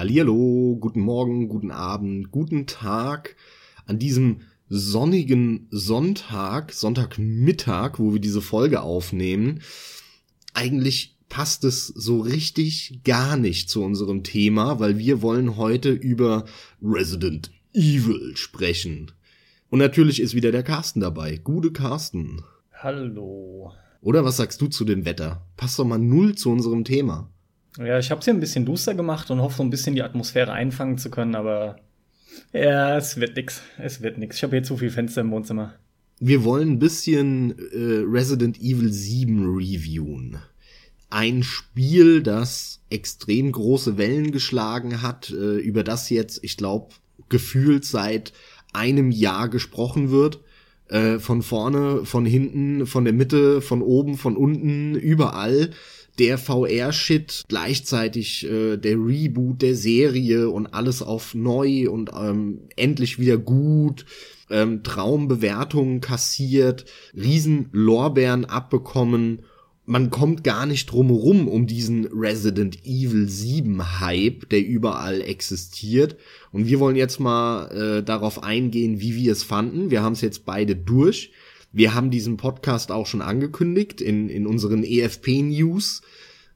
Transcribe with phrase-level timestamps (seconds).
[0.00, 3.36] Hallihallo, guten Morgen, guten Abend, guten Tag
[3.84, 9.60] an diesem sonnigen Sonntag, Sonntagmittag, wo wir diese Folge aufnehmen.
[10.54, 16.46] Eigentlich passt es so richtig gar nicht zu unserem Thema, weil wir wollen heute über
[16.82, 19.12] Resident Evil sprechen.
[19.68, 21.36] Und natürlich ist wieder der Carsten dabei.
[21.36, 22.42] Gute Carsten.
[22.72, 23.74] Hallo.
[24.00, 25.46] Oder was sagst du zu dem Wetter?
[25.58, 27.30] Passt doch mal null zu unserem Thema.
[27.78, 30.02] Ja, ich habe es hier ein bisschen duster gemacht und hoffe, so ein bisschen die
[30.02, 31.76] Atmosphäre einfangen zu können, aber
[32.52, 33.62] ja, es wird nix.
[33.78, 34.36] Es wird nix.
[34.36, 35.74] Ich habe hier zu viel Fenster im Wohnzimmer.
[36.18, 40.38] Wir wollen ein bisschen äh, Resident Evil 7 reviewen.
[41.08, 46.92] Ein Spiel, das extrem große Wellen geschlagen hat, äh, über das jetzt, ich glaube,
[47.28, 48.32] gefühlt seit
[48.72, 50.40] einem Jahr gesprochen wird.
[50.88, 55.70] Äh, von vorne, von hinten, von der Mitte, von oben, von unten, überall
[56.18, 63.18] der VR-Shit, gleichzeitig äh, der Reboot der Serie und alles auf neu und ähm, endlich
[63.18, 64.04] wieder gut,
[64.50, 69.42] ähm, Traumbewertungen kassiert, riesen Lorbeeren abbekommen.
[69.86, 76.16] Man kommt gar nicht drumherum um diesen Resident Evil 7 Hype, der überall existiert.
[76.52, 79.90] Und wir wollen jetzt mal äh, darauf eingehen, wie wir es fanden.
[79.90, 81.32] Wir haben es jetzt beide durch.
[81.72, 86.02] Wir haben diesen Podcast auch schon angekündigt in, in unseren EFP-News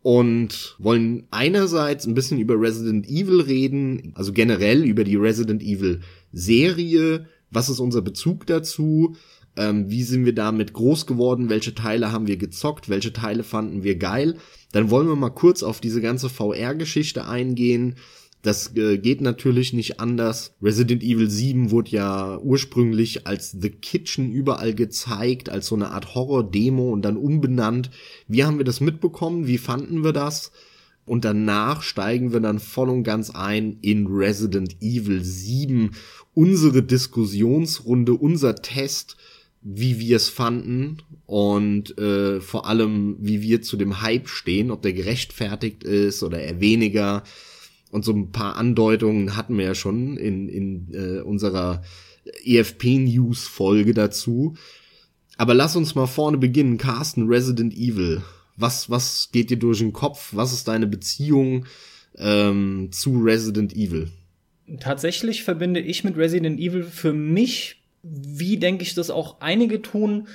[0.02, 6.00] und wollen einerseits ein bisschen über Resident Evil reden, also generell über die Resident Evil
[6.32, 7.26] Serie.
[7.50, 9.16] Was ist unser Bezug dazu?
[9.56, 11.48] Ähm, wie sind wir damit groß geworden?
[11.48, 12.88] Welche Teile haben wir gezockt?
[12.88, 14.36] Welche Teile fanden wir geil?
[14.72, 17.94] Dann wollen wir mal kurz auf diese ganze VR-Geschichte eingehen.
[18.44, 20.54] Das äh, geht natürlich nicht anders.
[20.60, 26.14] Resident Evil 7 wurde ja ursprünglich als The Kitchen überall gezeigt, als so eine Art
[26.14, 27.90] Horror-Demo und dann umbenannt.
[28.28, 29.46] Wie haben wir das mitbekommen?
[29.46, 30.52] Wie fanden wir das?
[31.06, 35.92] Und danach steigen wir dann voll und ganz ein in Resident Evil 7.
[36.34, 39.16] Unsere Diskussionsrunde, unser Test,
[39.62, 44.82] wie wir es fanden und äh, vor allem, wie wir zu dem Hype stehen, ob
[44.82, 47.22] der gerechtfertigt ist oder eher weniger
[47.94, 51.82] und so ein paar Andeutungen hatten wir ja schon in, in äh, unserer
[52.44, 54.56] EFP-News-Folge dazu.
[55.36, 56.76] Aber lass uns mal vorne beginnen.
[56.76, 58.22] Carsten, Resident Evil.
[58.56, 60.30] Was, was geht dir durch den Kopf?
[60.32, 61.66] Was ist deine Beziehung
[62.16, 64.10] ähm, zu Resident Evil?
[64.80, 70.26] Tatsächlich verbinde ich mit Resident Evil für mich, wie denke ich das auch einige tun,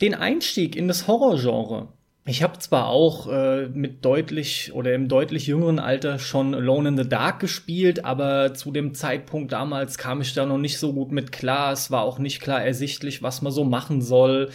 [0.00, 1.88] den Einstieg in das Horrorgenre.
[2.26, 6.96] Ich habe zwar auch äh, mit deutlich oder im deutlich jüngeren Alter schon Alone in
[6.98, 11.12] the Dark gespielt, aber zu dem Zeitpunkt damals kam ich da noch nicht so gut
[11.12, 11.72] mit klar.
[11.72, 14.50] Es war auch nicht klar ersichtlich, was man so machen soll.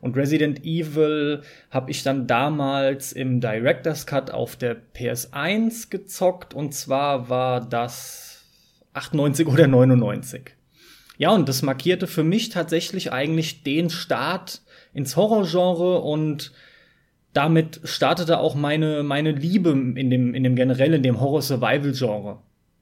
[0.00, 1.40] Und Resident Evil
[1.70, 8.44] habe ich dann damals im Director's Cut auf der PS1 gezockt und zwar war das
[8.92, 10.54] 98 oder 99.
[11.18, 14.60] Ja, und das markierte für mich tatsächlich eigentlich den Start
[14.92, 16.52] ins Horrorgenre und
[17.36, 22.38] damit startete auch meine, meine Liebe in dem, in dem generell, in dem Horror-Survival-Genre.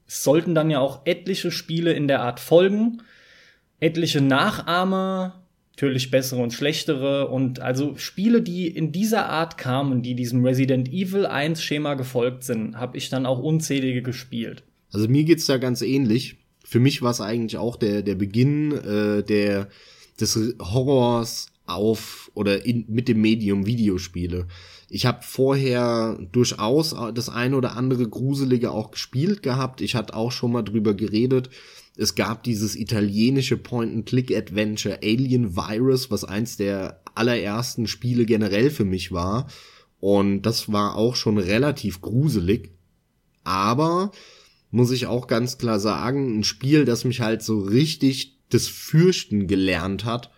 [0.07, 3.01] Es sollten dann ja auch etliche Spiele in der Art folgen,
[3.81, 10.15] etliche Nachahmer, natürlich bessere und schlechtere und also Spiele, die in dieser Art kamen, die
[10.15, 14.63] diesem Resident Evil 1 Schema gefolgt sind, habe ich dann auch unzählige gespielt.
[14.93, 16.37] Also mir geht's da ganz ähnlich.
[16.63, 19.67] Für mich war es eigentlich auch der der Beginn äh, der
[20.17, 24.47] des Horrors auf oder in, mit dem Medium Videospiele.
[24.89, 29.81] Ich habe vorher durchaus das eine oder andere Gruselige auch gespielt gehabt.
[29.81, 31.49] Ich hatte auch schon mal drüber geredet.
[31.97, 39.11] Es gab dieses italienische Point-and-Click-Adventure Alien Virus, was eins der allerersten Spiele generell für mich
[39.11, 39.47] war.
[39.99, 42.71] Und das war auch schon relativ gruselig.
[43.43, 44.11] Aber
[44.71, 49.47] muss ich auch ganz klar sagen, ein Spiel, das mich halt so richtig das Fürchten
[49.47, 50.31] gelernt hat,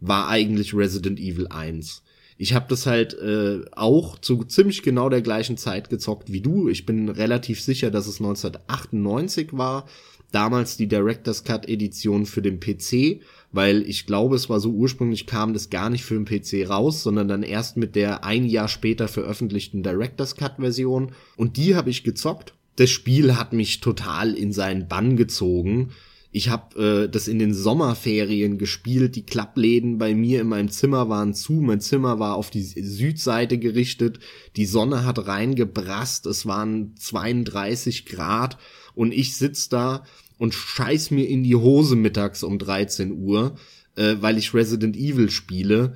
[0.00, 2.02] war eigentlich Resident Evil 1.
[2.36, 6.68] Ich habe das halt äh, auch zu ziemlich genau der gleichen Zeit gezockt wie du.
[6.68, 9.86] Ich bin relativ sicher, dass es 1998 war.
[10.32, 13.20] Damals die Director's Cut Edition für den PC,
[13.52, 17.04] weil ich glaube, es war so ursprünglich kam das gar nicht für den PC raus,
[17.04, 21.12] sondern dann erst mit der ein Jahr später veröffentlichten Director's Cut Version.
[21.36, 22.54] Und die habe ich gezockt.
[22.74, 25.90] Das Spiel hat mich total in seinen Bann gezogen
[26.36, 29.14] ich habe äh, das in den Sommerferien gespielt.
[29.14, 31.52] Die Klappläden bei mir in meinem Zimmer waren zu.
[31.52, 34.18] Mein Zimmer war auf die Südseite gerichtet.
[34.56, 36.26] Die Sonne hat reingebrast.
[36.26, 38.58] Es waren 32 Grad
[38.96, 40.02] und ich sitz da
[40.36, 43.54] und scheiß mir in die Hose mittags um 13 Uhr,
[43.94, 45.94] äh, weil ich Resident Evil spiele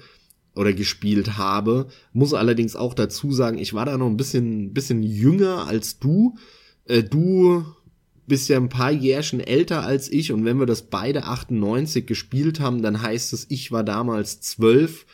[0.55, 1.89] oder gespielt habe.
[2.13, 6.37] Muss allerdings auch dazu sagen, ich war da noch ein bisschen, bisschen jünger als du
[6.89, 7.65] äh, du
[8.29, 12.61] bist ja ein paar Jährchen älter als ich und wenn wir das beide 98 gespielt
[12.61, 15.07] haben, dann heißt es, ich war damals zwölf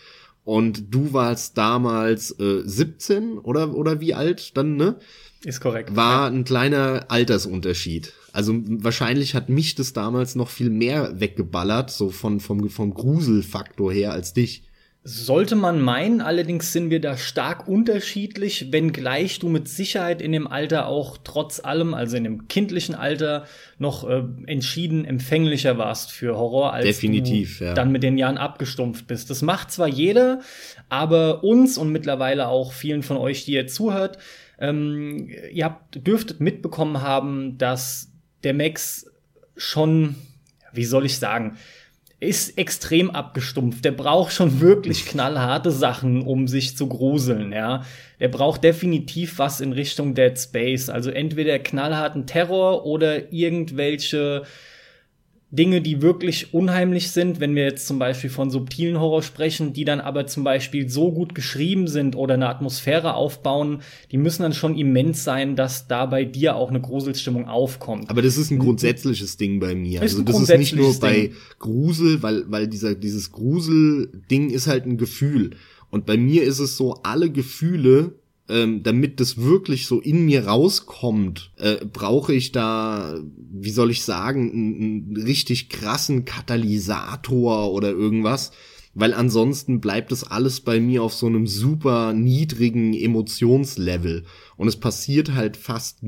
[0.45, 4.97] und du warst damals äh, 17 oder oder wie alt dann, ne?
[5.45, 5.95] Ist korrekt.
[5.95, 8.13] War ein kleiner Altersunterschied.
[8.33, 13.93] Also wahrscheinlich hat mich das damals noch viel mehr weggeballert, so von vom vom Gruselfaktor
[13.93, 14.64] her als dich.
[15.07, 20.47] Sollte man meinen, allerdings sind wir da stark unterschiedlich, wenngleich du mit Sicherheit in dem
[20.47, 23.45] Alter auch trotz allem, also in dem kindlichen Alter,
[23.79, 27.75] noch äh, entschieden empfänglicher warst für Horror, als Definitiv, du ja.
[27.75, 29.29] dann mit den Jahren abgestumpft bist.
[29.29, 30.41] Das macht zwar jeder,
[30.89, 34.17] aber uns und mittlerweile auch vielen von euch, die ihr zuhört,
[34.59, 38.11] ähm, ihr habt, dürftet mitbekommen haben, dass
[38.43, 39.13] der Max
[39.55, 40.15] schon,
[40.73, 41.59] wie soll ich sagen,
[42.25, 43.85] ist extrem abgestumpft.
[43.85, 47.85] Der braucht schon wirklich knallharte Sachen, um sich zu gruseln, ja.
[48.21, 50.89] Der braucht definitiv was in Richtung Dead Space.
[50.89, 54.43] Also entweder knallharten Terror oder irgendwelche
[55.57, 59.85] Dinge, die wirklich unheimlich sind, wenn wir jetzt zum Beispiel von subtilen Horror sprechen, die
[59.85, 64.53] dann aber zum Beispiel so gut geschrieben sind oder eine Atmosphäre aufbauen, die müssen dann
[64.53, 68.11] schon immens sein, dass da bei dir auch eine Gruselstimmung aufkommt.
[68.11, 70.03] Aber das ist ein grundsätzliches Ding bei mir.
[70.03, 71.31] Ist Also das ist nicht nur bei.
[71.59, 75.51] Grusel, weil, weil dieser, dieses Grusel-Ding ist halt ein Gefühl.
[75.91, 78.19] Und bei mir ist es so, alle Gefühle,
[78.49, 84.03] ähm, damit das wirklich so in mir rauskommt, äh, brauche ich da, wie soll ich
[84.03, 88.53] sagen, einen, richtig krassen Katalysator oder irgendwas.
[88.97, 94.25] Weil ansonsten bleibt es alles bei mir auf so einem super niedrigen Emotionslevel.
[94.57, 95.99] Und es passiert halt fast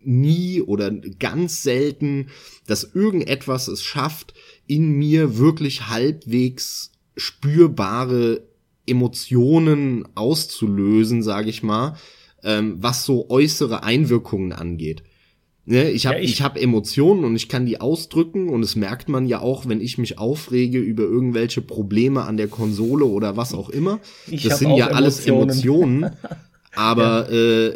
[0.00, 2.28] nie oder ganz selten,
[2.66, 4.34] dass irgendetwas es schafft,
[4.68, 8.42] in mir wirklich halbwegs spürbare
[8.86, 11.96] Emotionen auszulösen, sage ich mal,
[12.42, 15.02] ähm, was so äußere Einwirkungen angeht.
[15.68, 18.76] Ne, ich habe Ja, ich, ich- hab Emotionen und ich kann die ausdrücken und es
[18.76, 23.36] merkt man ja auch, wenn ich mich aufrege über irgendwelche Probleme an der Konsole oder
[23.36, 23.98] was auch immer.
[24.30, 25.50] Ich das sind ja alles Emotionen.
[25.50, 26.10] Emotionen.
[26.76, 27.72] Aber äh,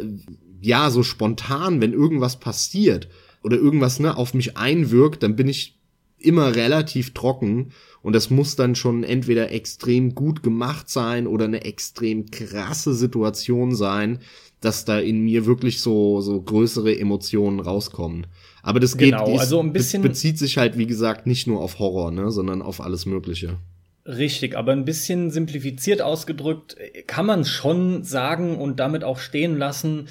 [0.61, 3.09] ja, so spontan, wenn irgendwas passiert
[3.43, 5.77] oder irgendwas ne, auf mich einwirkt, dann bin ich
[6.19, 7.71] immer relativ trocken
[8.03, 13.75] und das muss dann schon entweder extrem gut gemacht sein oder eine extrem krasse Situation
[13.75, 14.19] sein,
[14.59, 18.27] dass da in mir wirklich so so größere Emotionen rauskommen.
[18.63, 21.61] Aber das geht Genau, also ein bisschen- be- bezieht sich halt wie gesagt nicht nur
[21.61, 23.57] auf Horror, ne, sondern auf alles Mögliche.
[24.05, 26.75] Richtig, aber ein bisschen simplifiziert ausgedrückt
[27.07, 30.07] kann man schon sagen und damit auch stehen lassen,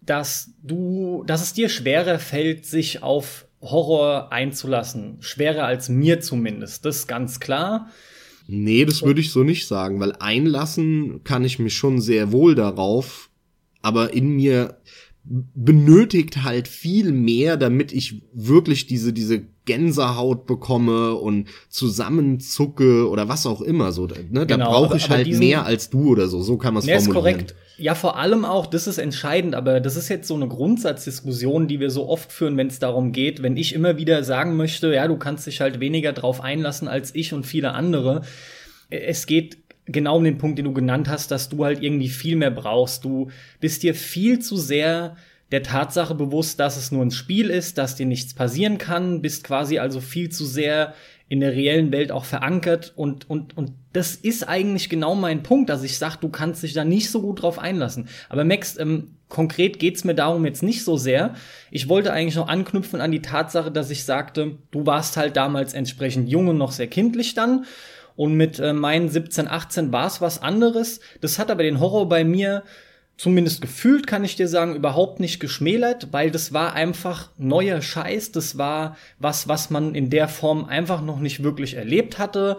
[0.00, 5.16] dass du, dass es dir schwerer fällt, sich auf Horror einzulassen.
[5.20, 6.84] Schwerer als mir zumindest.
[6.84, 7.88] Das ist ganz klar.
[8.46, 12.54] Nee, das würde ich so nicht sagen, weil einlassen kann ich mich schon sehr wohl
[12.54, 13.30] darauf,
[13.80, 14.76] aber in mir
[15.24, 23.46] benötigt halt viel mehr, damit ich wirklich diese, diese Gänsehaut bekomme und zusammenzucke oder was
[23.46, 24.06] auch immer so.
[24.06, 24.16] Ne?
[24.32, 26.42] Da Genau, brauche aber- ich aber halt diesen- mehr als du oder so.
[26.42, 27.36] So kann man es Ja, ist formulieren.
[27.38, 27.54] korrekt.
[27.78, 31.80] Ja, vor allem auch, das ist entscheidend, aber das ist jetzt so eine Grundsatzdiskussion, die
[31.80, 35.08] wir so oft führen, wenn es darum geht, wenn ich immer wieder sagen möchte, ja,
[35.08, 38.22] du kannst dich halt weniger drauf einlassen als ich und viele andere.
[38.90, 42.36] Es geht genau um den Punkt, den du genannt hast, dass du halt irgendwie viel
[42.36, 43.04] mehr brauchst.
[43.04, 45.16] Du bist dir viel zu sehr
[45.50, 49.44] der Tatsache bewusst, dass es nur ein Spiel ist, dass dir nichts passieren kann, bist
[49.44, 50.94] quasi also viel zu sehr
[51.28, 55.70] in der reellen Welt auch verankert und, und, und das ist eigentlich genau mein Punkt,
[55.70, 58.08] dass ich sage, du kannst dich da nicht so gut drauf einlassen.
[58.28, 61.34] Aber Max, ähm, konkret geht's mir darum jetzt nicht so sehr.
[61.70, 65.72] Ich wollte eigentlich noch anknüpfen an die Tatsache, dass ich sagte, du warst halt damals
[65.72, 67.64] entsprechend jung und noch sehr kindlich dann.
[68.16, 71.00] Und mit äh, meinen 17, 18 war es was anderes.
[71.20, 72.62] Das hat aber den Horror bei mir
[73.16, 78.32] zumindest gefühlt, kann ich dir sagen, überhaupt nicht geschmälert, weil das war einfach neuer Scheiß.
[78.32, 82.58] Das war was, was man in der Form einfach noch nicht wirklich erlebt hatte.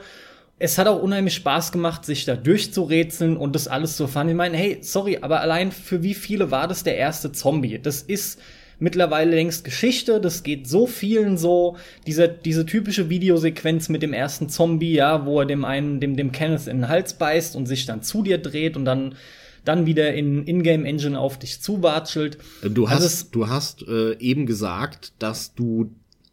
[0.57, 4.29] Es hat auch unheimlich Spaß gemacht, sich da durchzurätseln und das alles zu erfahren.
[4.29, 7.79] Ich meine, hey, sorry, aber allein für wie viele war das der erste Zombie?
[7.79, 8.39] Das ist
[8.79, 10.19] mittlerweile längst Geschichte.
[10.21, 11.77] Das geht so vielen so.
[12.07, 16.31] Diese, diese typische Videosequenz mit dem ersten Zombie, ja, wo er dem einen, dem, dem
[16.31, 19.15] Kenneth in den Hals beißt und sich dann zu dir dreht und dann,
[19.63, 22.37] dann wieder in Ingame Engine auf dich zuwatschelt.
[22.61, 25.91] Du Also hast, es- du hast äh, eben gesagt, dass du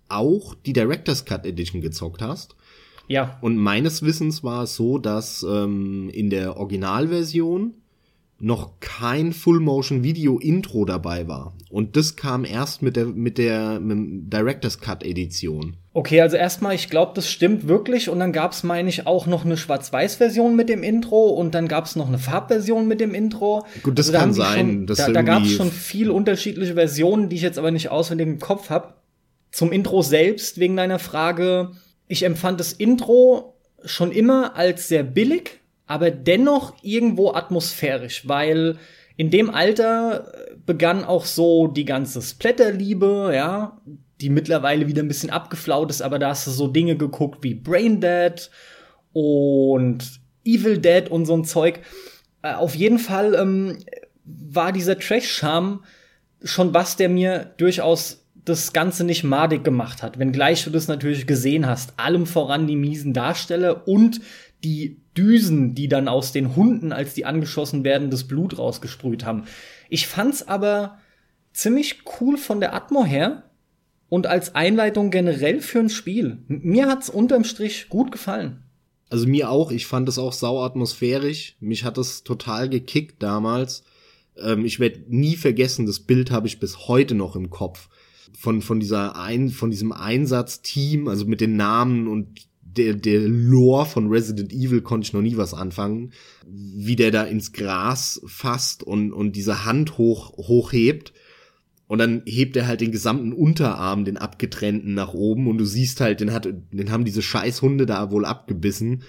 [0.08, 2.54] auch die Director's Cut Edition gezockt hast.
[3.08, 7.74] Ja, Und meines Wissens war es so, dass ähm, in der Originalversion
[8.42, 11.54] noch kein Full-Motion-Video-Intro dabei war.
[11.70, 15.76] Und das kam erst mit der, mit der mit Director's Cut-Edition.
[15.92, 18.08] Okay, also erstmal, ich glaube, das stimmt wirklich.
[18.08, 21.94] Und dann gab's, meine ich, auch noch eine Schwarz-Weiß-Version mit dem Intro und dann gab's
[21.94, 23.64] noch eine Farbversion mit dem Intro.
[23.84, 24.66] Gut, das also, da kann sein.
[24.70, 27.90] Schon, dass da da gab's irgendwie- schon viel unterschiedliche Versionen, die ich jetzt aber nicht
[27.90, 28.94] auswendig im Kopf habe.
[29.52, 31.70] Zum Intro selbst, wegen deiner Frage.
[32.08, 38.78] Ich empfand das Intro schon immer als sehr billig, aber dennoch irgendwo atmosphärisch, weil
[39.16, 43.80] in dem Alter äh, begann auch so die ganze Splatterliebe, ja,
[44.20, 47.54] die mittlerweile wieder ein bisschen abgeflaut ist, aber da hast du so Dinge geguckt wie
[47.54, 48.50] Brain Dead
[49.12, 51.80] und Evil Dead und so ein Zeug.
[52.42, 53.78] Äh, auf jeden Fall ähm,
[54.24, 55.84] war dieser Trash-Charme
[56.42, 60.18] schon was, der mir durchaus das Ganze nicht madig gemacht hat.
[60.18, 61.98] Wenngleich du das natürlich gesehen hast.
[61.98, 64.20] Allem voran die miesen Darsteller und
[64.64, 69.44] die Düsen, die dann aus den Hunden, als die angeschossen werden, das Blut rausgesprüht haben.
[69.88, 70.98] Ich fand's aber
[71.52, 73.44] ziemlich cool von der Atmo her
[74.08, 76.38] und als Einleitung generell für ein Spiel.
[76.48, 78.62] Mir hat's unterm Strich gut gefallen.
[79.10, 81.56] Also mir auch, ich fand es auch sau atmosphärisch.
[81.60, 83.84] Mich hat es total gekickt damals.
[84.36, 87.88] Ähm, ich werde nie vergessen, das Bild habe ich bis heute noch im Kopf.
[88.38, 93.86] Von, von dieser ein, von diesem Einsatzteam, also mit den Namen und der, der Lore
[93.86, 96.12] von Resident Evil konnte ich noch nie was anfangen.
[96.46, 101.12] Wie der da ins Gras fasst und, und diese Hand hoch, hochhebt.
[101.86, 106.00] Und dann hebt er halt den gesamten Unterarm, den abgetrennten, nach oben und du siehst
[106.00, 109.02] halt, den hat, den haben diese Scheißhunde da wohl abgebissen.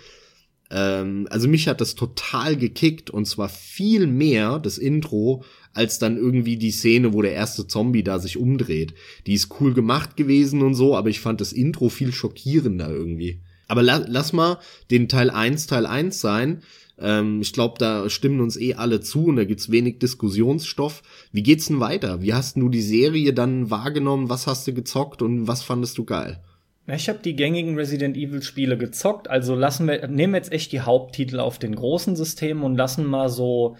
[0.69, 6.17] Ähm, also mich hat das total gekickt und zwar viel mehr, das Intro, als dann
[6.17, 8.93] irgendwie die Szene, wo der erste Zombie da sich umdreht.
[9.27, 13.39] Die ist cool gemacht gewesen und so, aber ich fand das Intro viel schockierender irgendwie.
[13.73, 14.59] Aber la lass mal
[14.91, 16.61] den Teil 1 Teil 1 sein.
[16.99, 21.01] Ähm, ich glaube, da stimmen uns eh alle zu und da gibt's wenig Diskussionsstoff.
[21.31, 22.21] Wie geht's denn weiter?
[22.21, 24.29] Wie hast du die Serie dann wahrgenommen?
[24.29, 26.39] Was hast du gezockt und was fandest du geil?
[26.85, 30.81] Ich habe die gängigen Resident Evil Spiele gezockt, also lassen wir nehmen jetzt echt die
[30.81, 33.75] Haupttitel auf den großen Systemen und lassen mal so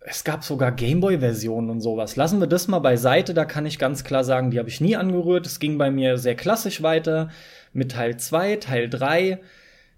[0.00, 2.14] es gab sogar Gameboy Versionen und sowas.
[2.14, 4.94] Lassen wir das mal beiseite, da kann ich ganz klar sagen, die habe ich nie
[4.94, 5.44] angerührt.
[5.46, 7.30] Es ging bei mir sehr klassisch weiter
[7.72, 9.40] mit Teil 2, Teil 3.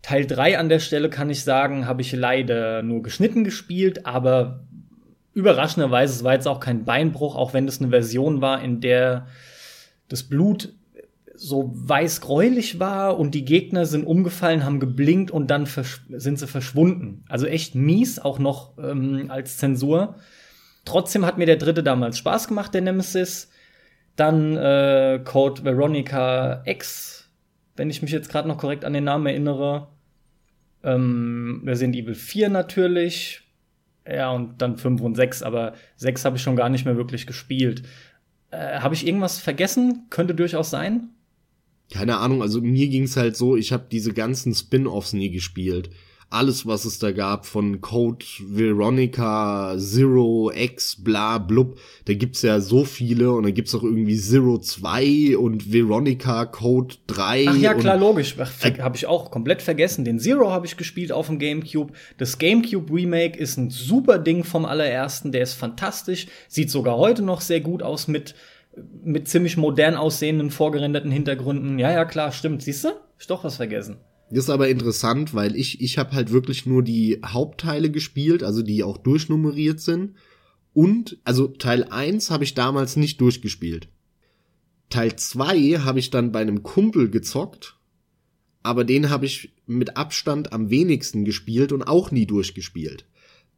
[0.02, 4.64] Teil 3 an der Stelle kann ich sagen, habe ich leider nur geschnitten gespielt, aber
[5.34, 9.26] überraschenderweise, es war jetzt auch kein Beinbruch, auch wenn das eine Version war, in der
[10.08, 10.72] das Blut
[11.34, 17.24] so weiß-gräulich war und die Gegner sind umgefallen, haben geblinkt und dann sind sie verschwunden.
[17.28, 20.16] Also echt mies, auch noch ähm, als Zensur.
[20.84, 23.50] Trotzdem hat mir der dritte damals Spaß gemacht, der Nemesis.
[24.16, 27.19] Dann äh, Code Veronica X,
[27.76, 29.88] wenn ich mich jetzt gerade noch korrekt an den Namen erinnere.
[30.82, 33.42] Ähm, Resident Evil 4 natürlich.
[34.06, 37.26] Ja, und dann 5 und 6, aber 6 habe ich schon gar nicht mehr wirklich
[37.26, 37.82] gespielt.
[38.50, 40.06] Äh, habe ich irgendwas vergessen?
[40.10, 41.10] Könnte durchaus sein.
[41.92, 45.90] keine Ahnung, also mir ging's halt so, ich habe diese ganzen Spin-offs nie gespielt.
[46.32, 52.60] Alles, was es da gab von Code Veronica, Zero, X, bla, blub, da gibt's ja
[52.60, 57.46] so viele und dann gibt's auch irgendwie Zero 2 und Veronica Code 3.
[57.48, 58.36] Ach ja, klar, logisch.
[58.38, 60.04] Habe ich auch komplett vergessen.
[60.04, 61.92] Den Zero habe ich gespielt auf dem GameCube.
[62.16, 65.32] Das GameCube Remake ist ein super Ding vom allerersten.
[65.32, 66.28] Der ist fantastisch.
[66.46, 68.36] Sieht sogar heute noch sehr gut aus mit,
[69.02, 71.80] mit ziemlich modern aussehenden, vorgerenderten Hintergründen.
[71.80, 72.62] Ja, ja, klar, stimmt.
[72.62, 72.90] Siehst du?
[73.18, 73.96] Ich doch was vergessen.
[74.30, 78.62] Das ist aber interessant, weil ich, ich habe halt wirklich nur die Hauptteile gespielt, also
[78.62, 80.14] die auch durchnummeriert sind.
[80.72, 83.88] Und, also Teil 1 habe ich damals nicht durchgespielt.
[84.88, 87.76] Teil 2 habe ich dann bei einem Kumpel gezockt,
[88.62, 93.06] aber den habe ich mit Abstand am wenigsten gespielt und auch nie durchgespielt.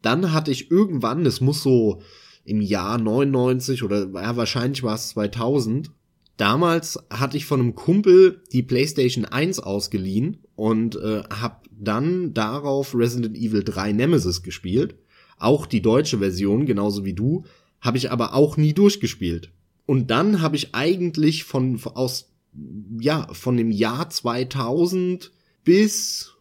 [0.00, 2.02] Dann hatte ich irgendwann, das muss so
[2.44, 5.90] im Jahr 99 oder ja, wahrscheinlich war es 2000,
[6.36, 12.94] damals hatte ich von einem Kumpel die PlayStation 1 ausgeliehen und äh, habe dann darauf
[12.94, 14.96] Resident Evil 3 Nemesis gespielt.
[15.38, 17.44] Auch die deutsche Version, genauso wie du,
[17.80, 19.50] habe ich aber auch nie durchgespielt.
[19.86, 22.28] Und dann habe ich eigentlich von aus
[23.00, 25.32] ja, von dem Jahr 2000
[25.64, 26.32] bis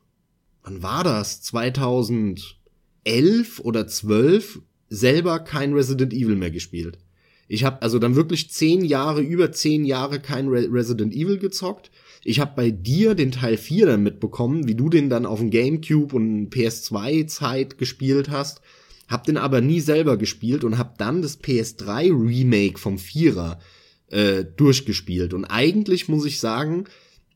[0.64, 1.42] wann war das?
[1.42, 2.54] 2011
[3.62, 7.00] oder 12 selber kein Resident Evil mehr gespielt.
[7.52, 11.92] Ich habe also dann wirklich zehn Jahre, über zehn Jahre kein Re Resident Evil gezockt.
[12.24, 15.50] Ich habe bei dir den Teil 4 dann mitbekommen, wie du den dann auf dem
[15.50, 18.62] GameCube und PS2-Zeit gespielt hast.
[19.10, 23.60] Hab den aber nie selber gespielt und hab dann das PS3 Remake vom Vierer
[24.08, 25.34] äh, durchgespielt.
[25.34, 26.86] Und eigentlich muss ich sagen,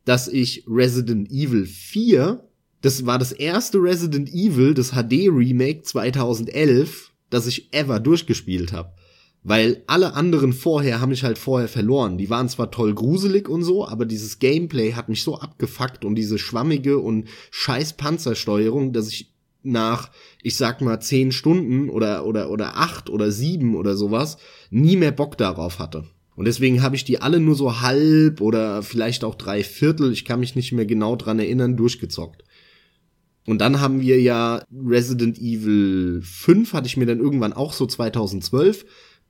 [0.06, 2.42] dass ich Resident Evil 4,
[2.80, 8.94] das war das erste Resident Evil, das HD Remake 2011, das ich ever durchgespielt habe.
[9.48, 12.18] Weil alle anderen vorher haben mich halt vorher verloren.
[12.18, 16.16] Die waren zwar toll gruselig und so, aber dieses Gameplay hat mich so abgefuckt und
[16.16, 20.10] diese schwammige und scheiß Panzersteuerung, dass ich nach,
[20.42, 24.38] ich sag mal, zehn Stunden oder, oder, oder acht oder sieben oder sowas
[24.72, 26.06] nie mehr Bock darauf hatte.
[26.36, 30.26] Und deswegen habe ich die alle nur so halb oder vielleicht auch drei Viertel, ich
[30.26, 32.44] kann mich nicht mehr genau dran erinnern, durchgezockt.
[33.46, 37.86] Und dann haben wir ja Resident Evil 5, hatte ich mir dann irgendwann auch so
[37.86, 38.86] 2012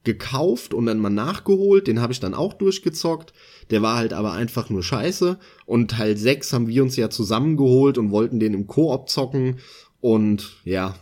[0.06, 1.88] gekauft und dann mal nachgeholt.
[1.88, 3.34] Den habe ich dann auch durchgezockt.
[3.72, 5.38] Der war halt aber einfach nur scheiße.
[5.66, 9.58] Und Teil 6 haben wir uns ja zusammengeholt und wollten den im Koop zocken.
[10.00, 10.96] Und ja,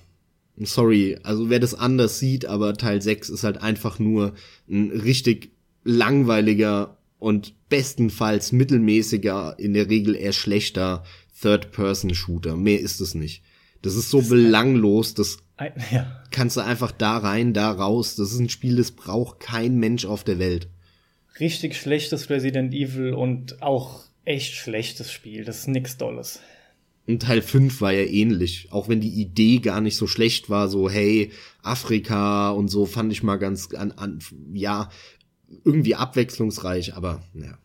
[0.57, 4.33] sorry, also wer das anders sieht, aber Teil 6 ist halt einfach nur
[4.69, 5.51] ein richtig
[5.83, 11.03] langweiliger und bestenfalls mittelmäßiger, in der Regel eher schlechter
[11.41, 12.55] Third-Person-Shooter.
[12.55, 13.43] Mehr ist es nicht.
[13.81, 15.37] Das ist so belanglos, das
[15.91, 16.23] ja.
[16.31, 18.15] kannst du einfach da rein, da raus.
[18.15, 20.67] Das ist ein Spiel, das braucht kein Mensch auf der Welt.
[21.39, 25.43] Richtig schlechtes Resident Evil und auch echt schlechtes Spiel.
[25.43, 26.39] Das ist nix Dolles.
[27.05, 30.69] Und Teil 5 war ja ähnlich, auch wenn die Idee gar nicht so schlecht war,
[30.69, 34.19] so hey, Afrika und so fand ich mal ganz an, an
[34.53, 34.89] ja,
[35.65, 37.57] irgendwie abwechslungsreich, aber ja.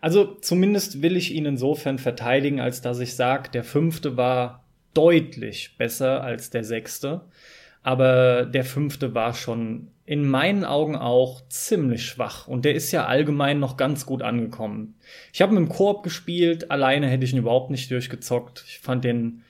[0.00, 4.59] Also zumindest will ich ihn insofern verteidigen, als dass ich sage, der fünfte war
[4.94, 7.22] deutlich besser als der sechste.
[7.82, 12.46] Aber der fünfte war schon in meinen Augen auch ziemlich schwach.
[12.46, 14.96] Und der ist ja allgemein noch ganz gut angekommen.
[15.32, 18.64] Ich habe mit dem Koop gespielt, alleine hätte ich ihn überhaupt nicht durchgezockt.
[18.66, 19.42] Ich fand den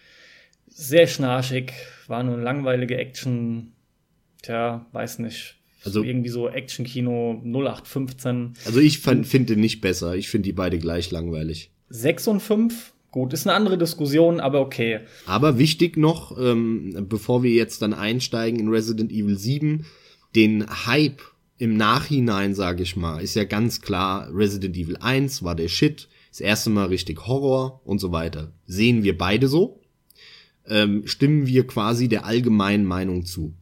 [0.69, 1.73] sehr schnarchig,
[2.07, 3.73] war nur eine langweilige Action.
[4.43, 5.57] Tja, weiß nicht.
[5.85, 8.53] Also irgendwie so Action-Kino 0815.
[8.67, 10.15] Also ich finde den nicht besser.
[10.15, 11.71] Ich finde die beide gleich langweilig.
[11.89, 15.01] 6 und 5 Gut, ist eine andere Diskussion, aber okay.
[15.27, 19.85] Aber wichtig noch, ähm, bevor wir jetzt dann einsteigen in Resident Evil 7,
[20.37, 21.21] den Hype
[21.59, 26.09] im Nachhinein, sage ich mal, ist ja ganz klar, Resident Evil 1 war der Shit,
[26.31, 28.53] das erste Mal richtig Horror und so weiter.
[28.67, 29.81] Sehen wir beide so?
[30.67, 33.55] Ähm, stimmen wir quasi der allgemeinen Meinung zu.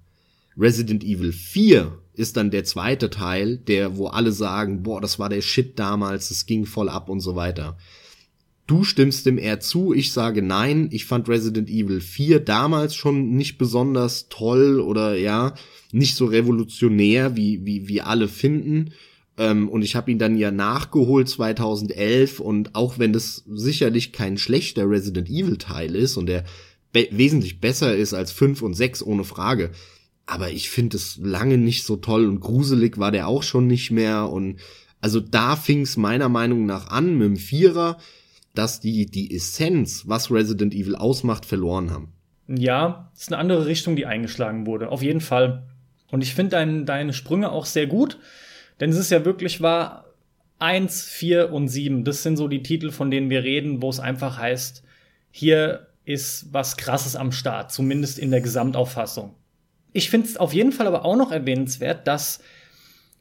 [0.59, 5.28] Resident Evil 4 ist dann der zweite Teil, der, wo alle sagen, boah, das war
[5.28, 7.78] der Shit damals, es ging voll ab und so weiter.
[8.69, 10.91] Du stimmst dem eher zu, ich sage nein.
[10.93, 15.54] Ich fand Resident Evil 4 damals schon nicht besonders toll oder ja,
[15.91, 18.91] nicht so revolutionär, wie, wie, wie alle finden.
[19.39, 24.37] Ähm, und ich habe ihn dann ja nachgeholt 2011 und auch wenn das sicherlich kein
[24.37, 26.45] schlechter Resident Evil Teil ist und der
[26.93, 29.71] be wesentlich besser ist als 5 und 6 ohne Frage,
[30.26, 33.91] aber ich finde es lange nicht so toll und gruselig war der auch schon nicht
[33.91, 34.57] mehr und
[35.00, 37.99] also da fing es meiner Meinung nach an mit dem Vierer
[38.58, 42.12] dass die die Essenz, was Resident Evil ausmacht, verloren haben.
[42.49, 44.88] Ja, ist eine andere Richtung, die eingeschlagen wurde.
[44.90, 45.62] Auf jeden Fall.
[46.10, 48.18] Und ich finde dein, deine Sprünge auch sehr gut,
[48.80, 50.06] denn es ist ja wirklich wahr,
[50.58, 52.02] eins, vier und sieben.
[52.04, 54.82] Das sind so die Titel, von denen wir reden, wo es einfach heißt,
[55.30, 59.34] hier ist was Krasses am Start, zumindest in der Gesamtauffassung.
[59.92, 62.40] Ich finde es auf jeden Fall aber auch noch erwähnenswert, dass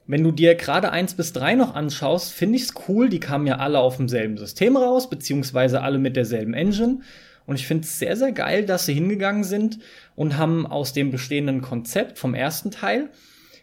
[0.08, 3.10] wenn du dir gerade eins bis drei noch anschaust, finde ich es cool.
[3.10, 7.02] Die kamen ja alle auf demselben System raus, beziehungsweise alle mit derselben Engine.
[7.46, 9.80] Und ich finde es sehr, sehr geil, dass sie hingegangen sind
[10.16, 13.10] und haben aus dem bestehenden Konzept vom ersten Teil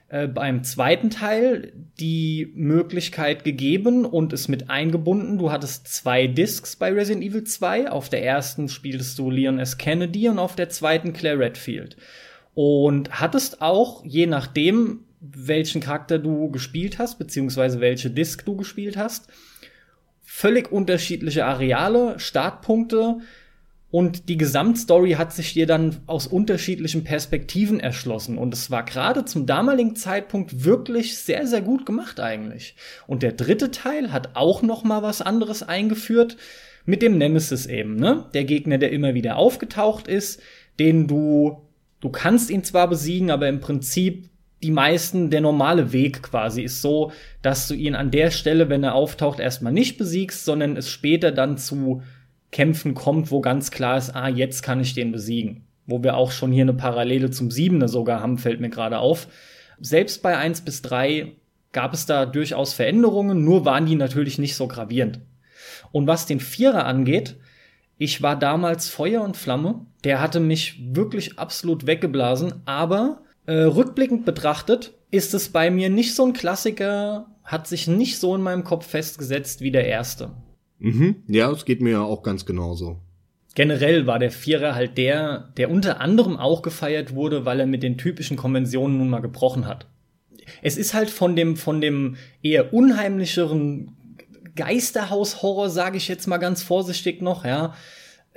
[0.09, 5.39] äh, beim zweiten Teil die Möglichkeit gegeben und es mit eingebunden.
[5.39, 7.91] Du hattest zwei Discs bei Resident Evil 2.
[7.91, 9.77] Auf der ersten spieltest du Leon S.
[9.77, 11.97] Kennedy und auf der zweiten Claire Redfield.
[12.55, 15.01] Und hattest auch, je nachdem,
[15.33, 19.29] welchen Charakter du gespielt hast, beziehungsweise welche Disc du gespielt hast.
[20.23, 23.19] Völlig unterschiedliche Areale, Startpunkte
[23.91, 28.39] und die Gesamtstory hat sich dir dann aus unterschiedlichen Perspektiven erschlossen.
[28.39, 32.75] Und es war gerade zum damaligen Zeitpunkt wirklich sehr, sehr gut gemacht eigentlich.
[33.07, 36.37] Und der dritte Teil hat auch noch mal was anderes eingeführt
[36.85, 38.27] mit dem Nemesis eben, ne?
[38.35, 40.43] Der Gegner, der immer wieder aufgetaucht ist,
[40.79, 41.65] den du
[42.05, 44.29] Du kannst ihn zwar besiegen, aber im Prinzip
[44.65, 48.83] die meisten, der normale Weg quasi ist so, dass du ihn an der Stelle, wenn
[48.83, 52.03] er auftaucht, erstmal nicht besiegst, sondern es später dann zu
[52.51, 55.67] Kämpfen kommt, wo ganz klar ist, ah, jetzt kann ich den besiegen.
[55.87, 59.29] Wo wir auch schon hier eine Parallele zum Siebener sogar haben, fällt mir gerade auf.
[59.81, 61.33] Selbst bei eins bis drei
[61.73, 65.21] gab es da durchaus Veränderungen, nur waren die natürlich nicht so gravierend.
[65.93, 67.37] Und was den Vierer angeht,
[67.99, 69.85] ich war damals Feuer und Flamme.
[70.05, 76.15] Der hatte mich wirklich absolut weggeblasen, aber äh, rückblickend betrachtet ist es bei mir nicht
[76.15, 80.33] so ein Klassiker, hat sich nicht so in meinem Kopf festgesetzt wie der erste.
[80.79, 81.23] Mhm.
[81.29, 82.99] Ja, es geht mir ja auch ganz genauso.
[83.55, 87.83] generell war der Vierer halt der, der unter anderem auch gefeiert wurde, weil er mit
[87.83, 89.87] den typischen Konventionen nun mal gebrochen hat.
[90.61, 93.97] Es ist halt von dem, von dem eher unheimlicheren
[94.57, 97.75] Geisterhaus-Horror, sage ich jetzt mal ganz vorsichtig noch, ja,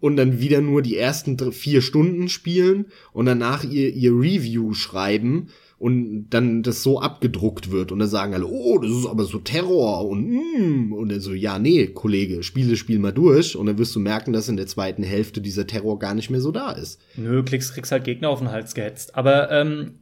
[0.00, 5.48] und dann wieder nur die ersten vier Stunden spielen und danach ihr, ihr Review schreiben
[5.78, 9.38] und dann das so abgedruckt wird und dann sagen alle, oh, das ist aber so
[9.38, 13.78] Terror und mm, und dann so, ja, nee, Kollege, spiele Spiel mal durch und dann
[13.78, 16.72] wirst du merken, dass in der zweiten Hälfte dieser Terror gar nicht mehr so da
[16.72, 17.00] ist.
[17.16, 19.14] Nö, kriegst, kriegst halt Gegner auf den Hals gehetzt.
[19.14, 19.99] Aber ähm,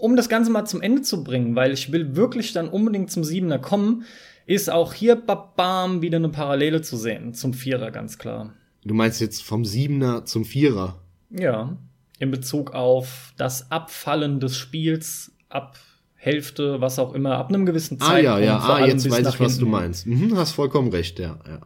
[0.00, 3.24] um das Ganze mal zum Ende zu bringen, weil ich will wirklich dann unbedingt zum
[3.24, 4.04] Siebener kommen,
[4.46, 8.54] ist auch hier babam wieder eine Parallele zu sehen zum Vierer, ganz klar.
[8.84, 11.00] Du meinst jetzt vom Siebener zum Vierer?
[11.30, 11.76] Ja,
[12.18, 15.78] in Bezug auf das Abfallen des Spiels ab
[16.14, 18.28] Hälfte, was auch immer, ab einem gewissen Zeitpunkt.
[18.28, 20.06] Ah ja, ja, ah, jetzt weiß ich, was du meinst.
[20.06, 21.38] Mhm, hast vollkommen recht, ja.
[21.46, 21.60] ja.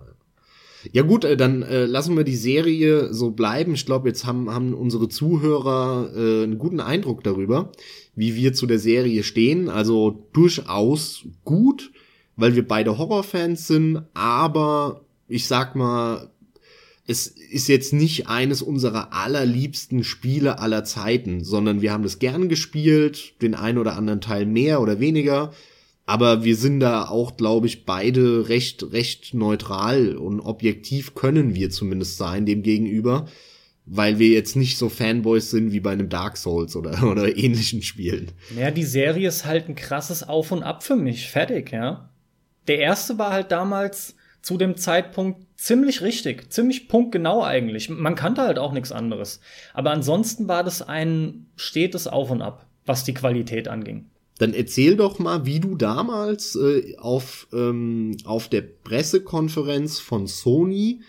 [0.92, 3.75] Ja gut, äh, dann äh, lassen wir die Serie so bleiben.
[3.75, 7.73] Ich glaube, jetzt haben, haben unsere Zuhörer äh, einen guten Eindruck darüber,
[8.16, 9.68] wie wir zu der Serie stehen.
[9.68, 11.92] Also durchaus gut,
[12.37, 16.31] weil wir beide Horrorfans sind, aber ich sag mal,
[17.07, 22.48] es ist jetzt nicht eines unserer allerliebsten Spiele aller Zeiten, sondern wir haben das gern
[22.48, 25.53] gespielt, den einen oder anderen Teil mehr oder weniger.
[26.07, 31.70] Aber wir sind da auch, glaube ich, beide recht, recht neutral und objektiv können wir
[31.70, 33.27] zumindest sein dem gegenüber
[33.87, 37.83] weil wir jetzt nicht so Fanboys sind wie bei einem Dark Souls oder, oder ähnlichen
[37.83, 38.33] Spielen.
[38.57, 41.29] Ja, die Serie ist halt ein krasses Auf und Ab für mich.
[41.29, 42.11] Fertig, ja.
[42.66, 47.88] Der erste war halt damals zu dem Zeitpunkt ziemlich richtig, ziemlich punktgenau eigentlich.
[47.88, 49.40] Man kannte halt auch nichts anderes.
[49.73, 54.07] Aber ansonsten war das ein stetes Auf und Ab, was die Qualität anging.
[54.38, 61.03] Dann erzähl doch mal, wie du damals äh, auf, ähm, auf der Pressekonferenz von Sony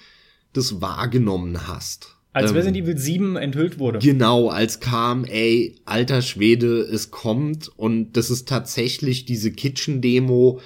[0.54, 2.15] das wahrgenommen hast.
[2.36, 4.00] Als ähm, Resident Evil 7 enthüllt wurde.
[4.00, 10.60] Genau, als kam, ey, alter Schwede, es kommt und das ist tatsächlich diese Kitchen-Demo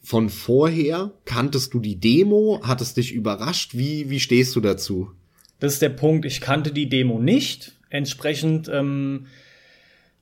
[0.00, 1.10] von vorher.
[1.24, 2.60] Kanntest du die Demo?
[2.62, 3.76] Hat es dich überrascht?
[3.76, 5.10] Wie, wie stehst du dazu?
[5.58, 6.24] Das ist der Punkt.
[6.24, 7.72] Ich kannte die Demo nicht.
[7.90, 9.26] Entsprechend ähm,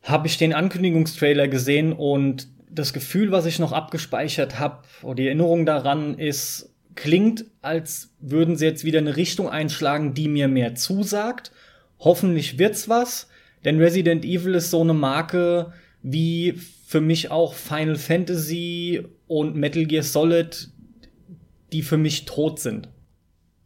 [0.03, 5.27] habe ich den Ankündigungstrailer gesehen und das Gefühl, was ich noch abgespeichert habe, oder die
[5.27, 10.75] Erinnerung daran ist, klingt, als würden sie jetzt wieder eine Richtung einschlagen, die mir mehr
[10.75, 11.53] zusagt.
[11.99, 13.29] Hoffentlich wird's was,
[13.65, 15.73] denn Resident Evil ist so eine Marke
[16.03, 16.55] wie
[16.87, 20.71] für mich auch Final Fantasy und Metal Gear Solid,
[21.73, 22.89] die für mich tot sind.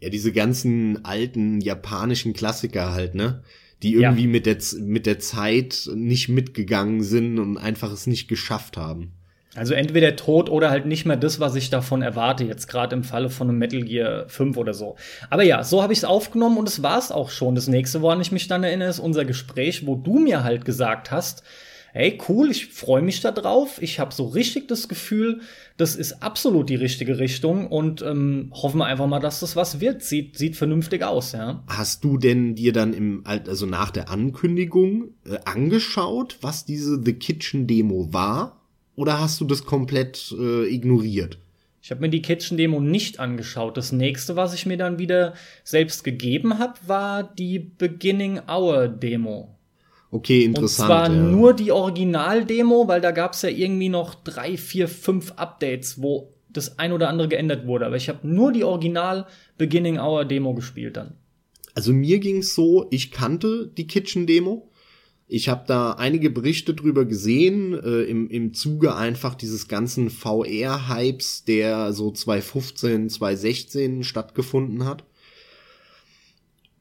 [0.01, 3.43] Ja, diese ganzen alten japanischen Klassiker halt, ne?
[3.83, 4.29] Die irgendwie ja.
[4.29, 9.13] mit, der, mit der Zeit nicht mitgegangen sind und einfach es nicht geschafft haben.
[9.57, 13.05] Also entweder tot oder halt nicht mehr das, was ich davon erwarte, jetzt gerade im
[13.05, 14.97] Falle von einem Metal Gear 5 oder so.
[15.31, 17.55] Aber ja, so habe ich es aufgenommen und es war es auch schon.
[17.55, 21.13] Das nächste, woran ich mich dann erinnere, ist unser Gespräch, wo du mir halt gesagt
[21.13, 21.45] hast,
[21.93, 23.81] hey, cool, ich freue mich da drauf.
[23.81, 25.43] Ich habe so richtig das Gefühl,
[25.77, 29.81] das ist absolut die richtige Richtung und ähm, hoffen wir einfach mal, dass das was
[29.81, 30.03] wird.
[30.03, 31.63] Sieht, sieht vernünftig aus, ja.
[31.69, 37.13] Hast du denn dir dann im, also nach der Ankündigung äh, angeschaut, was diese The
[37.13, 38.64] Kitchen Demo war?
[38.97, 41.39] Oder hast du das komplett äh, ignoriert?
[41.83, 43.77] Ich habe mir die Kitchen-Demo nicht angeschaut.
[43.77, 49.55] Das nächste, was ich mir dann wieder selbst gegeben habe, war die Beginning Hour-Demo.
[50.11, 50.89] Okay, interessant.
[50.91, 51.23] Und zwar ja.
[51.23, 56.33] nur die Original-Demo, weil da gab es ja irgendwie noch drei, vier, fünf Updates, wo
[56.49, 57.85] das ein oder andere geändert wurde.
[57.85, 59.27] Aber ich habe nur die Original
[59.59, 61.15] Beginning Hour Demo gespielt dann.
[61.75, 64.71] Also mir ging's so, ich kannte die Kitchen Demo.
[65.27, 71.45] Ich habe da einige Berichte drüber gesehen, äh, im, im Zuge einfach dieses ganzen VR-Hypes,
[71.45, 75.05] der so 2015, 2016 stattgefunden hat.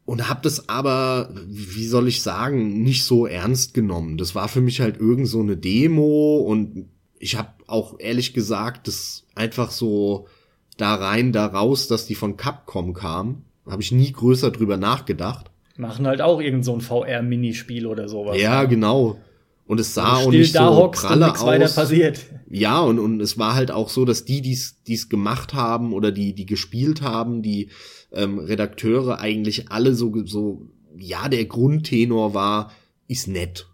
[0.05, 4.17] und hab das aber, wie soll ich sagen, nicht so ernst genommen.
[4.17, 8.89] Das war für mich halt irgend so eine Demo und ich habe auch ehrlich gesagt
[8.89, 10.27] das einfach so
[10.75, 15.52] da rein, da raus, dass die von Capcom kam, habe ich nie größer drüber nachgedacht.
[15.77, 18.39] Machen halt auch irgend so ein VR-Minispiel oder sowas.
[18.39, 19.17] Ja, genau.
[19.65, 21.75] Und es sah auch nicht so pralle aus.
[21.75, 22.19] passiert.
[22.49, 24.53] Ja, und, und es war halt auch so, dass die, die
[24.93, 27.69] es gemacht haben oder die, die gespielt haben, die
[28.11, 32.71] ähm, Redakteure eigentlich alle so, so, ja, der Grundtenor war,
[33.07, 33.67] ist nett.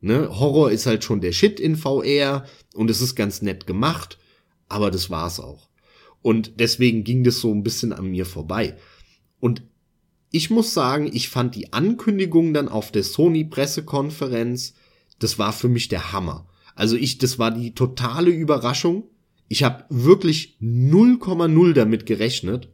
[0.00, 0.28] Ne?
[0.38, 2.44] Horror ist halt schon der Shit in VR
[2.74, 4.18] und es ist ganz nett gemacht,
[4.68, 5.68] aber das war's auch.
[6.22, 8.76] Und deswegen ging das so ein bisschen an mir vorbei.
[9.40, 9.62] Und
[10.36, 14.74] ich muss sagen, ich fand die Ankündigung dann auf der Sony Pressekonferenz,
[15.18, 16.46] das war für mich der Hammer.
[16.74, 19.04] Also ich, das war die totale Überraschung.
[19.48, 22.68] Ich habe wirklich 0,0 damit gerechnet.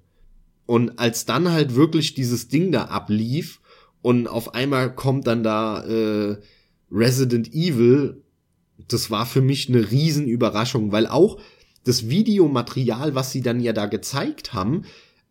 [0.66, 3.60] Und als dann halt wirklich dieses Ding da ablief
[4.00, 6.38] und auf einmal kommt dann da äh,
[6.90, 8.22] Resident Evil,
[8.88, 11.38] das war für mich eine Riesenüberraschung, weil auch
[11.84, 14.82] das Videomaterial, was sie dann ja da gezeigt haben,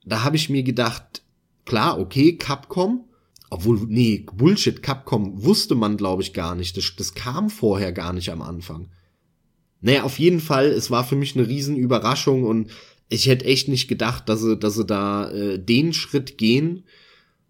[0.06, 1.24] da habe ich mir gedacht,
[1.66, 3.06] klar, okay, Capcom,
[3.50, 6.78] obwohl, nee, Bullshit, Capcom wusste man, glaube ich, gar nicht.
[6.78, 8.90] Das, das kam vorher gar nicht am Anfang.
[9.82, 12.72] Naja, auf jeden Fall, es war für mich eine Riesenüberraschung und
[13.10, 16.86] ich hätte echt nicht gedacht, dass sie, dass sie da äh, den Schritt gehen.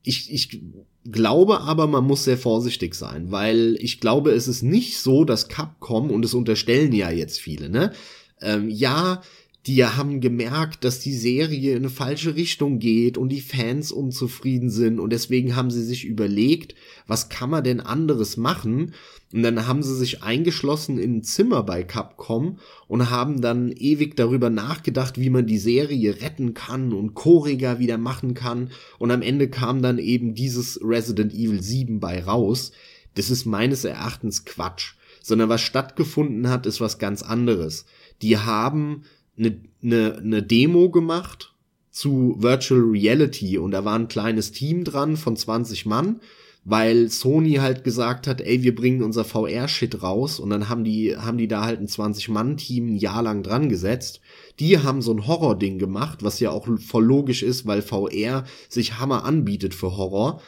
[0.01, 0.59] Ich, ich
[1.05, 5.49] glaube aber, man muss sehr vorsichtig sein, weil ich glaube, es ist nicht so, dass
[5.49, 7.93] Capcom, und es unterstellen ja jetzt viele, ne,
[8.41, 9.21] ähm, ja,
[9.67, 14.71] die haben gemerkt, dass die Serie in eine falsche Richtung geht und die Fans unzufrieden
[14.71, 16.73] sind und deswegen haben sie sich überlegt,
[17.05, 18.93] was kann man denn anderes machen?
[19.31, 24.17] Und dann haben sie sich eingeschlossen in ein Zimmer bei Capcom und haben dann ewig
[24.17, 29.21] darüber nachgedacht, wie man die Serie retten kann und choriger wieder machen kann und am
[29.21, 32.71] Ende kam dann eben dieses Resident Evil 7 bei raus.
[33.13, 37.85] Das ist meines Erachtens Quatsch, sondern was stattgefunden hat, ist was ganz anderes
[38.21, 39.03] die haben
[39.37, 41.53] eine, eine, eine Demo gemacht
[41.89, 46.21] zu Virtual Reality und da war ein kleines Team dran von 20 Mann,
[46.63, 51.17] weil Sony halt gesagt hat, ey, wir bringen unser VR-Shit raus und dann haben die,
[51.17, 54.21] haben die da halt ein 20-Mann-Team ein Jahr lang dran gesetzt.
[54.59, 58.99] Die haben so ein Horror-Ding gemacht, was ja auch voll logisch ist, weil VR sich
[58.99, 60.41] Hammer anbietet für Horror.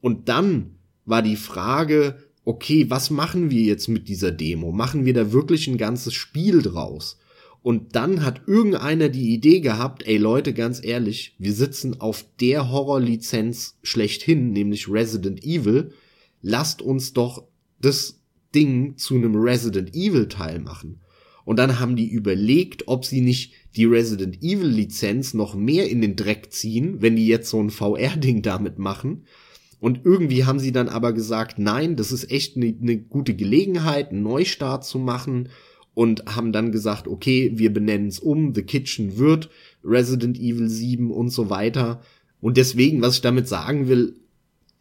[0.00, 4.72] Und dann war die Frage, okay, was machen wir jetzt mit dieser Demo?
[4.72, 7.18] Machen wir da wirklich ein ganzes Spiel draus?
[7.62, 12.70] Und dann hat irgendeiner die Idee gehabt, ey Leute, ganz ehrlich, wir sitzen auf der
[12.70, 15.92] Horrorlizenz schlechthin, nämlich Resident Evil.
[16.40, 17.44] Lasst uns doch
[17.80, 18.20] das
[18.54, 21.00] Ding zu einem Resident Evil Teil machen.
[21.44, 26.00] Und dann haben die überlegt, ob sie nicht die Resident Evil Lizenz noch mehr in
[26.00, 29.24] den Dreck ziehen, wenn die jetzt so ein VR-Ding damit machen.
[29.80, 34.10] Und irgendwie haben sie dann aber gesagt, nein, das ist echt eine ne gute Gelegenheit,
[34.10, 35.48] einen Neustart zu machen
[35.94, 39.50] und haben dann gesagt, okay, wir benennen es um, The Kitchen wird
[39.84, 42.00] Resident Evil 7 und so weiter.
[42.40, 44.14] Und deswegen, was ich damit sagen will,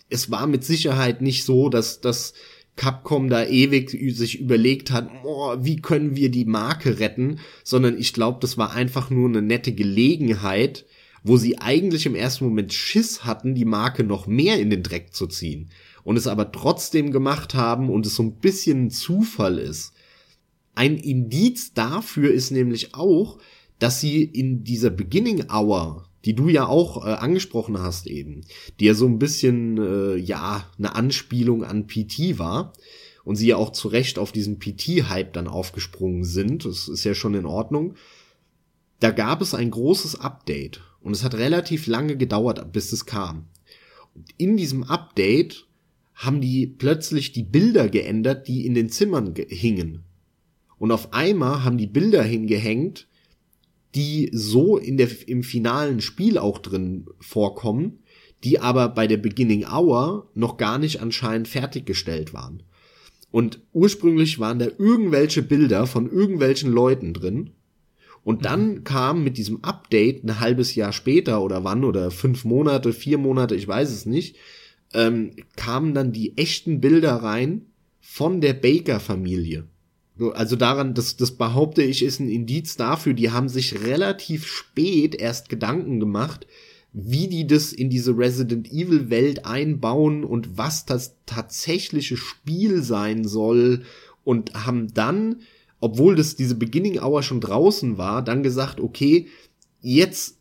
[0.09, 2.33] es war mit Sicherheit nicht so, dass, dass
[2.75, 8.13] Capcom da ewig sich überlegt hat, oh, wie können wir die Marke retten, sondern ich
[8.13, 10.85] glaube, das war einfach nur eine nette Gelegenheit,
[11.23, 15.13] wo sie eigentlich im ersten Moment Schiss hatten, die Marke noch mehr in den Dreck
[15.13, 15.69] zu ziehen
[16.03, 19.93] und es aber trotzdem gemacht haben und es so ein bisschen ein Zufall ist.
[20.75, 23.39] Ein Indiz dafür ist nämlich auch,
[23.79, 28.41] dass sie in dieser Beginning Hour, die du ja auch äh, angesprochen hast eben,
[28.79, 32.73] die ja so ein bisschen äh, ja eine Anspielung an PT war
[33.23, 37.15] und sie ja auch zu Recht auf diesen PT-Hype dann aufgesprungen sind, das ist ja
[37.15, 37.95] schon in Ordnung.
[38.99, 43.47] Da gab es ein großes Update und es hat relativ lange gedauert, bis es kam.
[44.13, 45.67] Und in diesem Update
[46.15, 50.03] haben die plötzlich die Bilder geändert, die in den Zimmern hingen.
[50.79, 53.07] Und auf einmal haben die Bilder hingehängt,
[53.95, 57.99] die so in der, im finalen Spiel auch drin vorkommen,
[58.43, 62.63] die aber bei der Beginning Hour noch gar nicht anscheinend fertiggestellt waren.
[63.31, 67.51] Und ursprünglich waren da irgendwelche Bilder von irgendwelchen Leuten drin
[68.23, 68.83] und dann mhm.
[68.83, 73.55] kam mit diesem Update ein halbes Jahr später oder wann oder fünf Monate, vier Monate,
[73.55, 74.37] ich weiß es nicht,
[74.93, 77.67] ähm, kamen dann die echten Bilder rein
[77.99, 79.67] von der Baker-Familie.
[80.33, 85.15] Also daran, das, das behaupte ich, ist ein Indiz dafür, die haben sich relativ spät
[85.15, 86.47] erst Gedanken gemacht,
[86.91, 93.25] wie die das in diese Resident Evil Welt einbauen und was das tatsächliche Spiel sein
[93.25, 93.83] soll
[94.23, 95.37] und haben dann
[95.79, 99.27] obwohl das diese Beginning Hour schon draußen war, dann gesagt, okay,
[99.81, 100.37] jetzt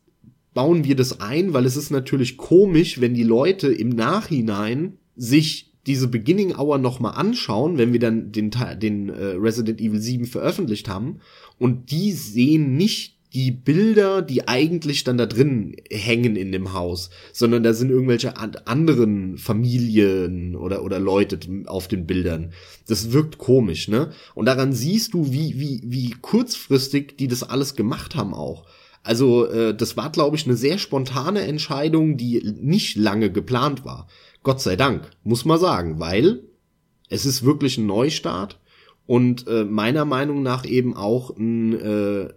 [0.55, 5.68] bauen wir das ein, weil es ist natürlich komisch, wenn die Leute im Nachhinein sich
[5.89, 10.89] diese Beginning Hour nochmal anschauen, wenn wir dann den, den äh, Resident Evil 7 veröffentlicht
[10.89, 11.21] haben
[11.59, 17.11] und die sehen nicht die Bilder, die eigentlich dann da drin hängen in dem Haus,
[17.33, 22.53] sondern da sind irgendwelche anderen Familien oder, oder Leute auf den Bildern.
[22.87, 24.11] Das wirkt komisch, ne?
[24.35, 28.65] Und daran siehst du, wie, wie, wie kurzfristig die das alles gemacht haben auch.
[29.03, 34.09] Also, äh, das war, glaube ich, eine sehr spontane Entscheidung, die nicht lange geplant war.
[34.49, 36.41] Gott sei Dank, muss man sagen, weil
[37.11, 38.59] es ist wirklich ein Neustart
[39.05, 42.29] und äh, meiner Meinung nach eben auch ein äh,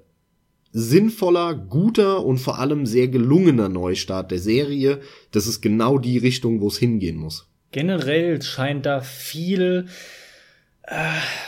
[0.73, 4.99] sinnvoller, guter und vor allem sehr gelungener Neustart der Serie.
[5.31, 7.47] Das ist genau die Richtung, wo es hingehen muss.
[7.71, 9.85] Generell scheint da viel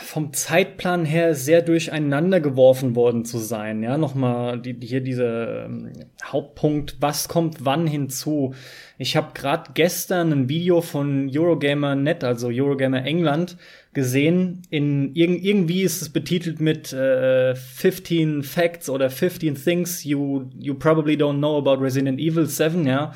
[0.03, 3.83] vom Zeitplan her sehr durcheinander geworfen worden zu sein.
[3.83, 5.91] Ja, nochmal die, hier dieser ähm,
[6.23, 8.53] Hauptpunkt, was kommt wann hinzu.
[8.97, 13.57] Ich habe gerade gestern ein Video von Eurogamer.net, also Eurogamer England,
[13.93, 14.61] gesehen.
[14.69, 20.73] In irg irgendwie ist es betitelt mit äh, 15 Facts oder 15 Things you you
[20.73, 23.13] probably don't know about Resident Evil 7, ja.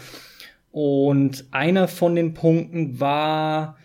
[0.72, 3.78] Und einer von den Punkten war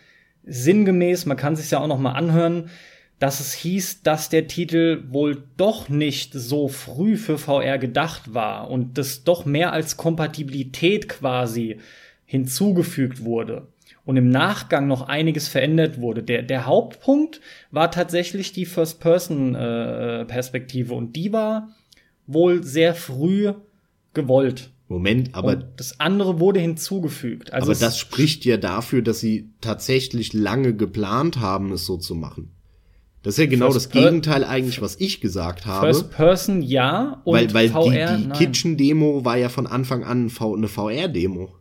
[0.45, 2.71] sinngemäß, man kann sich ja auch noch mal anhören,
[3.19, 8.69] dass es hieß, dass der Titel wohl doch nicht so früh für VR gedacht war
[8.69, 11.79] und das doch mehr als Kompatibilität quasi
[12.27, 13.69] hinzugefügt wurde
[14.05, 16.25] und im Nachgang noch einiges verändert wurde.
[16.25, 21.69] Der, der Hauptpunkt war tatsächlich die First-Person-Perspektive äh, und die war
[22.27, 23.53] wohl sehr früh
[24.15, 24.72] gewollt.
[24.93, 27.53] Moment, aber und das andere wurde hinzugefügt.
[27.53, 32.15] Also aber das spricht ja dafür, dass sie tatsächlich lange geplant haben, es so zu
[32.15, 32.53] machen.
[33.23, 35.87] Das ist ja genau First das Gegenteil eigentlich, was ich gesagt habe.
[35.87, 40.05] First Person ja und weil, weil VR, die, die Kitchen Demo war ja von Anfang
[40.05, 41.55] an eine VR Demo.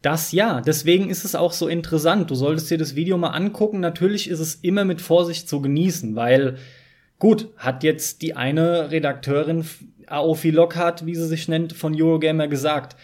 [0.00, 2.30] Das ja, deswegen ist es auch so interessant.
[2.30, 3.80] Du solltest dir das Video mal angucken.
[3.80, 6.58] Natürlich ist es immer mit Vorsicht zu genießen, weil
[7.18, 9.64] gut, hat jetzt die eine Redakteurin
[10.08, 12.96] Aofi Lockhart, wie sie sich nennt, von Eurogamer gesagt.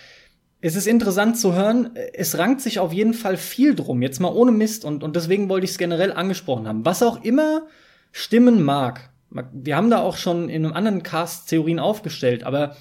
[0.61, 4.29] Es ist interessant zu hören, es rankt sich auf jeden Fall viel drum, jetzt mal
[4.29, 6.85] ohne Mist und, und deswegen wollte ich es generell angesprochen haben.
[6.85, 7.67] Was auch immer
[8.13, 9.11] stimmen mag,
[9.53, 12.77] wir haben da auch schon in einem anderen Cast Theorien aufgestellt, aber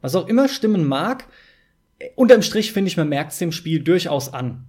[0.00, 1.26] was auch immer stimmen mag,
[2.14, 4.66] unterm Strich finde ich, man merkt es dem Spiel durchaus an.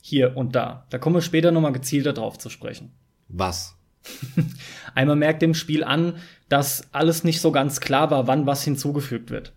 [0.00, 0.86] Hier und da.
[0.90, 2.92] Da kommen wir später nochmal gezielter drauf zu sprechen.
[3.28, 3.73] Was?
[4.94, 6.16] Einmal merkt dem Spiel an,
[6.48, 9.52] dass alles nicht so ganz klar war, wann was hinzugefügt wird.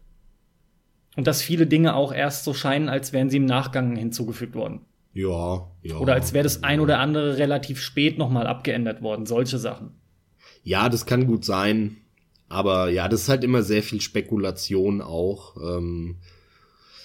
[1.16, 4.82] Und dass viele Dinge auch erst so scheinen, als wären sie im Nachgang hinzugefügt worden.
[5.14, 5.98] Ja, ja.
[5.98, 9.96] Oder als wäre das ein oder andere relativ spät nochmal abgeändert worden, solche Sachen.
[10.64, 11.98] Ja, das kann gut sein.
[12.50, 15.58] Aber ja, das ist halt immer sehr viel Spekulation auch.
[15.58, 16.18] Ähm,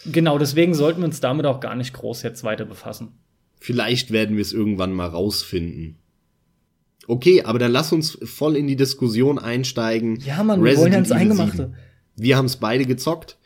[0.05, 3.19] Genau, deswegen sollten wir uns damit auch gar nicht groß jetzt weiter befassen.
[3.61, 5.99] Vielleicht werden wir es irgendwann mal rausfinden.
[7.09, 10.19] Okay, aber dann lass uns voll in die Diskussion einsteigen.
[10.25, 11.73] Ja, man, wir wollen ja ins Eingemachte.
[12.17, 13.39] Wir haben es beide gezockt.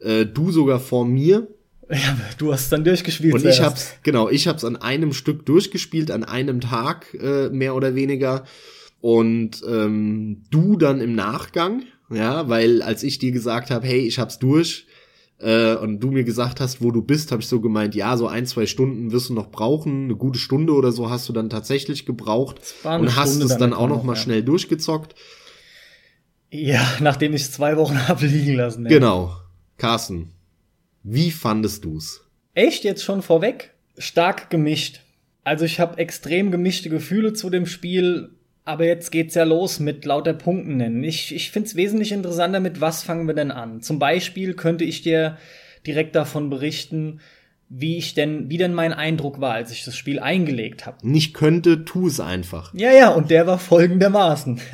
[0.00, 1.48] Äh, du sogar vor mir.
[1.90, 3.34] Ja, du hast dann durchgespielt.
[3.34, 7.74] Und ich hab's, genau, ich hab's an einem Stück durchgespielt, an einem Tag, äh, mehr
[7.74, 8.44] oder weniger.
[9.00, 14.18] Und ähm, du dann im Nachgang, ja, weil als ich dir gesagt habe, hey, ich
[14.18, 14.86] hab's durch,
[15.38, 18.26] äh, und du mir gesagt hast, wo du bist, habe ich so gemeint, ja, so
[18.26, 21.48] ein, zwei Stunden wirst du noch brauchen, eine gute Stunde oder so hast du dann
[21.48, 24.20] tatsächlich gebraucht und hast Stunde es dann auch noch mal ja.
[24.20, 25.14] schnell durchgezockt.
[26.50, 28.84] Ja, nachdem ich zwei Wochen habe liegen lassen.
[28.84, 28.90] Ja.
[28.90, 29.36] Genau.
[29.76, 30.32] Carsten,
[31.02, 32.22] wie fandest du's?
[32.54, 33.74] Echt jetzt schon vorweg?
[33.96, 35.00] Stark gemischt.
[35.44, 38.30] Also ich habe extrem gemischte Gefühle zu dem Spiel.
[38.68, 41.02] Aber jetzt geht's ja los mit lauter Punkten nennen.
[41.02, 43.80] Ich, ich find's wesentlich interessanter, mit was fangen wir denn an?
[43.80, 45.38] Zum Beispiel könnte ich dir
[45.86, 47.20] direkt davon berichten,
[47.70, 50.98] wie ich denn, wie denn mein Eindruck war, als ich das Spiel eingelegt habe.
[51.00, 52.74] Nicht könnte, tu es einfach.
[52.74, 54.60] Ja, ja, und der war folgendermaßen.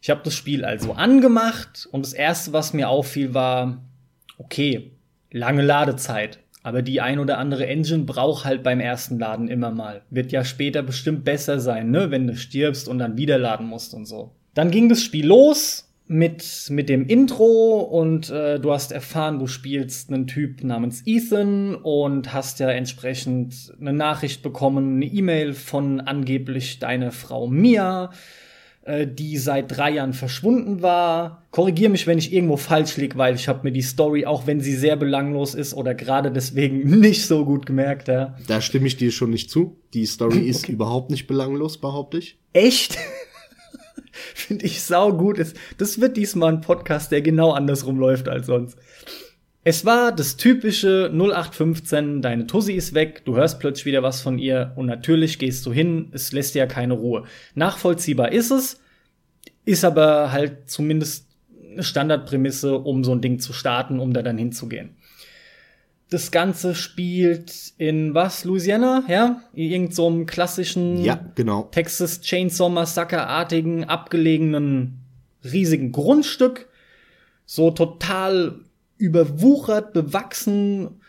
[0.00, 3.82] Ich habe das Spiel also angemacht und das erste, was mir auffiel, war,
[4.38, 4.92] okay,
[5.32, 6.38] lange Ladezeit.
[6.66, 10.02] Aber die ein oder andere Engine braucht halt beim ersten Laden immer mal.
[10.10, 13.94] Wird ja später bestimmt besser sein, ne, wenn du stirbst und dann wieder laden musst
[13.94, 14.32] und so.
[14.52, 19.46] Dann ging das Spiel los mit, mit dem Intro und äh, du hast erfahren, du
[19.46, 26.00] spielst einen Typ namens Ethan und hast ja entsprechend eine Nachricht bekommen, eine E-Mail von
[26.00, 28.10] angeblich deiner Frau Mia
[28.86, 31.42] äh, die seit drei Jahren verschwunden war.
[31.50, 34.60] Korrigier mich, wenn ich irgendwo falsch lieg, weil ich habe mir die Story, auch wenn
[34.60, 38.36] sie sehr belanglos ist oder gerade deswegen nicht so gut gemerkt, ja.
[38.46, 39.76] Da stimme ich dir schon nicht zu.
[39.92, 40.72] Die Story ist okay.
[40.72, 42.38] überhaupt nicht belanglos, behaupte ich.
[42.52, 42.96] Echt?
[44.34, 45.44] Finde ich sau gut.
[45.78, 48.78] Das wird diesmal ein Podcast, der genau andersrum läuft als sonst.
[49.68, 54.38] Es war das typische 0815, deine Tussi ist weg, du hörst plötzlich wieder was von
[54.38, 57.24] ihr und natürlich gehst du hin, es lässt dir ja keine Ruhe.
[57.56, 58.78] Nachvollziehbar ist es,
[59.64, 61.26] ist aber halt zumindest
[61.72, 64.90] eine Standardprämisse, um so ein Ding zu starten, um da dann hinzugehen.
[66.10, 68.44] Das Ganze spielt in was?
[68.44, 69.02] Louisiana?
[69.08, 69.42] Ja?
[69.52, 71.64] In irgendeinem so klassischen ja, genau.
[71.72, 75.00] Texas Chainsaw Massacre-artigen, abgelegenen,
[75.42, 76.68] riesigen Grundstück.
[77.46, 78.60] So total
[78.98, 81.00] überwuchert, bewachsen.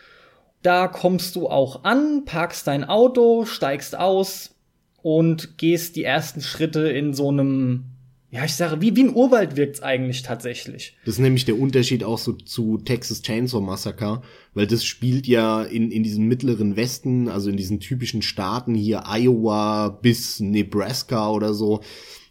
[0.61, 4.55] Da kommst du auch an, parkst dein Auto, steigst aus
[5.01, 7.85] und gehst die ersten Schritte in so einem,
[8.29, 10.97] ja, ich sage, wie, wie ein Urwald wirkt's eigentlich tatsächlich.
[11.05, 14.21] Das ist nämlich der Unterschied auch so zu Texas Chainsaw Massacre,
[14.53, 19.03] weil das spielt ja in, in diesem mittleren Westen, also in diesen typischen Staaten hier,
[19.07, 21.81] Iowa bis Nebraska oder so.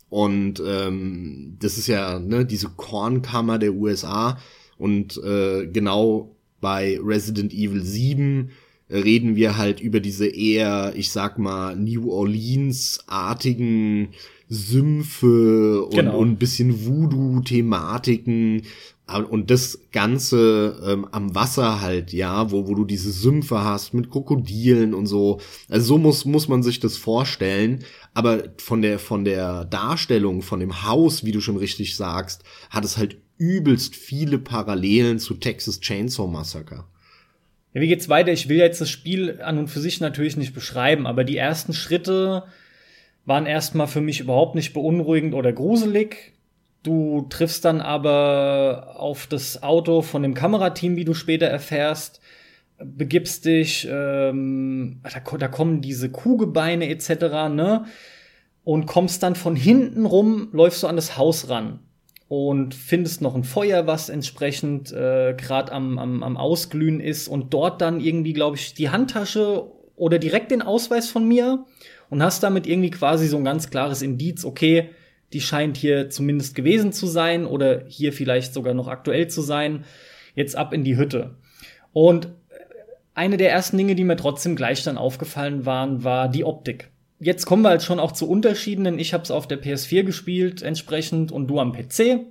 [0.09, 4.39] Und ähm, das ist ja ne, diese Kornkammer der USA.
[4.79, 8.51] Und äh, genau bei Resident Evil 7
[8.91, 14.09] reden wir halt über diese eher, ich sag mal, New Orleans-artigen
[14.49, 16.18] Sümpfe und, genau.
[16.18, 18.62] und ein bisschen Voodoo-Thematiken
[19.31, 24.11] und das Ganze ähm, am Wasser halt, ja, wo, wo du diese Sümpfe hast mit
[24.11, 25.41] Krokodilen und so.
[25.68, 27.85] Also so muss, muss man sich das vorstellen.
[28.14, 32.85] Aber von der, von der Darstellung, von dem Haus, wie du schon richtig sagst, hat
[32.85, 36.84] es halt übelst viele Parallelen zu Texas Chainsaw Massacre.
[37.74, 38.32] Ja, wie geht's weiter?
[38.32, 41.74] Ich will jetzt das Spiel an und für sich natürlich nicht beschreiben, aber die ersten
[41.74, 42.45] Schritte
[43.26, 46.32] waren erstmal für mich überhaupt nicht beunruhigend oder gruselig.
[46.82, 52.20] Du triffst dann aber auf das Auto von dem Kamerateam, wie du später erfährst,
[52.78, 57.11] begibst dich, ähm, da, da kommen diese Kuhgebeine etc.,
[57.51, 57.87] ne?
[58.64, 61.80] Und kommst dann von hinten rum, läufst du an das Haus ran
[62.29, 67.55] und findest noch ein Feuer, was entsprechend äh, gerade am, am, am Ausglühen ist und
[67.55, 71.64] dort dann irgendwie, glaube ich, die Handtasche oder direkt den Ausweis von mir
[72.11, 74.91] und hast damit irgendwie quasi so ein ganz klares Indiz, okay,
[75.33, 79.85] die scheint hier zumindest gewesen zu sein oder hier vielleicht sogar noch aktuell zu sein.
[80.35, 81.37] Jetzt ab in die Hütte.
[81.93, 82.29] Und
[83.14, 87.47] eine der ersten Dinge, die mir trotzdem gleich dann aufgefallen waren, war die Optik jetzt
[87.47, 90.62] kommen wir halt schon auch zu Unterschieden, denn ich habe es auf der PS4 gespielt
[90.62, 92.27] entsprechend und du am PC.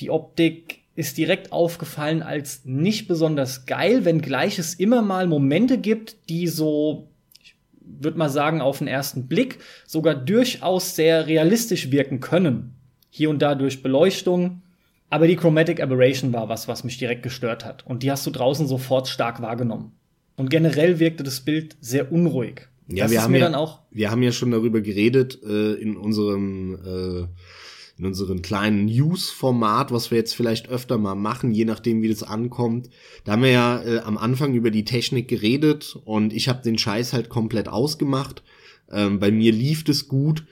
[0.00, 6.28] Die Optik ist direkt aufgefallen als nicht besonders geil, wenngleich es immer mal Momente gibt,
[6.28, 7.08] die so,
[7.40, 12.74] ich würde mal sagen, auf den ersten Blick sogar durchaus sehr realistisch wirken können.
[13.10, 14.62] Hier und da durch Beleuchtung.
[15.10, 17.86] Aber die Chromatic Aberration war was, was mich direkt gestört hat.
[17.86, 19.92] Und die hast du draußen sofort stark wahrgenommen.
[20.36, 22.68] Und generell wirkte das Bild sehr unruhig.
[22.88, 27.26] Ja, das wir haben ja, wir haben ja schon darüber geredet äh, in unserem äh,
[27.98, 32.22] in unserem kleinen News-Format, was wir jetzt vielleicht öfter mal machen, je nachdem, wie das
[32.22, 32.90] ankommt.
[33.24, 36.78] Da haben wir ja äh, am Anfang über die Technik geredet und ich habe den
[36.78, 38.44] Scheiß halt komplett ausgemacht.
[38.90, 40.44] Ähm, bei mir lief das gut.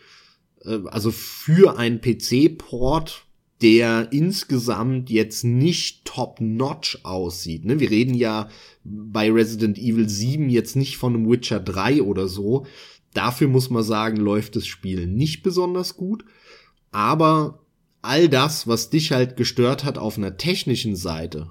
[0.64, 3.26] Äh, also für einen PC-Port
[3.62, 7.64] der insgesamt jetzt nicht top-notch aussieht.
[7.64, 7.80] Ne?
[7.80, 8.51] Wir reden ja
[8.89, 12.66] bei Resident Evil 7 jetzt nicht von einem Witcher 3 oder so.
[13.14, 16.24] Dafür muss man sagen, läuft das Spiel nicht besonders gut.
[16.93, 17.64] Aber
[18.03, 21.51] all das, was dich halt gestört hat auf einer technischen Seite,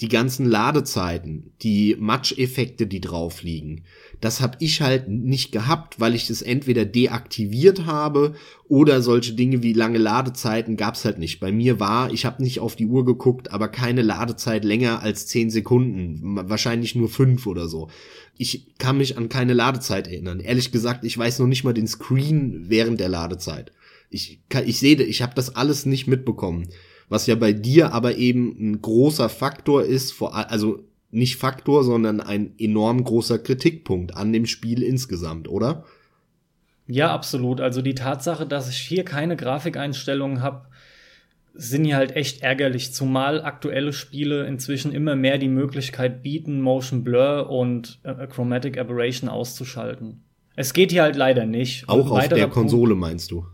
[0.00, 3.84] die ganzen Ladezeiten, die Matscheffekte, die drauf liegen,
[4.20, 8.34] das habe ich halt nicht gehabt, weil ich das entweder deaktiviert habe
[8.68, 11.40] oder solche Dinge wie lange Ladezeiten gab's halt nicht.
[11.40, 15.26] Bei mir war, ich habe nicht auf die Uhr geguckt, aber keine Ladezeit länger als
[15.26, 17.88] zehn Sekunden, wahrscheinlich nur fünf oder so.
[18.38, 20.40] Ich kann mich an keine Ladezeit erinnern.
[20.40, 23.72] Ehrlich gesagt, ich weiß noch nicht mal den Screen während der Ladezeit.
[24.08, 26.68] Ich, kann, ich sehe, ich habe das alles nicht mitbekommen
[27.12, 32.22] was ja bei dir aber eben ein großer Faktor ist, vor, also nicht Faktor, sondern
[32.22, 35.84] ein enorm großer Kritikpunkt an dem Spiel insgesamt, oder?
[36.86, 37.60] Ja, absolut.
[37.60, 40.68] Also die Tatsache, dass ich hier keine Grafikeinstellungen habe,
[41.52, 47.04] sind ja halt echt ärgerlich, zumal aktuelle Spiele inzwischen immer mehr die Möglichkeit bieten, Motion
[47.04, 50.22] Blur und äh, Chromatic Aberration auszuschalten.
[50.56, 51.90] Es geht hier halt leider nicht.
[51.90, 53.44] Auch auf der Konsole Punkt, meinst du?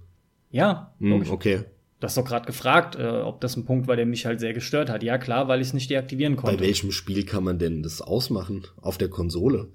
[0.52, 0.94] Ja.
[1.00, 1.64] Hm, okay.
[2.00, 4.52] Du hast doch gerade gefragt, äh, ob das ein Punkt war, der mich halt sehr
[4.52, 5.02] gestört hat.
[5.02, 6.56] Ja, klar, weil ich es nicht deaktivieren konnte.
[6.56, 8.66] Bei welchem Spiel kann man denn das ausmachen?
[8.80, 9.68] Auf der Konsole?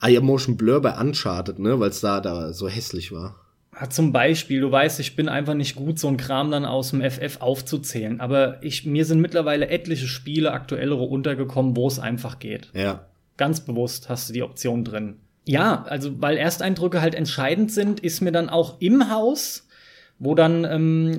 [0.00, 1.78] Ah ja, Motion Blur bei Uncharted, ne?
[1.78, 3.36] Weil es da, da so hässlich war.
[3.78, 6.90] Ja, zum Beispiel, du weißt, ich bin einfach nicht gut, so ein Kram dann aus
[6.90, 8.20] dem FF aufzuzählen.
[8.20, 12.70] Aber ich, mir sind mittlerweile etliche Spiele aktuellere untergekommen, wo es einfach geht.
[12.74, 13.06] Ja.
[13.36, 15.16] Ganz bewusst hast du die Option drin.
[15.44, 19.66] Ja, also weil Ersteindrücke halt entscheidend sind, ist mir dann auch im Haus
[20.20, 21.18] wo dann ähm,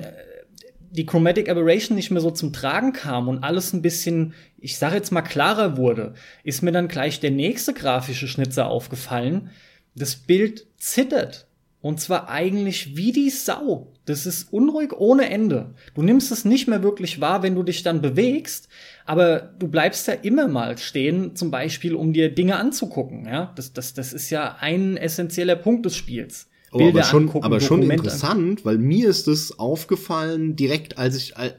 [0.92, 4.96] die Chromatic Aberration nicht mehr so zum Tragen kam und alles ein bisschen, ich sage
[4.96, 6.12] jetzt mal klarer wurde,
[6.44, 9.50] ist mir dann gleich der nächste grafische Schnitzer aufgefallen.
[9.94, 11.46] Das Bild zittert.
[11.80, 13.92] Und zwar eigentlich wie die Sau.
[14.04, 15.74] Das ist unruhig ohne Ende.
[15.94, 18.68] Du nimmst es nicht mehr wirklich wahr, wenn du dich dann bewegst,
[19.04, 23.26] aber du bleibst ja immer mal stehen, zum Beispiel, um dir Dinge anzugucken.
[23.26, 26.48] Ja, das, das, das ist ja ein essentieller Punkt des Spiels.
[26.72, 31.16] Oh, Bilder aber schon, angucken, aber schon interessant, weil mir ist es aufgefallen, direkt als
[31.16, 31.52] ich, äh,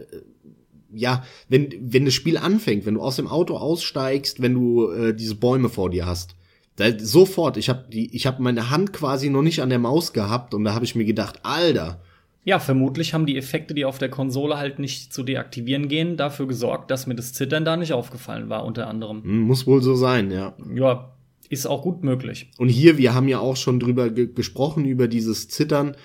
[0.91, 5.13] ja, wenn, wenn das Spiel anfängt, wenn du aus dem Auto aussteigst, wenn du äh,
[5.13, 6.35] diese Bäume vor dir hast.
[6.77, 10.13] Da, sofort, ich habe die, ich habe meine Hand quasi noch nicht an der Maus
[10.13, 12.01] gehabt und da habe ich mir gedacht, Alter.
[12.45, 16.47] Ja, vermutlich haben die Effekte, die auf der Konsole halt nicht zu deaktivieren gehen, dafür
[16.47, 19.23] gesorgt, dass mir das Zittern da nicht aufgefallen war, unter anderem.
[19.23, 20.53] Hm, muss wohl so sein, ja.
[20.73, 21.13] Ja,
[21.49, 22.51] ist auch gut möglich.
[22.57, 25.95] Und hier, wir haben ja auch schon drüber ge gesprochen, über dieses Zittern.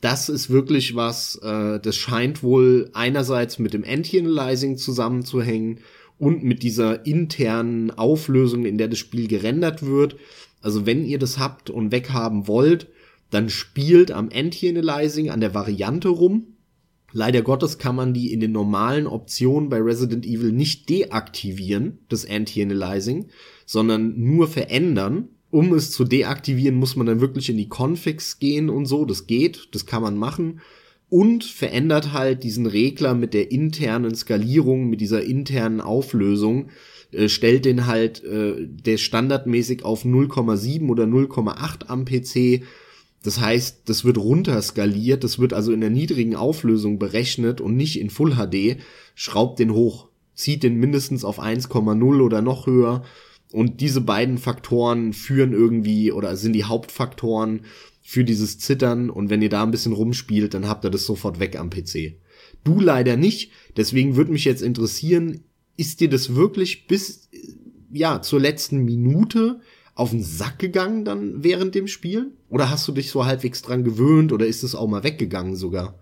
[0.00, 5.80] Das ist wirklich was, äh, das scheint wohl einerseits mit dem Anti-Aliasing zusammenzuhängen
[6.18, 10.16] und mit dieser internen Auflösung, in der das Spiel gerendert wird.
[10.60, 12.88] Also wenn ihr das habt und weghaben wollt,
[13.30, 16.54] dann spielt am Anti-Analyzing an der Variante rum.
[17.12, 22.28] Leider Gottes kann man die in den normalen Optionen bei Resident Evil nicht deaktivieren, das
[22.28, 23.28] Anti-Analyzing
[23.66, 25.28] sondern nur verändern.
[25.50, 29.04] Um es zu deaktivieren, muss man dann wirklich in die Configs gehen und so.
[29.04, 30.60] Das geht, das kann man machen.
[31.08, 36.70] Und verändert halt diesen Regler mit der internen Skalierung, mit dieser internen Auflösung,
[37.12, 42.64] äh, stellt den halt äh, der standardmäßig auf 0,7 oder 0,8 am PC.
[43.22, 47.98] Das heißt, das wird runterskaliert, das wird also in der niedrigen Auflösung berechnet und nicht
[47.98, 48.78] in Full HD.
[49.14, 53.02] Schraubt den hoch, zieht den mindestens auf 1,0 oder noch höher
[53.54, 57.60] und diese beiden Faktoren führen irgendwie oder sind die Hauptfaktoren
[58.02, 59.10] für dieses Zittern.
[59.10, 62.16] Und wenn ihr da ein bisschen rumspielt, dann habt ihr das sofort weg am PC.
[62.64, 63.52] Du leider nicht.
[63.76, 65.44] Deswegen würde mich jetzt interessieren,
[65.76, 67.30] ist dir das wirklich bis,
[67.92, 69.60] ja, zur letzten Minute
[69.94, 72.32] auf den Sack gegangen dann während dem Spiel?
[72.48, 76.00] Oder hast du dich so halbwegs dran gewöhnt oder ist es auch mal weggegangen sogar?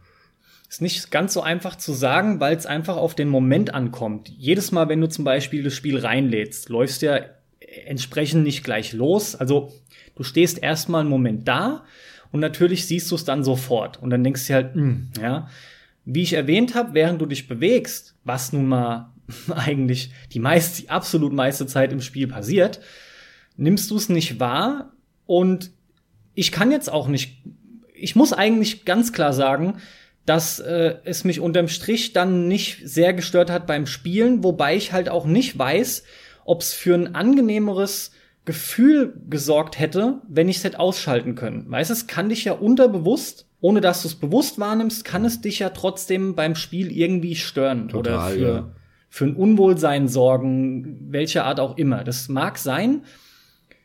[0.70, 4.30] Ist nicht ganz so einfach zu sagen, weil es einfach auf den Moment ankommt.
[4.30, 7.20] Jedes Mal, wenn du zum Beispiel das Spiel reinlädst, läufst ja
[7.87, 9.35] entsprechend nicht gleich los.
[9.35, 9.73] Also
[10.14, 11.85] du stehst erstmal einen Moment da
[12.31, 14.03] und natürlich siehst du es dann sofort.
[14.03, 15.49] Und dann denkst du halt, mh, hm, ja.
[16.05, 19.12] Wie ich erwähnt habe, während du dich bewegst, was nun mal
[19.49, 22.81] eigentlich die meiste, die absolut meiste Zeit im Spiel passiert,
[23.57, 24.93] nimmst du es nicht wahr
[25.27, 25.70] und
[26.35, 27.43] ich kann jetzt auch nicht,
[27.95, 29.79] ich muss eigentlich ganz klar sagen,
[30.25, 34.93] dass äh, es mich unterm Strich dann nicht sehr gestört hat beim Spielen, wobei ich
[34.93, 36.05] halt auch nicht weiß,
[36.45, 38.12] ob es für ein angenehmeres
[38.45, 41.70] Gefühl gesorgt hätte, wenn ich es hätte ausschalten können.
[41.70, 45.40] Weißt du, es kann dich ja unterbewusst, ohne dass du es bewusst wahrnimmst, kann es
[45.40, 48.72] dich ja trotzdem beim Spiel irgendwie stören Total, oder für, ja.
[49.09, 52.03] für ein Unwohlsein sorgen, welcher Art auch immer.
[52.03, 53.03] Das mag sein,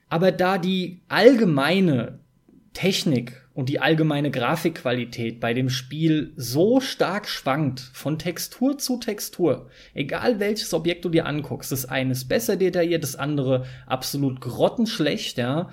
[0.10, 2.20] aber da die allgemeine
[2.74, 9.72] Technik und die allgemeine Grafikqualität bei dem Spiel so stark schwankt von Textur zu Textur,
[9.96, 15.40] egal welches Objekt du dir anguckst, das eine ist besser detailliert, das andere absolut grottenschlecht,
[15.40, 15.72] ja,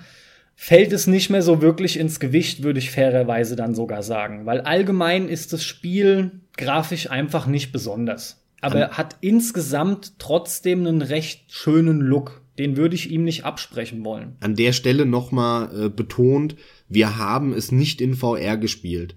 [0.55, 4.61] fällt es nicht mehr so wirklich ins Gewicht, würde ich fairerweise dann sogar sagen, weil
[4.61, 8.43] allgemein ist das Spiel grafisch einfach nicht besonders.
[8.61, 12.41] Aber er hat insgesamt trotzdem einen recht schönen Look.
[12.57, 14.35] Den würde ich ihm nicht absprechen wollen.
[14.39, 16.55] An der Stelle nochmal äh, betont,
[16.87, 19.15] wir haben es nicht in VR gespielt.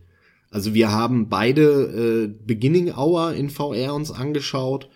[0.50, 4.88] Also wir haben beide äh, Beginning Hour in VR uns angeschaut,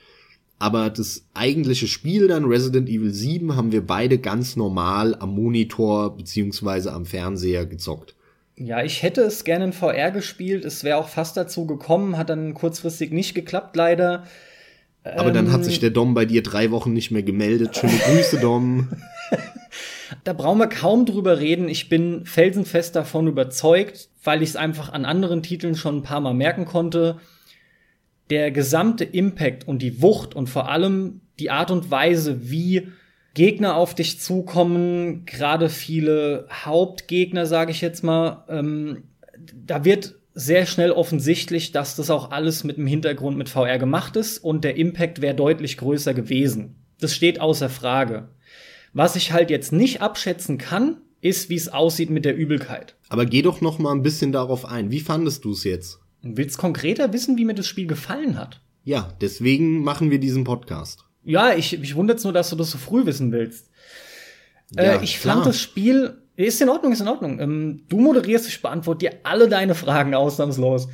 [0.58, 6.16] aber das eigentliche Spiel dann Resident Evil 7 haben wir beide ganz normal am Monitor
[6.16, 8.14] beziehungsweise am Fernseher gezockt.
[8.56, 10.64] Ja, ich hätte es gerne in VR gespielt.
[10.64, 14.24] Es wäre auch fast dazu gekommen, hat dann kurzfristig nicht geklappt, leider.
[15.04, 17.76] Aber ähm, dann hat sich ähm, der Dom bei dir drei Wochen nicht mehr gemeldet.
[17.76, 18.88] Schöne Grüße, Dom.
[20.24, 21.68] Da brauchen wir kaum drüber reden.
[21.68, 26.20] Ich bin felsenfest davon überzeugt, weil ich es einfach an anderen Titeln schon ein paar
[26.20, 27.18] Mal merken konnte.
[28.30, 32.88] Der gesamte Impact und die Wucht und vor allem die Art und Weise, wie
[33.34, 39.04] Gegner auf dich zukommen, gerade viele Hauptgegner, sage ich jetzt mal, ähm,
[39.66, 44.16] da wird sehr schnell offensichtlich, dass das auch alles mit dem Hintergrund mit VR gemacht
[44.16, 46.76] ist und der Impact wäre deutlich größer gewesen.
[47.00, 48.28] Das steht außer Frage.
[48.92, 52.96] Was ich halt jetzt nicht abschätzen kann, ist, wie es aussieht mit der Übelkeit.
[53.08, 54.90] Aber geh doch noch mal ein bisschen darauf ein.
[54.90, 56.00] Wie fandest du es jetzt?
[56.22, 58.60] Du willst konkreter wissen, wie mir das Spiel gefallen hat?
[58.84, 61.04] Ja, deswegen machen wir diesen Podcast.
[61.24, 63.70] Ja, ich, ich wundert nur, dass du das so früh wissen willst.
[64.76, 65.36] Äh, ja, äh, ich klar.
[65.36, 67.40] fand das Spiel Ist in Ordnung, ist in Ordnung.
[67.40, 70.88] Ähm, du moderierst, ich beantworte dir alle deine Fragen ausnahmslos.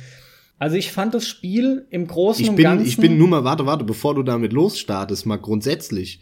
[0.57, 2.85] Also ich fand das Spiel im Großen ich und bin, Ganzen.
[2.85, 6.19] Ich bin nur mal, warte, warte, bevor du damit losstartest, mal grundsätzlich.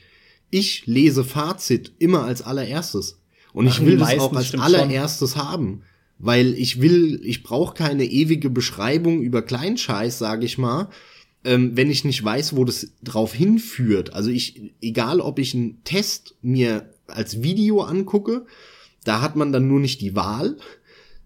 [0.52, 3.20] Ich lese Fazit immer als allererstes.
[3.54, 5.44] Und ich will das auch als allererstes schon.
[5.44, 5.82] haben.
[6.20, 10.90] Weil ich will, ich brauche keine ewige Beschreibung über Kleinscheiß, sage ich mal,
[11.44, 14.14] ähm, wenn ich nicht weiß, wo das drauf hinführt.
[14.14, 18.46] Also ich, egal ob ich einen Test mir als Video angucke,
[19.08, 20.58] da hat man dann nur nicht die Wahl,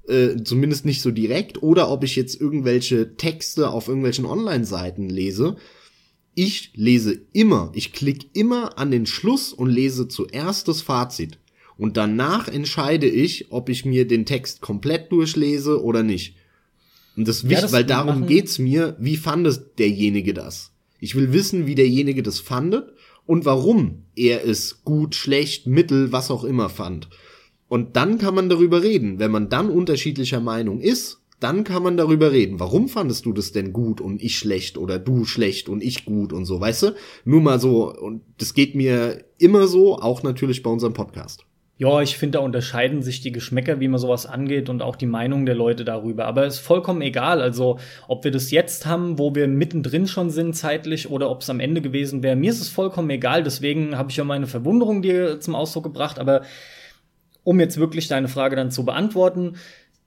[0.08, 5.56] äh, zumindest nicht so direkt, oder ob ich jetzt irgendwelche Texte auf irgendwelchen Online-Seiten lese.
[6.34, 11.40] Ich lese immer, ich klicke immer an den Schluss und lese zuerst das Fazit.
[11.78, 16.36] Und danach entscheide ich, ob ich mir den Text komplett durchlese oder nicht.
[17.18, 18.28] Und das wichtig, ja, weil darum machen.
[18.28, 20.72] geht's mir, wie fand es derjenige das?
[21.00, 22.94] Ich will wissen, wie derjenige das fandet
[23.26, 27.10] und warum er es gut, schlecht, mittel, was auch immer fand.
[27.72, 29.18] Und dann kann man darüber reden.
[29.18, 32.60] Wenn man dann unterschiedlicher Meinung ist, dann kann man darüber reden.
[32.60, 36.34] Warum fandest du das denn gut und ich schlecht oder du schlecht und ich gut
[36.34, 36.96] und so, weißt du?
[37.24, 41.46] Nur mal so, und das geht mir immer so, auch natürlich bei unserem Podcast.
[41.78, 45.06] Ja, ich finde, da unterscheiden sich die Geschmäcker, wie man sowas angeht und auch die
[45.06, 46.26] Meinung der Leute darüber.
[46.26, 47.42] Aber es ist vollkommen egal.
[47.42, 51.50] Also, ob wir das jetzt haben, wo wir mittendrin schon sind zeitlich oder ob es
[51.50, 52.36] am Ende gewesen wäre.
[52.36, 53.44] Mir ist es vollkommen egal.
[53.44, 56.20] Deswegen habe ich ja meine Verwunderung dir zum Ausdruck gebracht.
[56.20, 56.42] Aber
[57.44, 59.56] um jetzt wirklich deine Frage dann zu beantworten,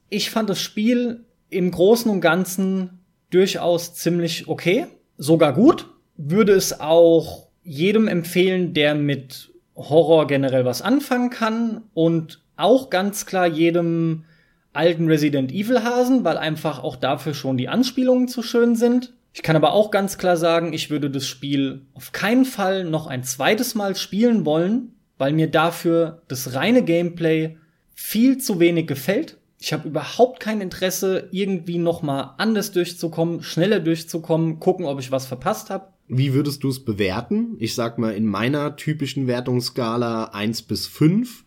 [0.08, 5.88] ich fand das Spiel im Großen und Ganzen durchaus ziemlich okay, sogar gut.
[6.16, 13.26] Würde es auch jedem empfehlen, der mit Horror generell was anfangen kann und auch ganz
[13.26, 14.24] klar jedem
[14.72, 19.12] alten Resident Evil Hasen, weil einfach auch dafür schon die Anspielungen zu schön sind.
[19.32, 23.08] Ich kann aber auch ganz klar sagen, ich würde das Spiel auf keinen Fall noch
[23.08, 27.56] ein zweites Mal spielen wollen, weil mir dafür das reine Gameplay
[27.94, 29.38] viel zu wenig gefällt.
[29.60, 35.10] Ich habe überhaupt kein Interesse, irgendwie noch mal anders durchzukommen, schneller durchzukommen, gucken, ob ich
[35.10, 35.88] was verpasst habe.
[36.06, 37.56] Wie würdest du es bewerten?
[37.58, 41.44] Ich sag mal in meiner typischen Wertungsskala eins bis fünf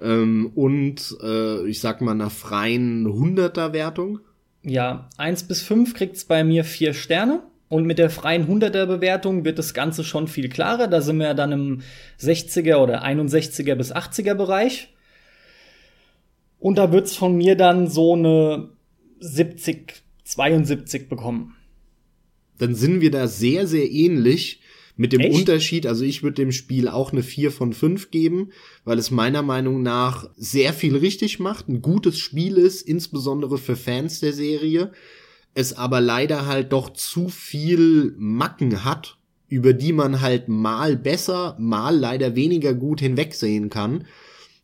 [0.00, 4.20] ähm, und äh, ich sag mal einer freien Hunderter-Wertung.
[4.62, 7.42] Ja, eins bis fünf kriegt's bei mir vier Sterne.
[7.70, 10.88] Und mit der freien 100er Bewertung wird das Ganze schon viel klarer.
[10.88, 11.82] Da sind wir ja dann im
[12.18, 14.88] 60er oder 61er bis 80er Bereich.
[16.58, 18.70] Und da wird's von mir dann so eine
[19.20, 21.54] 70, 72 bekommen.
[22.58, 24.60] Dann sind wir da sehr, sehr ähnlich.
[24.96, 25.38] Mit dem Echt?
[25.38, 28.50] Unterschied, also ich würde dem Spiel auch eine 4 von 5 geben,
[28.84, 33.76] weil es meiner Meinung nach sehr viel richtig macht, ein gutes Spiel ist, insbesondere für
[33.76, 34.92] Fans der Serie
[35.54, 41.56] es aber leider halt doch zu viel Macken hat, über die man halt mal besser,
[41.58, 44.06] mal leider weniger gut hinwegsehen kann.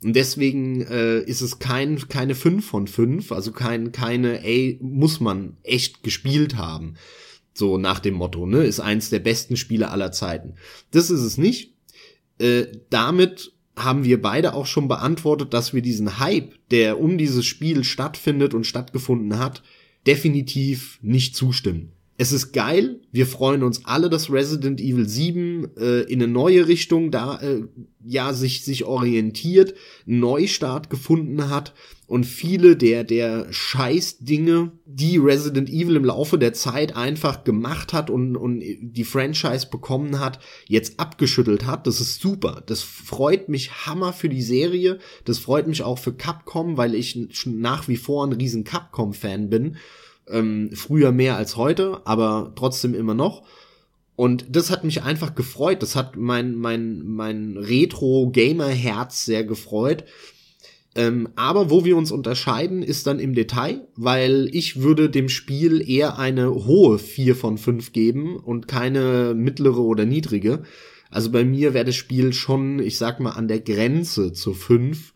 [0.03, 5.21] Und deswegen äh, ist es kein, keine 5 von 5, also kein, keine, ey, muss
[5.21, 6.95] man echt gespielt haben.
[7.55, 8.65] So nach dem Motto, ne?
[8.65, 10.55] Ist eins der besten Spiele aller Zeiten.
[10.91, 11.73] Das ist es nicht.
[12.39, 17.47] Äh, damit haben wir beide auch schon beantwortet, dass wir diesen Hype, der um dieses
[17.47, 19.63] Spiel stattfindet und stattgefunden hat,
[20.07, 21.93] definitiv nicht zustimmen.
[22.19, 26.67] Es ist geil, wir freuen uns alle, dass Resident Evil 7 äh, in eine neue
[26.67, 27.65] Richtung da äh,
[28.03, 29.75] ja sich sich orientiert,
[30.07, 31.75] Neustart gefunden hat
[32.07, 37.93] und viele der der Scheiß Dinge, die Resident Evil im Laufe der Zeit einfach gemacht
[37.93, 40.39] hat und und die Franchise bekommen hat,
[40.69, 41.87] jetzt abgeschüttelt hat.
[41.87, 42.63] Das ist super.
[42.65, 45.01] Das freut mich hammer für die Serie.
[45.27, 49.51] Das freut mich auch für Capcom, weil ich nach wie vor ein riesen Capcom Fan
[49.51, 49.77] bin
[50.29, 53.43] ähm, früher mehr als heute, aber trotzdem immer noch.
[54.17, 55.83] Und das hat mich einfach gefreut.
[55.83, 60.05] Das hat mein, mein, mein Retro-Gamer-Herz sehr gefreut.
[60.95, 65.87] Ähm, aber wo wir uns unterscheiden, ist dann im Detail, weil ich würde dem Spiel
[65.87, 70.63] eher eine hohe 4 von 5 geben und keine mittlere oder niedrige.
[71.11, 75.13] Also bei mir wäre das Spiel schon, ich sag mal, an der Grenze zu 5.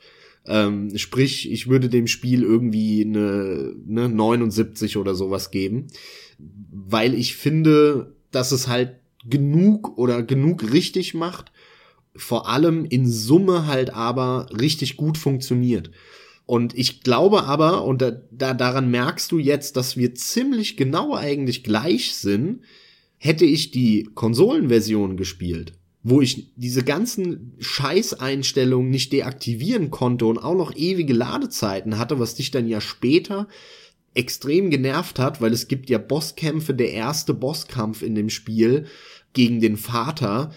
[0.47, 5.88] Ähm, sprich, ich würde dem Spiel irgendwie eine, eine 79 oder sowas geben,
[6.38, 11.53] weil ich finde, dass es halt genug oder genug richtig macht,
[12.16, 15.91] vor allem in Summe halt aber richtig gut funktioniert.
[16.47, 21.14] Und ich glaube aber, und da, da, daran merkst du jetzt, dass wir ziemlich genau
[21.14, 22.62] eigentlich gleich sind,
[23.18, 30.55] hätte ich die Konsolenversion gespielt, wo ich diese ganzen Scheißeinstellungen nicht deaktivieren konnte und auch
[30.55, 33.48] noch ewige Ladezeiten hatte, was dich dann ja später
[34.14, 38.86] extrem genervt hat, weil es gibt ja Bosskämpfe, der erste Bosskampf in dem Spiel
[39.32, 40.53] gegen den Vater,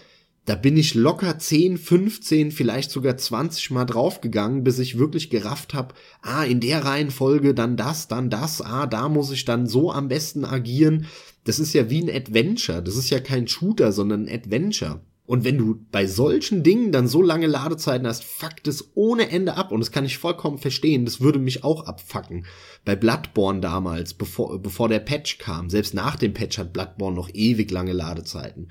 [0.46, 5.72] da bin ich locker 10, 15, vielleicht sogar 20 Mal draufgegangen, bis ich wirklich gerafft
[5.72, 9.90] habe, ah, in der Reihenfolge dann das, dann das, ah, da muss ich dann so
[9.90, 11.06] am besten agieren.
[11.44, 12.82] Das ist ja wie ein Adventure.
[12.82, 15.00] Das ist ja kein Shooter, sondern ein Adventure.
[15.26, 19.56] Und wenn du bei solchen Dingen dann so lange Ladezeiten hast, fuckt es ohne Ende
[19.56, 19.72] ab.
[19.72, 21.06] Und das kann ich vollkommen verstehen.
[21.06, 22.44] Das würde mich auch abfacken.
[22.84, 25.70] Bei Bloodborne damals, bevor, bevor der Patch kam.
[25.70, 28.68] Selbst nach dem Patch hat Bloodborne noch ewig lange Ladezeiten.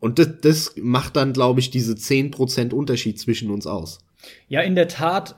[0.00, 4.00] Und das, das macht dann, glaube ich, diese 10% Unterschied zwischen uns aus.
[4.48, 5.36] Ja, in der Tat.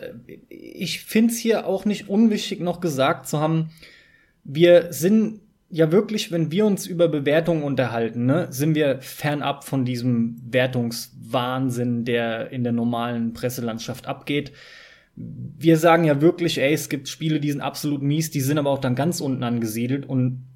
[0.49, 3.71] Ich finde es hier auch nicht unwichtig noch gesagt zu haben,
[4.43, 5.41] wir sind
[5.71, 12.05] ja wirklich, wenn wir uns über Bewertungen unterhalten, ne, sind wir fernab von diesem Wertungswahnsinn,
[12.05, 14.53] der in der normalen Presselandschaft abgeht.
[15.15, 18.71] Wir sagen ja wirklich, ey, es gibt Spiele, die sind absolut mies, die sind aber
[18.71, 20.47] auch dann ganz unten angesiedelt und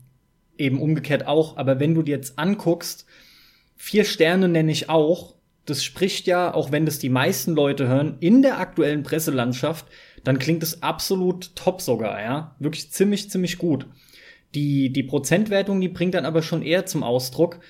[0.58, 1.56] eben umgekehrt auch.
[1.56, 3.06] Aber wenn du dir jetzt anguckst,
[3.82, 5.36] Vier Sterne nenne ich auch.
[5.64, 9.86] Das spricht ja, auch wenn das die meisten Leute hören, in der aktuellen Presselandschaft,
[10.22, 12.54] dann klingt es absolut top sogar, ja.
[12.58, 13.86] Wirklich ziemlich, ziemlich gut.
[14.54, 17.60] Die, die Prozentwertung, die bringt dann aber schon eher zum Ausdruck,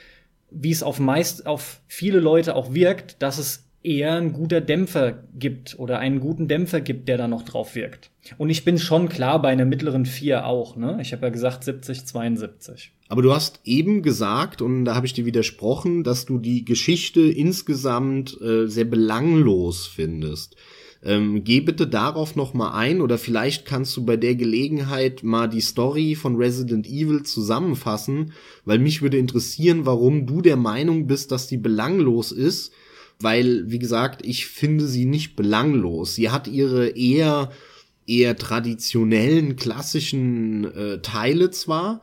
[0.50, 5.24] wie es auf meist, auf viele Leute auch wirkt, dass es eher ein guter Dämpfer
[5.38, 8.10] gibt oder einen guten Dämpfer gibt, der da noch drauf wirkt.
[8.36, 10.98] Und ich bin schon klar bei einer mittleren 4 auch, ne?
[11.00, 12.92] Ich habe ja gesagt 70, 72.
[13.08, 17.20] Aber du hast eben gesagt, und da habe ich dir widersprochen, dass du die Geschichte
[17.20, 20.56] insgesamt äh, sehr belanglos findest.
[21.02, 25.48] Ähm, geh bitte darauf noch mal ein oder vielleicht kannst du bei der Gelegenheit mal
[25.48, 28.32] die Story von Resident Evil zusammenfassen,
[28.64, 32.72] weil mich würde interessieren, warum du der Meinung bist, dass die belanglos ist
[33.22, 36.14] weil, wie gesagt, ich finde sie nicht belanglos.
[36.14, 37.50] Sie hat ihre eher
[38.06, 42.00] eher traditionellen, klassischen äh, Teile zwar,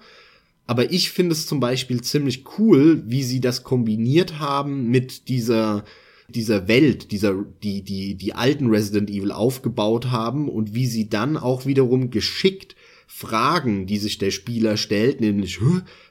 [0.66, 5.84] aber ich finde es zum Beispiel ziemlich cool, wie sie das kombiniert haben mit dieser
[6.30, 11.38] dieser Welt, dieser die die die alten Resident Evil aufgebaut haben und wie sie dann
[11.38, 12.76] auch wiederum geschickt
[13.08, 15.60] Fragen, die sich der Spieler stellt, nämlich,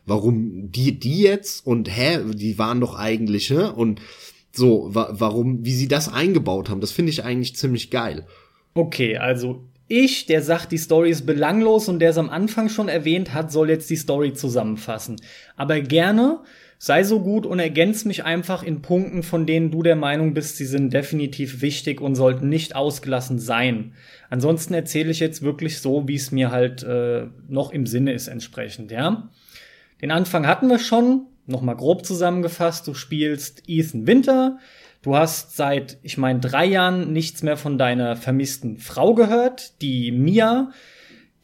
[0.07, 3.71] warum die die jetzt und hä, die waren doch eigentlich, hä?
[3.77, 4.01] und
[4.51, 8.27] so, wa warum, wie sie das eingebaut haben, das finde ich eigentlich ziemlich geil.
[8.73, 12.89] Okay, also ich, der sagt, die Story ist belanglos und der es am Anfang schon
[12.89, 15.17] erwähnt hat, soll jetzt die Story zusammenfassen.
[15.57, 16.41] Aber gerne,
[16.79, 20.57] sei so gut und ergänz mich einfach in Punkten, von denen du der Meinung bist,
[20.57, 23.93] sie sind definitiv wichtig und sollten nicht ausgelassen sein.
[24.29, 28.29] Ansonsten erzähle ich jetzt wirklich so, wie es mir halt äh, noch im Sinne ist
[28.29, 29.31] entsprechend, ja.
[30.03, 34.59] Den Anfang hatten wir schon, nochmal grob zusammengefasst, du spielst Ethan Winter.
[35.03, 40.11] Du hast seit, ich meine, drei Jahren nichts mehr von deiner vermissten Frau gehört, die
[40.11, 40.73] Mia,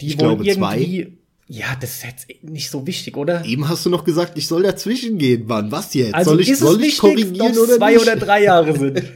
[0.01, 1.05] die ich wohl glaube, irgendwie.
[1.05, 1.12] Zwei.
[1.49, 3.45] Ja, das ist jetzt nicht so wichtig, oder?
[3.45, 5.70] Eben hast du noch gesagt, ich soll dazwischen gehen, Mann.
[5.70, 6.14] Was jetzt?
[6.14, 8.03] Also soll ich, soll ich wichtig, korrigieren oder zwei nicht?
[8.03, 9.03] oder drei Jahre sind?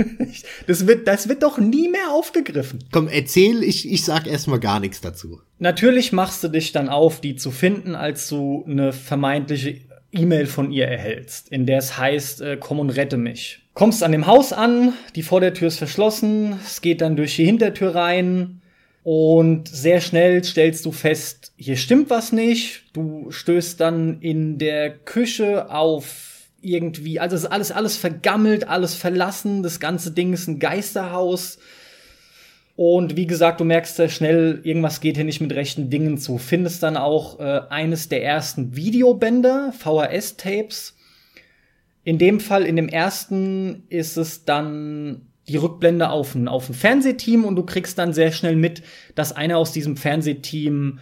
[0.66, 2.84] Das wird, das wird doch nie mehr aufgegriffen.
[2.92, 5.40] Komm, erzähl, ich, ich sag erstmal gar nichts dazu.
[5.58, 9.80] Natürlich machst du dich dann auf, die zu finden, als du eine vermeintliche
[10.12, 13.60] E-Mail von ihr erhältst, in der es heißt, äh, komm und rette mich.
[13.74, 17.94] Kommst an dem Haus an, die Vordertür ist verschlossen, es geht dann durch die Hintertür
[17.94, 18.59] rein
[19.02, 22.84] und sehr schnell stellst du fest, hier stimmt was nicht.
[22.92, 26.30] Du stößt dann in der Küche auf
[26.60, 29.62] irgendwie, also ist alles, alles vergammelt, alles verlassen.
[29.62, 31.58] Das ganze Ding ist ein Geisterhaus.
[32.76, 36.38] Und wie gesagt, du merkst sehr schnell, irgendwas geht hier nicht mit rechten Dingen zu.
[36.38, 40.96] Findest dann auch äh, eines der ersten Videobänder, VHS-Tapes.
[42.04, 46.74] In dem Fall, in dem ersten, ist es dann die Rückblende auf ein, auf ein
[46.74, 48.82] Fernsehteam und du kriegst dann sehr schnell mit,
[49.14, 51.00] dass einer aus diesem Fernsehteam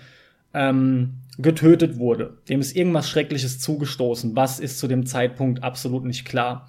[0.54, 2.38] ähm, getötet wurde.
[2.48, 4.34] Dem ist irgendwas Schreckliches zugestoßen.
[4.34, 6.68] Was ist zu dem Zeitpunkt absolut nicht klar.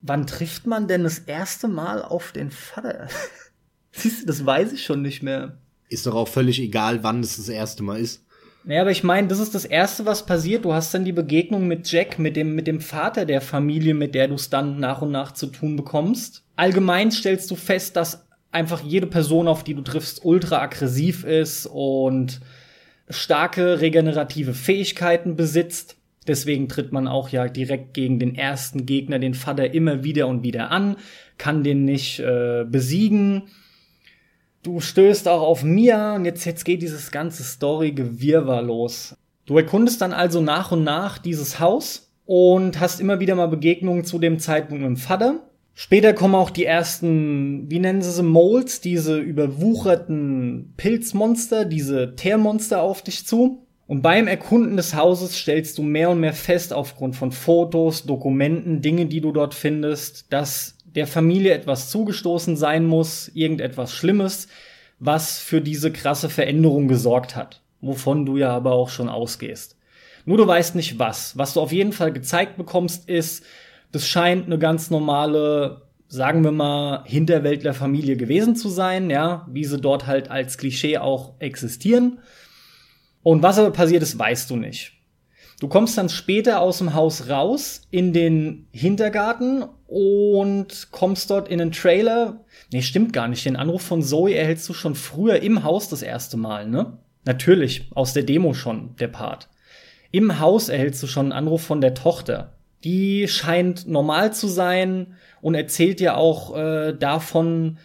[0.00, 3.08] Wann trifft man denn das erste Mal auf den Vater?
[3.92, 5.58] Siehst du, das weiß ich schon nicht mehr.
[5.88, 8.24] Ist doch auch völlig egal, wann es das erste Mal ist.
[8.64, 10.64] Naja, aber ich meine, das ist das Erste, was passiert.
[10.64, 14.14] Du hast dann die Begegnung mit Jack, mit dem, mit dem Vater der Familie, mit
[14.14, 16.44] der du es dann nach und nach zu tun bekommst.
[16.54, 21.66] Allgemein stellst du fest, dass einfach jede Person, auf die du triffst, ultra aggressiv ist
[21.66, 22.40] und
[23.08, 25.96] starke regenerative Fähigkeiten besitzt.
[26.28, 30.44] Deswegen tritt man auch ja direkt gegen den ersten Gegner, den Vater, immer wieder und
[30.44, 30.96] wieder an,
[31.36, 33.48] kann den nicht äh, besiegen.
[34.62, 39.16] Du stößt auch auf Mia und jetzt, jetzt geht dieses ganze Story-Gewirrwarr los.
[39.44, 44.04] Du erkundest dann also nach und nach dieses Haus und hast immer wieder mal Begegnungen
[44.04, 45.40] zu dem Zeitpunkt mit dem Vater.
[45.74, 52.82] Später kommen auch die ersten, wie nennen sie sie, Molds, diese überwucherten Pilzmonster, diese Teermonster
[52.82, 53.66] auf dich zu.
[53.88, 58.80] Und beim Erkunden des Hauses stellst du mehr und mehr fest, aufgrund von Fotos, Dokumenten,
[58.80, 64.48] Dinge, die du dort findest, dass der Familie etwas zugestoßen sein muss, irgendetwas Schlimmes,
[64.98, 69.76] was für diese krasse Veränderung gesorgt hat, wovon du ja aber auch schon ausgehst.
[70.24, 71.36] Nur du weißt nicht was.
[71.36, 73.44] Was du auf jeden Fall gezeigt bekommst, ist,
[73.90, 79.80] das scheint eine ganz normale, sagen wir mal, Hinterwäldlerfamilie gewesen zu sein, ja, wie sie
[79.80, 82.20] dort halt als Klischee auch existieren.
[83.22, 84.92] Und was aber passiert ist, weißt du nicht.
[85.60, 91.60] Du kommst dann später aus dem Haus raus in den Hintergarten und kommst dort in
[91.60, 92.40] einen Trailer.
[92.72, 93.44] Nee, stimmt gar nicht.
[93.44, 96.96] Den Anruf von Zoe erhältst du schon früher im Haus das erste Mal, ne?
[97.24, 99.48] Natürlich, aus der Demo schon, der Part.
[100.10, 102.54] Im Haus erhältst du schon einen Anruf von der Tochter.
[102.84, 107.76] Die scheint normal zu sein und erzählt dir auch äh, davon,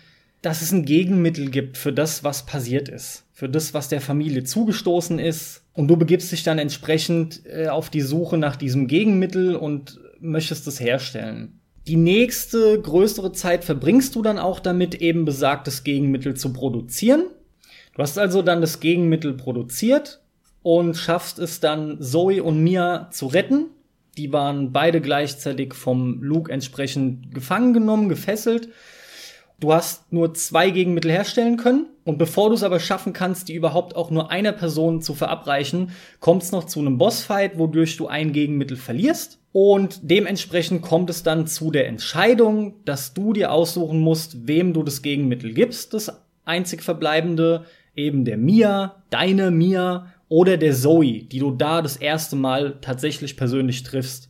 [0.42, 4.46] dass es ein Gegenmittel gibt für das, was passiert ist, für das, was der Familie
[4.46, 5.64] zugestoßen ist.
[5.74, 10.68] Und du begibst dich dann entsprechend äh, auf die Suche nach diesem Gegenmittel und möchtest
[10.68, 11.60] es herstellen.
[11.88, 17.28] Die nächste größere Zeit verbringst du dann auch damit, eben besagtes Gegenmittel zu produzieren.
[17.96, 20.22] Du hast also dann das Gegenmittel produziert
[20.64, 23.68] und schaffst es dann, Zoe und Mia zu retten.
[24.18, 28.68] Die waren beide gleichzeitig vom Luke entsprechend gefangen genommen, gefesselt.
[29.60, 31.88] Du hast nur zwei Gegenmittel herstellen können.
[32.04, 35.92] Und bevor du es aber schaffen kannst, die überhaupt auch nur einer Person zu verabreichen,
[36.20, 39.40] kommt es noch zu einem Bossfight, wodurch du ein Gegenmittel verlierst.
[39.52, 44.84] Und dementsprechend kommt es dann zu der Entscheidung, dass du dir aussuchen musst, wem du
[44.84, 51.40] das Gegenmittel gibst, das einzig verbleibende, eben der Mia, deine Mia oder der Zoe, die
[51.40, 54.30] du da das erste Mal tatsächlich persönlich triffst.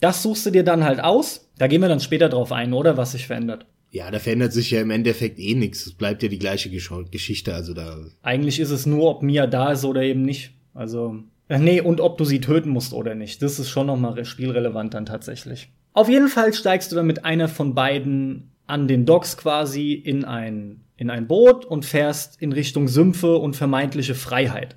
[0.00, 1.50] Das suchst du dir dann halt aus.
[1.58, 3.66] Da gehen wir dann später drauf ein, oder was sich verändert.
[3.90, 5.86] Ja, da verändert sich ja im Endeffekt eh nichts.
[5.86, 7.98] Es bleibt ja die gleiche Gesch Geschichte, also da.
[8.22, 10.52] Eigentlich ist es nur, ob Mia da ist oder eben nicht.
[10.74, 11.16] Also,
[11.48, 13.42] äh, nee, und ob du sie töten musst oder nicht.
[13.42, 15.70] Das ist schon nochmal spielrelevant dann tatsächlich.
[15.94, 20.24] Auf jeden Fall steigst du dann mit einer von beiden an den Docks quasi in
[20.24, 24.76] ein, in ein Boot und fährst in Richtung Sümpfe und vermeintliche Freiheit.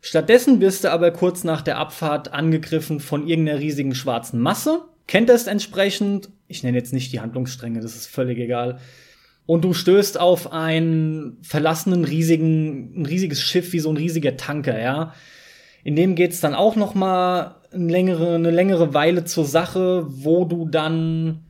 [0.00, 5.28] Stattdessen wirst du aber kurz nach der Abfahrt angegriffen von irgendeiner riesigen schwarzen Masse kennt
[5.30, 6.28] es entsprechend.
[6.46, 8.78] Ich nenne jetzt nicht die Handlungsstränge, das ist völlig egal.
[9.46, 14.78] Und du stößt auf einen verlassenen riesigen, ein riesiges Schiff wie so ein riesiger Tanker,
[14.78, 15.14] ja.
[15.82, 20.44] In dem geht's dann auch noch mal eine längere, eine längere Weile zur Sache, wo
[20.44, 21.46] du dann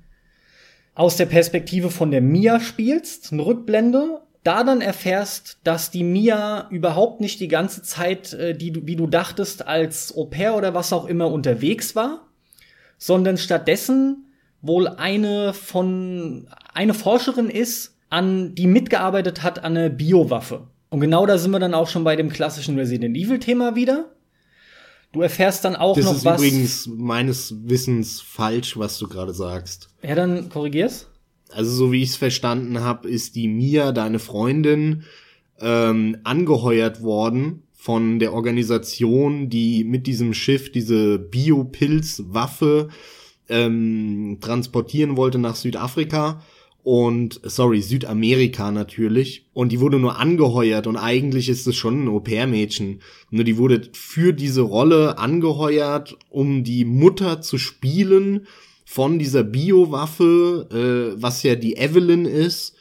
[0.94, 6.68] aus der Perspektive von der Mia spielst, eine Rückblende, da dann erfährst, dass die Mia
[6.70, 10.74] überhaupt nicht die ganze Zeit, äh, die du, wie du dachtest, als Au pair oder
[10.74, 12.27] was auch immer unterwegs war,
[12.98, 14.26] sondern stattdessen
[14.60, 20.66] wohl eine von eine Forscherin ist, an die mitgearbeitet hat an einer Biowaffe.
[20.90, 24.12] Und genau da sind wir dann auch schon bei dem klassischen Resident Evil Thema wieder.
[25.12, 26.22] Du erfährst dann auch das noch was.
[26.22, 29.88] Das ist übrigens meines Wissens falsch, was du gerade sagst.
[30.02, 31.08] Ja, dann korrigier's.
[31.50, 35.04] Also so wie ich es verstanden habe, ist die Mia, deine Freundin,
[35.60, 42.90] ähm, angeheuert worden von der Organisation, die mit diesem Schiff diese Biopilz-Waffe
[43.48, 46.42] ähm, transportieren wollte nach Südafrika
[46.82, 49.46] und sorry, Südamerika natürlich.
[49.54, 53.00] Und die wurde nur angeheuert und eigentlich ist es schon ein Au-pair-Mädchen.
[53.30, 58.46] Nur die wurde für diese Rolle angeheuert, um die Mutter zu spielen
[58.84, 62.74] von dieser Biowaffe, äh, was ja die Evelyn ist.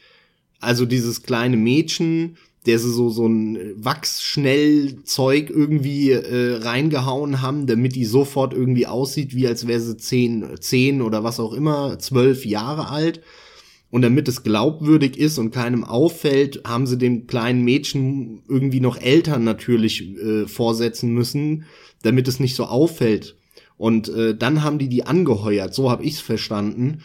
[0.59, 2.35] Also dieses kleine Mädchen,
[2.67, 9.33] der sie so, so ein Wachsschnellzeug irgendwie äh, reingehauen haben, damit die sofort irgendwie aussieht,
[9.33, 13.21] wie als wäre sie zehn, zehn oder was auch immer, zwölf Jahre alt.
[13.89, 18.99] Und damit es glaubwürdig ist und keinem auffällt, haben sie dem kleinen Mädchen irgendwie noch
[18.99, 21.63] Eltern natürlich äh, vorsetzen müssen,
[22.03, 23.37] damit es nicht so auffällt.
[23.77, 26.99] Und äh, dann haben die die angeheuert, so habe ich's verstanden.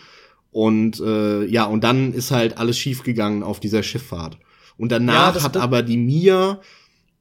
[0.51, 4.39] Und äh, ja, und dann ist halt alles schiefgegangen auf dieser Schifffahrt.
[4.83, 6.61] Und danach ja, hat aber die Mia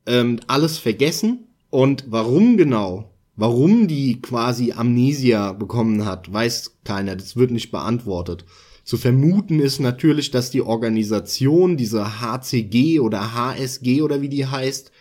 [0.07, 1.45] ähm, alles vergessen.
[1.69, 3.13] Und warum genau?
[3.35, 7.15] Warum die quasi Amnesia bekommen hat, weiß keiner.
[7.15, 8.45] Das wird nicht beantwortet.
[8.83, 14.91] Zu vermuten ist natürlich, dass die Organisation, diese HCG oder HSG oder wie die heißt,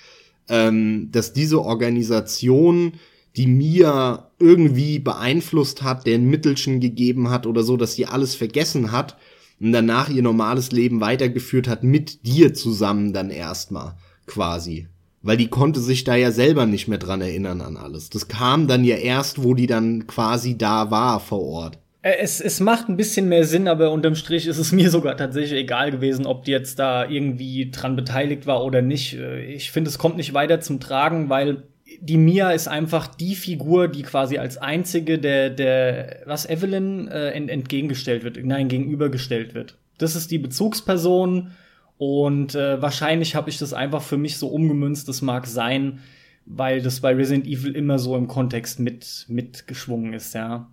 [0.51, 2.93] ähm, dass diese Organisation
[3.37, 8.35] die Mia irgendwie beeinflusst hat, der ein Mittelchen gegeben hat oder so, dass sie alles
[8.35, 9.17] vergessen hat
[9.61, 13.95] und danach ihr normales Leben weitergeführt hat mit dir zusammen dann erstmal
[14.27, 14.89] quasi.
[15.23, 18.09] Weil die konnte sich da ja selber nicht mehr dran erinnern an alles.
[18.09, 21.79] Das kam dann ja erst, wo die dann quasi da war vor Ort.
[22.03, 25.17] Äh, es, es macht ein bisschen mehr Sinn, aber unterm Strich ist es mir sogar
[25.17, 29.15] tatsächlich egal gewesen, ob die jetzt da irgendwie dran beteiligt war oder nicht.
[29.15, 31.65] Äh, ich finde, es kommt nicht weiter zum Tragen, weil
[32.01, 37.31] die Mia ist einfach die Figur, die quasi als einzige der, der was Evelyn äh,
[37.31, 39.79] entgegengestellt wird, nein, gegenübergestellt wird.
[39.99, 41.53] Das ist die Bezugsperson
[41.99, 46.01] und äh, wahrscheinlich habe ich das einfach für mich so umgemünzt, das mag sein,
[46.47, 50.71] weil das bei Resident Evil immer so im Kontext mit mitgeschwungen ist, ja.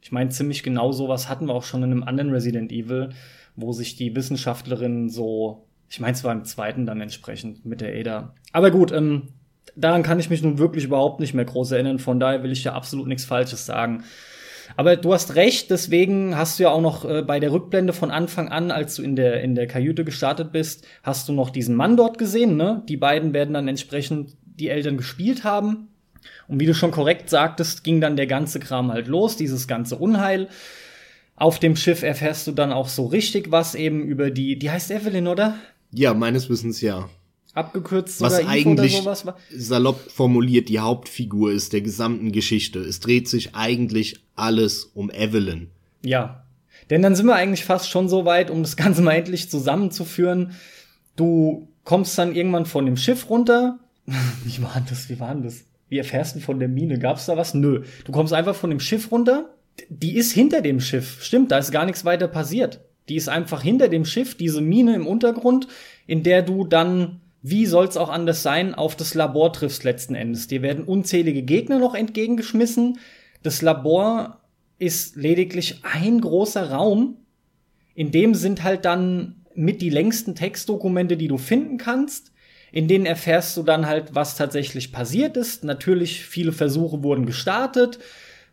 [0.00, 3.10] Ich meine, ziemlich genau sowas hatten wir auch schon in einem anderen Resident Evil,
[3.54, 7.94] wo sich die Wissenschaftlerin so, ich meine, es war im zweiten dann entsprechend mit der
[7.94, 8.34] Ada.
[8.52, 9.28] Aber gut, ähm,
[9.76, 12.64] daran kann ich mich nun wirklich überhaupt nicht mehr groß erinnern, von daher will ich
[12.64, 14.04] ja absolut nichts Falsches sagen.
[14.76, 18.10] Aber du hast recht, deswegen hast du ja auch noch äh, bei der Rückblende von
[18.10, 21.74] Anfang an, als du in der, in der Kajüte gestartet bist, hast du noch diesen
[21.74, 22.82] Mann dort gesehen, ne?
[22.88, 25.88] Die beiden werden dann entsprechend die Eltern gespielt haben.
[26.48, 29.96] Und wie du schon korrekt sagtest, ging dann der ganze Kram halt los, dieses ganze
[29.96, 30.48] Unheil.
[31.34, 34.90] Auf dem Schiff erfährst du dann auch so richtig was eben über die, die heißt
[34.90, 35.56] Evelyn, oder?
[35.92, 37.08] Ja, meines Wissens ja
[37.54, 39.02] abgekürzt was eigentlich
[39.50, 42.78] salopp formuliert die Hauptfigur ist der gesamten Geschichte.
[42.78, 45.70] Es dreht sich eigentlich alles um Evelyn.
[46.02, 46.44] Ja.
[46.90, 50.52] Denn dann sind wir eigentlich fast schon so weit, um das Ganze mal endlich zusammenzuführen.
[51.16, 53.78] Du kommst dann irgendwann von dem Schiff runter.
[54.44, 55.08] Wie war das?
[55.08, 55.64] Wie war das?
[55.88, 56.98] Wie erfährst du von der Mine?
[56.98, 57.54] Gab's da was?
[57.54, 57.82] Nö.
[58.04, 59.50] Du kommst einfach von dem Schiff runter.
[59.88, 61.22] Die ist hinter dem Schiff.
[61.22, 62.80] Stimmt, da ist gar nichts weiter passiert.
[63.08, 65.66] Die ist einfach hinter dem Schiff, diese Mine im Untergrund,
[66.06, 70.46] in der du dann wie soll's auch anders sein, auf das Labor triffst letzten Endes.
[70.46, 72.98] Dir werden unzählige Gegner noch entgegengeschmissen.
[73.42, 74.40] Das Labor
[74.78, 77.16] ist lediglich ein großer Raum.
[77.94, 82.32] In dem sind halt dann mit die längsten Textdokumente, die du finden kannst.
[82.72, 85.64] In denen erfährst du dann halt, was tatsächlich passiert ist.
[85.64, 87.98] Natürlich, viele Versuche wurden gestartet.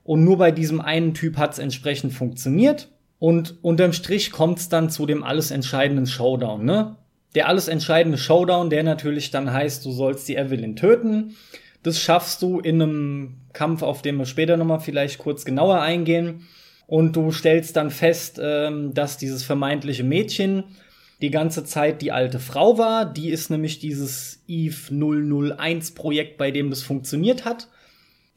[0.03, 2.89] Und nur bei diesem einen Typ hat's entsprechend funktioniert.
[3.19, 6.95] Und unterm Strich kommt's dann zu dem alles entscheidenden Showdown, ne?
[7.35, 11.35] Der alles entscheidende Showdown, der natürlich dann heißt, du sollst die Evelyn töten.
[11.83, 16.47] Das schaffst du in einem Kampf, auf den wir später nochmal vielleicht kurz genauer eingehen.
[16.87, 20.63] Und du stellst dann fest, ähm, dass dieses vermeintliche Mädchen
[21.21, 23.05] die ganze Zeit die alte Frau war.
[23.05, 24.93] Die ist nämlich dieses Eve
[25.57, 27.67] 001 Projekt, bei dem das funktioniert hat.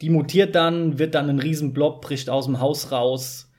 [0.00, 3.50] Die mutiert dann, wird dann ein Riesenblob, bricht aus dem Haus raus.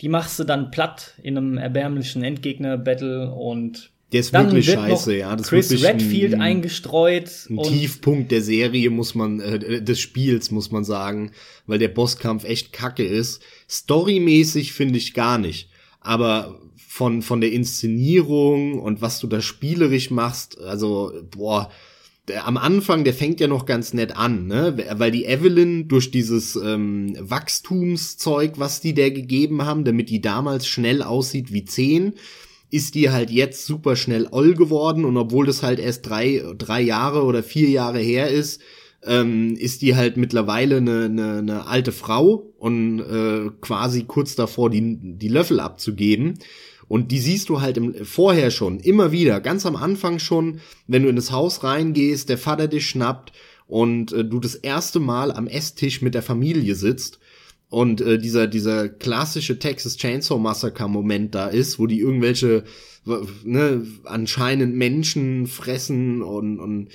[0.00, 5.16] Die machst du dann platt in einem erbärmlichen Endgegner-Battle und der ist Dann wirklich scheiße,
[5.16, 5.36] ja.
[5.36, 7.30] Das Chris ist Redfield ein, eingestreut.
[7.48, 11.30] Ein Tiefpunkt der Serie muss man, äh, des Spiels muss man sagen,
[11.66, 13.40] weil der Bosskampf echt kacke ist.
[13.68, 15.68] Storymäßig finde ich gar nicht.
[16.00, 21.70] Aber von, von der Inszenierung und was du da spielerisch machst, also, boah,
[22.26, 24.76] der, am Anfang, der fängt ja noch ganz nett an, ne?
[24.92, 30.66] Weil die Evelyn durch dieses ähm, Wachstumszeug, was die der gegeben haben, damit die damals
[30.66, 32.14] schnell aussieht wie zehn,
[32.70, 36.80] ist die halt jetzt super schnell oll geworden und obwohl das halt erst drei, drei
[36.80, 38.60] Jahre oder vier Jahre her ist,
[39.04, 44.70] ähm, ist die halt mittlerweile eine, eine, eine alte Frau und äh, quasi kurz davor,
[44.70, 46.38] die, die Löffel abzugeben.
[46.86, 51.04] Und die siehst du halt im, vorher schon, immer wieder, ganz am Anfang schon, wenn
[51.04, 53.32] du in das Haus reingehst, der Vater dich schnappt
[53.66, 57.20] und äh, du das erste Mal am Esstisch mit der Familie sitzt
[57.70, 62.64] und äh, dieser dieser klassische Texas Chainsaw Massacre Moment da ist, wo die irgendwelche
[63.44, 66.88] ne, anscheinend Menschen fressen und und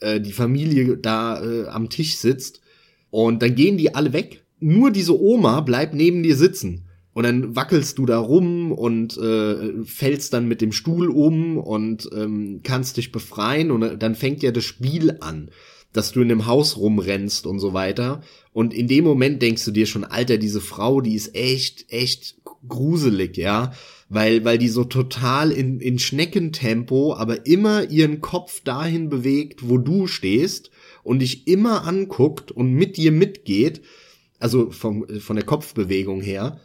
[0.00, 2.62] äh, die Familie da äh, am Tisch sitzt
[3.10, 4.44] und dann gehen die alle weg.
[4.58, 6.88] Nur diese Oma bleibt neben dir sitzen.
[7.12, 12.10] Und dann wackelst du da rum und äh, fällst dann mit dem Stuhl um und
[12.12, 15.50] ähm, kannst dich befreien und dann fängt ja das Spiel an
[15.94, 18.20] dass du in dem Haus rumrennst und so weiter.
[18.52, 22.36] Und in dem Moment denkst du dir schon, Alter, diese Frau, die ist echt, echt
[22.68, 23.72] gruselig, ja.
[24.08, 29.78] Weil, weil die so total in, in Schneckentempo, aber immer ihren Kopf dahin bewegt, wo
[29.78, 30.70] du stehst
[31.04, 33.80] und dich immer anguckt und mit dir mitgeht.
[34.40, 36.60] Also vom, von der Kopfbewegung her.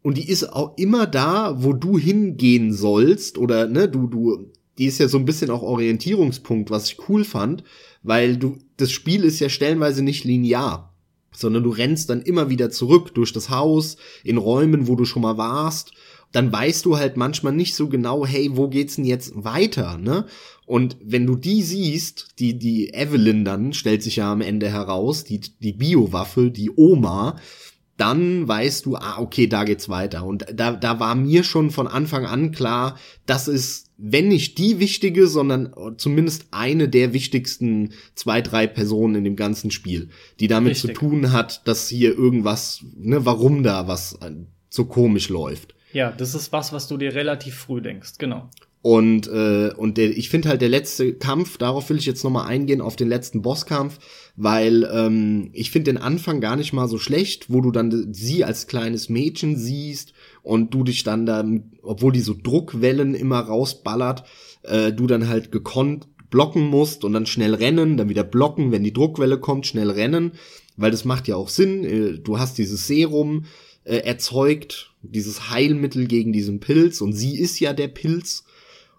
[0.00, 4.86] Und die ist auch immer da, wo du hingehen sollst oder, ne, du, du, die
[4.86, 7.62] ist ja so ein bisschen auch Orientierungspunkt, was ich cool fand
[8.02, 10.94] weil du, das Spiel ist ja stellenweise nicht linear,
[11.32, 15.22] sondern du rennst dann immer wieder zurück durch das Haus, in Räumen, wo du schon
[15.22, 15.92] mal warst.
[16.30, 20.26] Dann weißt du halt manchmal nicht so genau, hey, wo geht's denn jetzt weiter, ne?
[20.64, 25.24] Und wenn du die siehst, die, die Evelyn dann, stellt sich ja am Ende heraus,
[25.24, 27.36] die, die Biowaffe, die Oma,
[28.02, 30.24] dann weißt du, ah, okay, da geht's weiter.
[30.24, 34.80] Und da, da war mir schon von Anfang an klar, das ist, wenn nicht die
[34.80, 40.08] wichtige, sondern zumindest eine der wichtigsten zwei, drei Personen in dem ganzen Spiel,
[40.40, 40.96] die damit Richtig.
[40.96, 44.18] zu tun hat, dass hier irgendwas, ne, warum da was
[44.68, 45.76] so komisch läuft.
[45.92, 48.50] Ja, das ist was, was du dir relativ früh denkst, genau.
[48.82, 52.48] Und, äh, und der, ich finde halt der letzte Kampf, darauf will ich jetzt nochmal
[52.48, 54.00] eingehen, auf den letzten Bosskampf,
[54.36, 58.44] weil ähm, ich finde den Anfang gar nicht mal so schlecht, wo du dann sie
[58.44, 61.44] als kleines Mädchen siehst und du dich dann da,
[61.82, 64.24] obwohl die so Druckwellen immer rausballert,
[64.62, 68.82] äh, du dann halt gekonnt blocken musst und dann schnell rennen, dann wieder blocken, wenn
[68.82, 70.32] die Druckwelle kommt, schnell rennen,
[70.76, 71.84] weil das macht ja auch Sinn.
[71.84, 73.44] Äh, du hast dieses Serum
[73.84, 78.44] äh, erzeugt, dieses Heilmittel gegen diesen Pilz und sie ist ja der Pilz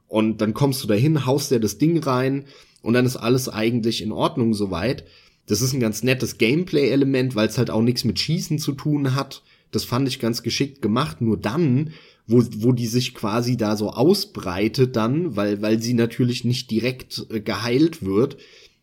[0.07, 2.45] und dann kommst du dahin, haust dir das Ding rein
[2.83, 5.05] und dann ist alles eigentlich in Ordnung soweit.
[5.47, 9.15] Das ist ein ganz nettes Gameplay-Element, weil es halt auch nichts mit Schießen zu tun
[9.15, 9.41] hat.
[9.71, 11.21] Das fand ich ganz geschickt gemacht.
[11.21, 11.91] Nur dann,
[12.27, 17.25] wo, wo die sich quasi da so ausbreitet dann, weil, weil sie natürlich nicht direkt
[17.29, 18.37] äh, geheilt wird,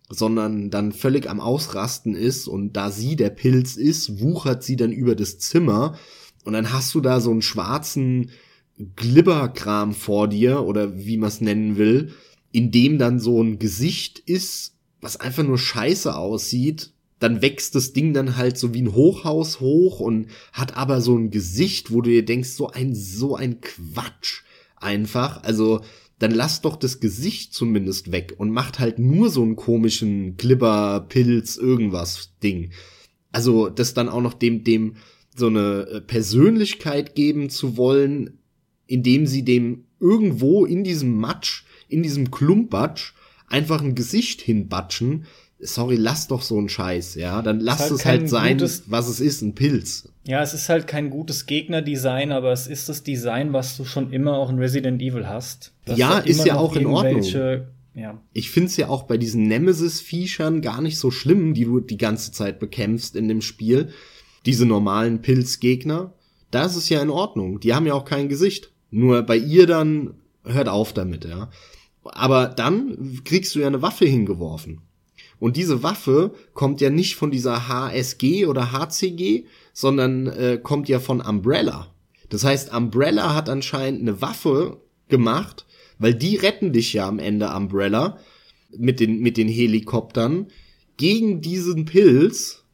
[0.09, 4.93] sondern dann völlig am Ausrasten ist und da sie der Pilz ist, wuchert sie dann
[4.93, 5.97] über das Zimmer
[6.45, 8.31] und dann hast du da so einen schwarzen
[8.97, 12.13] Glibberkram vor dir oder wie man es nennen will,
[12.53, 17.93] in dem dann so ein Gesicht ist, was einfach nur scheiße aussieht, dann wächst das
[17.93, 22.01] Ding dann halt so wie ein Hochhaus hoch und hat aber so ein Gesicht, wo
[22.01, 24.43] du dir denkst, so ein, so ein Quatsch
[24.77, 25.43] einfach.
[25.45, 25.83] Also,
[26.19, 31.07] dann lass doch das Gesicht zumindest weg und macht halt nur so einen komischen Glibber,
[31.09, 32.71] Pilz, irgendwas Ding.
[33.33, 34.97] Also, das dann auch noch dem, dem
[35.37, 38.39] so eine äh, Persönlichkeit geben zu wollen,
[38.87, 43.13] indem sie dem irgendwo in diesem Matsch, in diesem Klumpatsch
[43.49, 45.27] einfach ein Gesicht hinbatschen.
[45.59, 47.43] Sorry, lass doch so einen Scheiß, ja.
[47.43, 50.09] Dann lass halt es halt sein, gutes, was es ist, ein Pilz.
[50.25, 54.13] Ja, es ist halt kein gutes Gegnerdesign, aber es ist das Design, was du schon
[54.13, 55.73] immer auch in Resident Evil hast.
[55.87, 57.23] ja, ist ja auch in Ordnung.
[57.95, 58.23] Ja.
[58.33, 62.33] Ich find's ja auch bei diesen Nemesis-Viechern gar nicht so schlimm, die du die ganze
[62.33, 63.91] Zeit bekämpfst in dem Spiel.
[64.47, 66.15] Diese normalen Pilzgegner.
[66.51, 67.61] Da ist es ja in Ordnung.
[67.61, 68.73] Die haben ja auch kein Gesicht.
[68.91, 70.15] Nur bei ihr dann
[70.45, 71.51] hört auf damit, ja.
[72.05, 74.83] Aber dann kriegst du ja eine Waffe hingeworfen.
[75.39, 81.01] Und diese Waffe kommt ja nicht von dieser HSG oder HCG, sondern äh, kommt ja
[81.01, 81.95] von Umbrella.
[82.29, 85.67] Das heißt, Umbrella hat anscheinend eine Waffe gemacht,
[85.99, 88.19] weil die retten dich ja am Ende Umbrella
[88.77, 90.47] mit den, mit den Helikoptern
[90.97, 92.65] gegen diesen Pilz,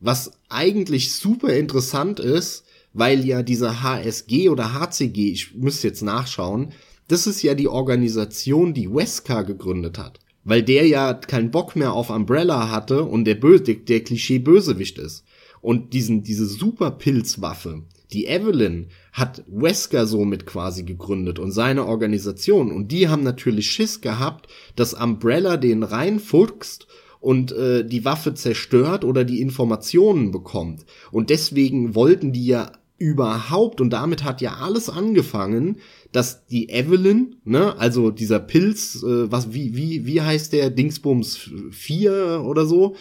[0.00, 6.72] was eigentlich super interessant ist, weil ja dieser HSG oder HCG, ich müsste jetzt nachschauen,
[7.08, 10.18] das ist ja die Organisation, die Wesker gegründet hat.
[10.44, 14.98] Weil der ja keinen Bock mehr auf Umbrella hatte und der, Bö der, der Klischee-Bösewicht
[14.98, 15.24] ist.
[15.60, 17.82] Und diesen, diese Superpilzwaffe,
[18.12, 22.72] die Evelyn, hat Wesker somit quasi gegründet und seine Organisation.
[22.72, 26.88] Und die haben natürlich Schiss gehabt, dass Umbrella den reinfuchst
[27.20, 30.84] und äh, die Waffe zerstört oder die Informationen bekommt.
[31.12, 35.78] Und deswegen wollten die ja überhaupt, und damit hat ja alles angefangen,
[36.12, 41.50] dass die Evelyn, ne, also dieser Pilz, äh, was, wie, wie, wie heißt der, Dingsbums
[41.70, 42.94] 4 oder so,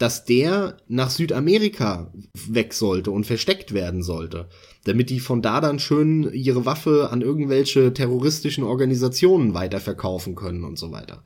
[0.00, 2.10] dass der nach Südamerika
[2.48, 4.48] weg sollte und versteckt werden sollte,
[4.84, 10.78] damit die von da dann schön ihre Waffe an irgendwelche terroristischen Organisationen weiterverkaufen können und
[10.78, 11.22] so weiter.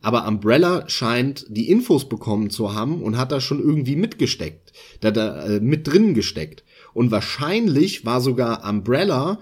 [0.00, 5.10] Aber Umbrella scheint die Infos bekommen zu haben und hat da schon irgendwie mitgesteckt, da
[5.10, 6.64] da äh, mit drin gesteckt.
[6.94, 9.38] Und wahrscheinlich war sogar Umbrella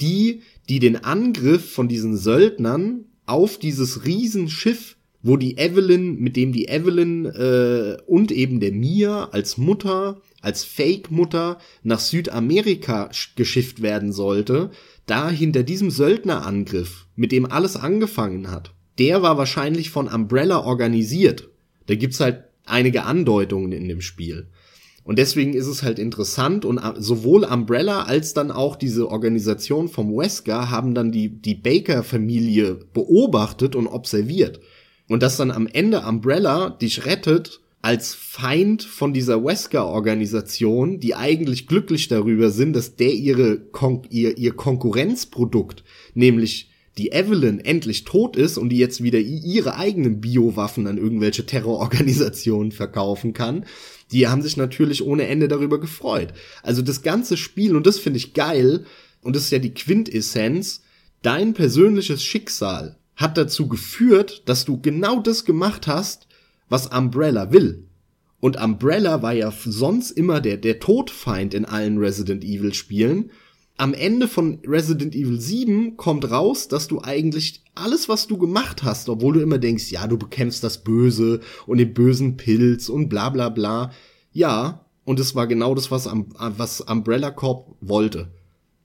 [0.00, 6.52] die, die den Angriff von diesen Söldnern auf dieses Riesenschiff, wo die Evelyn, mit dem
[6.52, 14.12] die Evelyn äh, und eben der Mia als Mutter, als Fake-Mutter nach Südamerika geschifft werden
[14.12, 14.70] sollte,
[15.06, 21.48] da hinter diesem Söldnerangriff, mit dem alles angefangen hat, der war wahrscheinlich von Umbrella organisiert.
[21.86, 24.48] Da gibt's halt einige Andeutungen in dem Spiel.
[25.08, 29.88] Und deswegen ist es halt interessant und äh, sowohl Umbrella als dann auch diese Organisation
[29.88, 34.60] vom Wesker haben dann die, die Baker-Familie beobachtet und observiert.
[35.08, 41.66] Und dass dann am Ende Umbrella dich rettet als Feind von dieser Wesker-Organisation, die eigentlich
[41.66, 48.36] glücklich darüber sind, dass der ihre Kon ihr, ihr Konkurrenzprodukt, nämlich die Evelyn endlich tot
[48.36, 53.64] ist und die jetzt wieder ihre eigenen Biowaffen an irgendwelche Terrororganisationen verkaufen kann,
[54.12, 56.32] die haben sich natürlich ohne Ende darüber gefreut.
[56.62, 58.84] Also das ganze Spiel, und das finde ich geil,
[59.22, 60.82] und das ist ja die Quintessenz,
[61.22, 66.28] dein persönliches Schicksal hat dazu geführt, dass du genau das gemacht hast,
[66.68, 67.88] was Umbrella will.
[68.40, 73.32] Und Umbrella war ja sonst immer der, der Todfeind in allen Resident Evil Spielen
[73.78, 78.82] am Ende von Resident Evil 7 kommt raus, dass du eigentlich alles, was du gemacht
[78.82, 83.08] hast, obwohl du immer denkst, ja, du bekämpfst das Böse und den bösen Pilz und
[83.08, 83.92] bla bla bla.
[84.32, 88.32] Ja, und es war genau das, was, was Umbrella Corp wollte.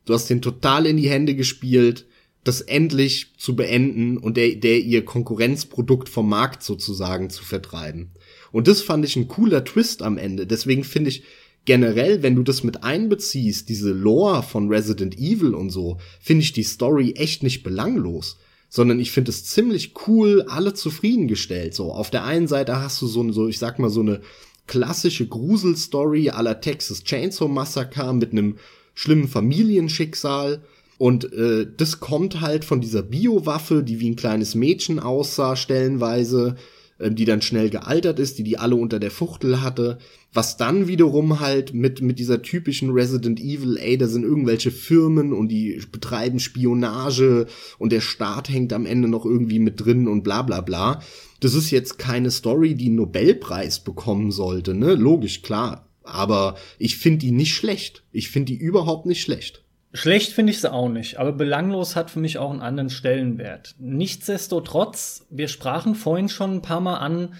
[0.05, 2.05] Du hast den total in die Hände gespielt,
[2.43, 8.11] das endlich zu beenden und der, der ihr Konkurrenzprodukt vom Markt sozusagen zu vertreiben.
[8.51, 10.45] Und das fand ich ein cooler Twist am Ende.
[10.45, 11.23] Deswegen finde ich
[11.65, 16.53] generell, wenn du das mit einbeziehst, diese Lore von Resident Evil und so, finde ich
[16.53, 18.37] die Story echt nicht belanglos
[18.73, 21.75] sondern ich finde es ziemlich cool, alle zufriedengestellt.
[21.75, 24.21] So, auf der einen Seite hast du so, so ich sag mal, so eine
[24.65, 28.57] klassische Gruselstory aller Texas Chainsaw Massacre mit einem
[28.95, 30.63] schlimmen Familienschicksal.
[30.97, 36.55] Und äh, das kommt halt von dieser Biowaffe, die wie ein kleines Mädchen aussah, stellenweise,
[36.99, 39.97] die dann schnell gealtert ist, die die alle unter der Fuchtel hatte.
[40.31, 45.33] Was dann wiederum halt mit, mit dieser typischen Resident Evil, ey, da sind irgendwelche Firmen
[45.33, 47.47] und die betreiben Spionage
[47.77, 51.01] und der Staat hängt am Ende noch irgendwie mit drin und bla bla bla.
[51.39, 54.95] Das ist jetzt keine Story, die einen Nobelpreis bekommen sollte, ne?
[54.95, 55.89] Logisch, klar.
[56.03, 58.03] Aber ich finde die nicht schlecht.
[58.11, 59.62] Ich finde die überhaupt nicht schlecht.
[59.95, 63.75] Schlecht finde ich sie auch nicht, aber belanglos hat für mich auch einen anderen Stellenwert.
[63.77, 67.35] Nichtsdestotrotz, wir sprachen vorhin schon ein paar Mal an,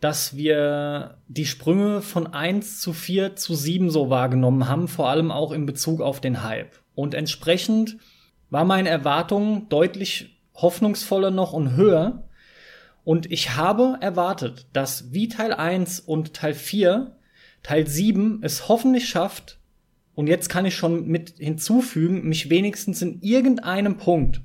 [0.00, 5.30] dass wir die Sprünge von 1 zu 4 zu 7 so wahrgenommen haben, vor allem
[5.30, 6.72] auch in Bezug auf den Hype.
[6.94, 7.96] Und entsprechend
[8.50, 12.28] war meine Erwartung deutlich hoffnungsvoller noch und höher.
[13.02, 17.16] Und ich habe erwartet, dass wie Teil 1 und Teil 4
[17.62, 19.58] Teil 7 es hoffentlich schafft,
[20.14, 24.40] und jetzt kann ich schon mit hinzufügen, mich wenigstens in irgendeinem Punkt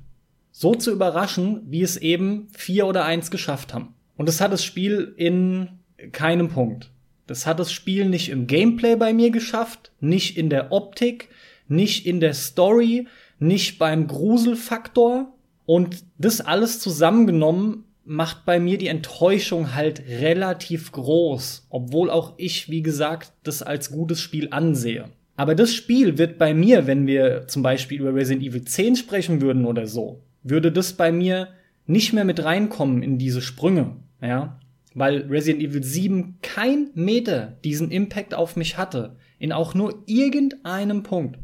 [0.52, 3.94] so zu überraschen, wie es eben 4 oder 1 geschafft haben.
[4.16, 5.68] Und das hat das Spiel in
[6.12, 6.90] keinem Punkt.
[7.26, 11.28] Das hat das Spiel nicht im Gameplay bei mir geschafft, nicht in der Optik,
[11.68, 13.06] nicht in der Story,
[13.38, 15.32] nicht beim Gruselfaktor.
[15.64, 22.68] Und das alles zusammengenommen macht bei mir die Enttäuschung halt relativ groß, obwohl auch ich,
[22.68, 25.10] wie gesagt, das als gutes Spiel ansehe.
[25.36, 29.40] Aber das Spiel wird bei mir, wenn wir zum Beispiel über Resident Evil 10 sprechen
[29.40, 31.48] würden oder so, würde das bei mir
[31.86, 34.58] nicht mehr mit reinkommen in diese Sprünge ja,
[34.94, 41.02] weil Resident Evil 7 kein Meter diesen Impact auf mich hatte, in auch nur irgendeinem
[41.02, 41.38] Punkt.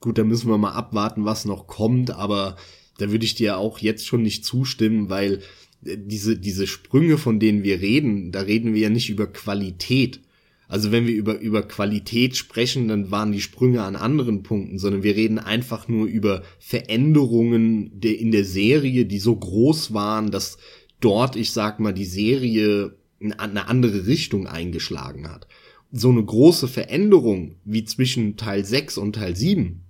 [0.00, 2.56] Gut, da müssen wir mal abwarten, was noch kommt, aber
[2.98, 5.40] da würde ich dir auch jetzt schon nicht zustimmen, weil
[5.84, 10.20] äh, diese, diese Sprünge, von denen wir reden, da reden wir ja nicht über Qualität.
[10.68, 15.02] Also wenn wir über, über Qualität sprechen, dann waren die Sprünge an anderen Punkten, sondern
[15.02, 20.58] wir reden einfach nur über Veränderungen der, in der Serie, die so groß waren, dass
[21.00, 25.48] dort, ich sag mal, die Serie eine andere Richtung eingeschlagen hat.
[25.90, 29.80] So eine große Veränderung wie zwischen Teil 6 und Teil 7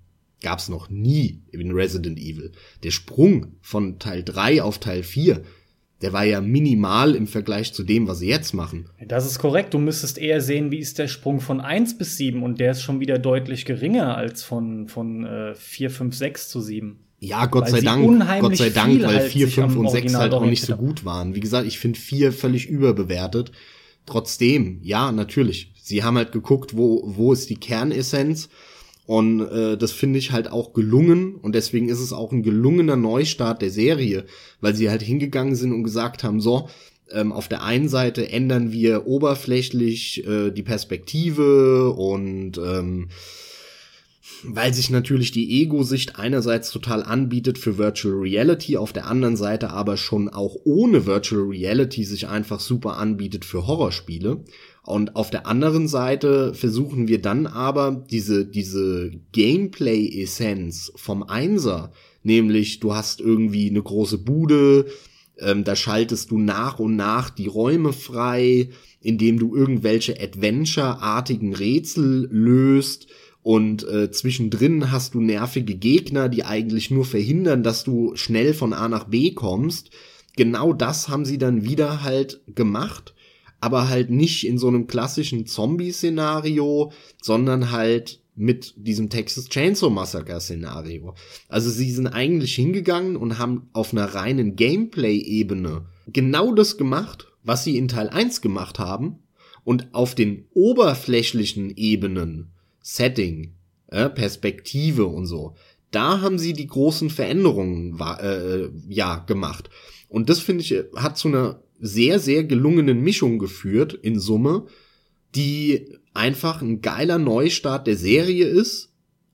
[0.40, 2.52] gab's noch nie in Resident Evil.
[2.84, 5.42] Der Sprung von Teil 3 auf Teil 4,
[6.02, 8.88] der war ja minimal im Vergleich zu dem, was sie jetzt machen.
[9.06, 9.74] Das ist korrekt.
[9.74, 12.82] Du müsstest eher sehen, wie ist der Sprung von 1 bis 7 und der ist
[12.82, 16.98] schon wieder deutlich geringer als von, von äh, 4, 5, 6 zu 7.
[17.20, 20.44] Ja, Gott sei Dank, Gott sei Dank, weil halt 4, 5 und 6 halt auch
[20.44, 21.34] nicht so gut waren.
[21.34, 23.50] Wie gesagt, ich finde 4 völlig überbewertet.
[24.06, 25.72] Trotzdem, ja, natürlich.
[25.82, 28.48] Sie haben halt geguckt, wo, wo ist die Kernessenz.
[29.08, 31.36] Und äh, das finde ich halt auch gelungen.
[31.36, 34.26] Und deswegen ist es auch ein gelungener Neustart der Serie,
[34.60, 36.68] weil sie halt hingegangen sind und gesagt haben, so,
[37.10, 43.08] ähm, auf der einen Seite ändern wir oberflächlich äh, die Perspektive und ähm,
[44.42, 49.70] weil sich natürlich die Ego-Sicht einerseits total anbietet für Virtual Reality, auf der anderen Seite
[49.70, 54.44] aber schon auch ohne Virtual Reality sich einfach super anbietet für Horrorspiele.
[54.88, 61.92] Und auf der anderen Seite versuchen wir dann aber diese, diese Gameplay-Essenz vom Einser,
[62.22, 64.86] nämlich du hast irgendwie eine große Bude,
[65.38, 68.70] ähm, da schaltest du nach und nach die Räume frei,
[69.02, 73.08] indem du irgendwelche Adventure-artigen Rätsel löst,
[73.42, 78.72] und äh, zwischendrin hast du nervige Gegner, die eigentlich nur verhindern, dass du schnell von
[78.72, 79.90] A nach B kommst.
[80.36, 83.14] Genau das haben sie dann wieder halt gemacht,
[83.60, 90.40] aber halt nicht in so einem klassischen Zombie-Szenario, sondern halt mit diesem Texas Chainsaw Massacre
[90.40, 91.14] Szenario.
[91.48, 97.64] Also sie sind eigentlich hingegangen und haben auf einer reinen Gameplay-Ebene genau das gemacht, was
[97.64, 99.18] sie in Teil 1 gemacht haben
[99.64, 103.54] und auf den oberflächlichen Ebenen Setting,
[103.88, 105.56] äh, Perspektive und so.
[105.90, 109.68] Da haben sie die großen Veränderungen äh, ja gemacht.
[110.08, 114.66] Und das finde ich hat zu einer sehr sehr gelungenen Mischung geführt in Summe,
[115.34, 118.92] die einfach ein geiler Neustart der Serie ist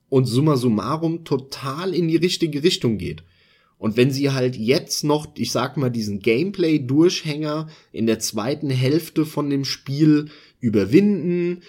[0.09, 3.23] und summa summarum total in die richtige Richtung geht.
[3.77, 9.25] Und wenn sie halt jetzt noch, ich sag mal, diesen Gameplay-Durchhänger in der zweiten Hälfte
[9.25, 11.61] von dem Spiel überwinden,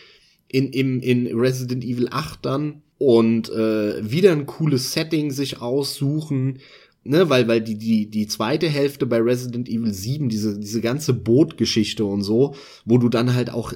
[0.48, 6.60] in, im, in Resident Evil 8 dann und äh, wieder ein cooles Setting sich aussuchen
[7.08, 11.14] ne, weil, weil die, die, die zweite Hälfte bei Resident Evil 7, diese, diese ganze
[11.14, 12.54] Bootgeschichte und so,
[12.84, 13.72] wo du dann halt auch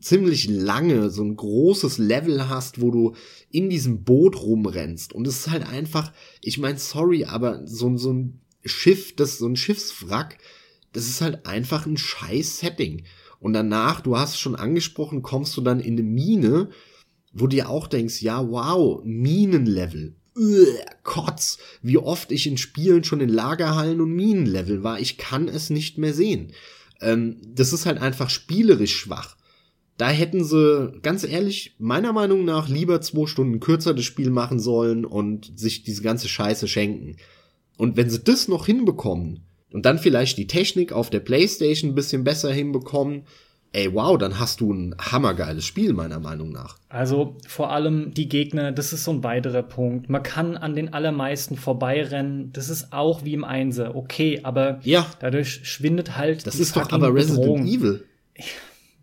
[0.00, 3.14] ziemlich lange so ein großes Level hast, wo du
[3.50, 5.12] in diesem Boot rumrennst.
[5.12, 6.12] Und es ist halt einfach,
[6.42, 10.38] ich mein, sorry, aber so, so ein Schiff, das, so ein Schiffswrack,
[10.92, 13.04] das ist halt einfach ein scheiß Setting.
[13.40, 16.70] Und danach, du hast es schon angesprochen, kommst du dann in eine Mine,
[17.32, 20.17] wo du dir auch denkst, ja, wow, Minenlevel.
[21.02, 25.00] Kotz, wie oft ich in Spielen schon in Lagerhallen und Minenlevel war.
[25.00, 26.52] Ich kann es nicht mehr sehen.
[27.00, 29.36] Ähm, das ist halt einfach spielerisch schwach.
[29.96, 34.60] Da hätten sie, ganz ehrlich, meiner Meinung nach lieber zwei Stunden kürzer das Spiel machen
[34.60, 37.16] sollen und sich diese ganze Scheiße schenken.
[37.76, 39.40] Und wenn sie das noch hinbekommen
[39.72, 43.24] und dann vielleicht die Technik auf der Playstation ein bisschen besser hinbekommen,
[43.72, 46.78] ey, wow, dann hast du ein hammergeiles Spiel, meiner Meinung nach.
[46.88, 50.08] Also vor allem die Gegner, das ist so ein weiterer Punkt.
[50.08, 52.52] Man kann an den allermeisten vorbeirennen.
[52.52, 53.94] Das ist auch wie im Einser.
[53.94, 55.06] Okay, aber ja.
[55.20, 56.46] dadurch schwindet halt.
[56.46, 57.66] Das ist doch aber Resident Bedrohung.
[57.66, 58.04] Evil.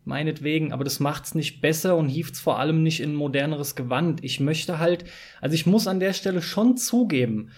[0.07, 4.23] Meinetwegen, aber das macht's nicht besser und hievt's vor allem nicht in moderneres Gewand.
[4.23, 5.05] Ich möchte halt,
[5.41, 7.49] also ich muss an der Stelle schon zugeben,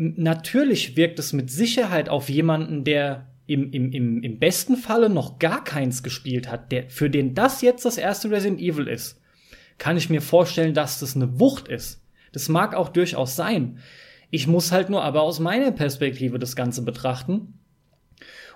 [0.00, 5.40] natürlich wirkt es mit Sicherheit auf jemanden, der im, im, im, im besten Falle noch
[5.40, 9.20] gar keins gespielt hat, der, für den das jetzt das erste Resident Evil ist,
[9.76, 12.00] kann ich mir vorstellen, dass das eine Wucht ist.
[12.30, 13.78] Das mag auch durchaus sein.
[14.30, 17.58] Ich muss halt nur aber aus meiner Perspektive das Ganze betrachten.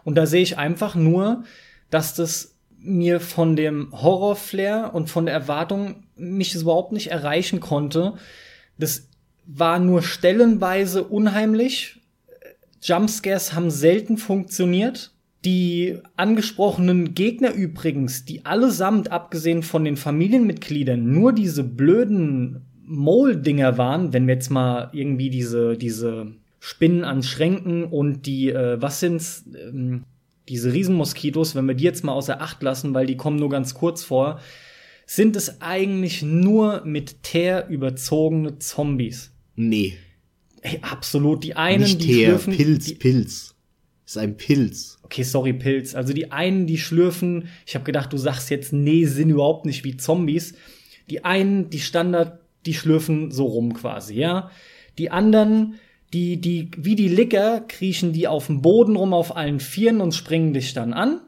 [0.05, 1.43] Und da sehe ich einfach nur,
[1.91, 8.15] dass das mir von dem Horrorflair und von der Erwartung mich überhaupt nicht erreichen konnte.
[8.79, 9.09] Das
[9.45, 12.01] war nur stellenweise unheimlich,
[12.85, 15.11] Jumpscares haben selten funktioniert.
[15.45, 24.13] Die angesprochenen Gegner übrigens, die allesamt, abgesehen von den Familienmitgliedern, nur diese blöden Mole-Dinger waren,
[24.13, 29.45] wenn wir jetzt mal irgendwie diese, diese Spinnen an Schränken und die, äh, was sind's,
[29.55, 30.05] ähm,
[30.49, 33.75] diese Riesenmoskitos, wenn wir die jetzt mal außer Acht lassen, weil die kommen nur ganz
[33.75, 34.41] kurz vor,
[35.07, 39.33] sind es eigentlich nur mit Teer überzogene Zombies.
[39.57, 39.95] Nee.
[40.65, 41.45] Ey, absolut.
[41.45, 42.57] Die einen, Nicht die Teer, schlürfen.
[42.57, 43.55] Pilz, die, Pilz.
[44.07, 44.99] Ist ein Pilz.
[45.03, 45.95] Okay, sorry, Pilz.
[45.95, 47.49] Also die einen, die schlürfen.
[47.67, 50.55] Ich habe gedacht, du sagst jetzt, nee, sind überhaupt nicht wie Zombies.
[51.11, 54.51] Die einen, die Standard, die schlürfen so rum quasi, ja.
[54.97, 55.75] Die anderen,
[56.15, 60.15] die, die, wie die Licker, kriechen die auf dem Boden rum auf allen Vieren und
[60.15, 61.21] springen dich dann an.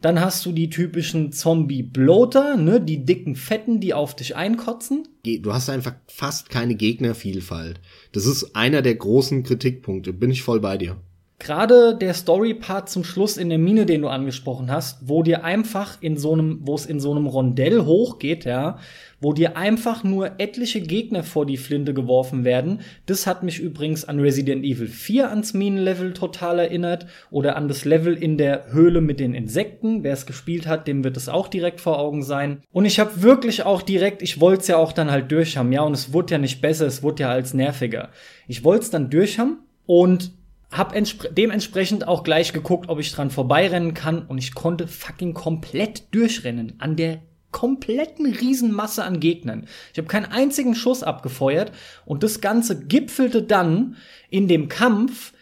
[0.00, 5.08] Dann hast du die typischen Zombie-Bloater, ne, die dicken Fetten, die auf dich einkotzen.
[5.24, 7.80] Du hast einfach fast keine Gegnervielfalt.
[8.12, 10.12] Das ist einer der großen Kritikpunkte.
[10.12, 10.98] Bin ich voll bei dir.
[11.40, 15.96] Gerade der Story-Part zum Schluss in der Mine, den du angesprochen hast, wo dir einfach
[16.00, 18.78] in so einem, wo es in so einem Rondell hochgeht, ja,
[19.20, 22.80] wo dir einfach nur etliche Gegner vor die Flinte geworfen werden.
[23.06, 27.84] Das hat mich übrigens an Resident Evil 4 ans Minenlevel total erinnert oder an das
[27.84, 30.02] Level in der Höhle mit den Insekten.
[30.02, 32.62] Wer es gespielt hat, dem wird es auch direkt vor Augen sein.
[32.72, 35.82] Und ich habe wirklich auch direkt, ich wollte es ja auch dann halt durchhaben, ja,
[35.82, 38.08] und es wurde ja nicht besser, es wurde ja als nerviger.
[38.48, 40.32] Ich wollte es dann durchhaben und
[40.70, 40.94] hab
[41.34, 46.74] dementsprechend auch gleich geguckt, ob ich dran vorbeirennen kann und ich konnte fucking komplett durchrennen
[46.78, 49.66] an der kompletten Riesenmasse an Gegnern.
[49.92, 51.72] Ich habe keinen einzigen Schuss abgefeuert
[52.04, 53.96] und das Ganze gipfelte dann
[54.28, 55.32] in dem Kampf,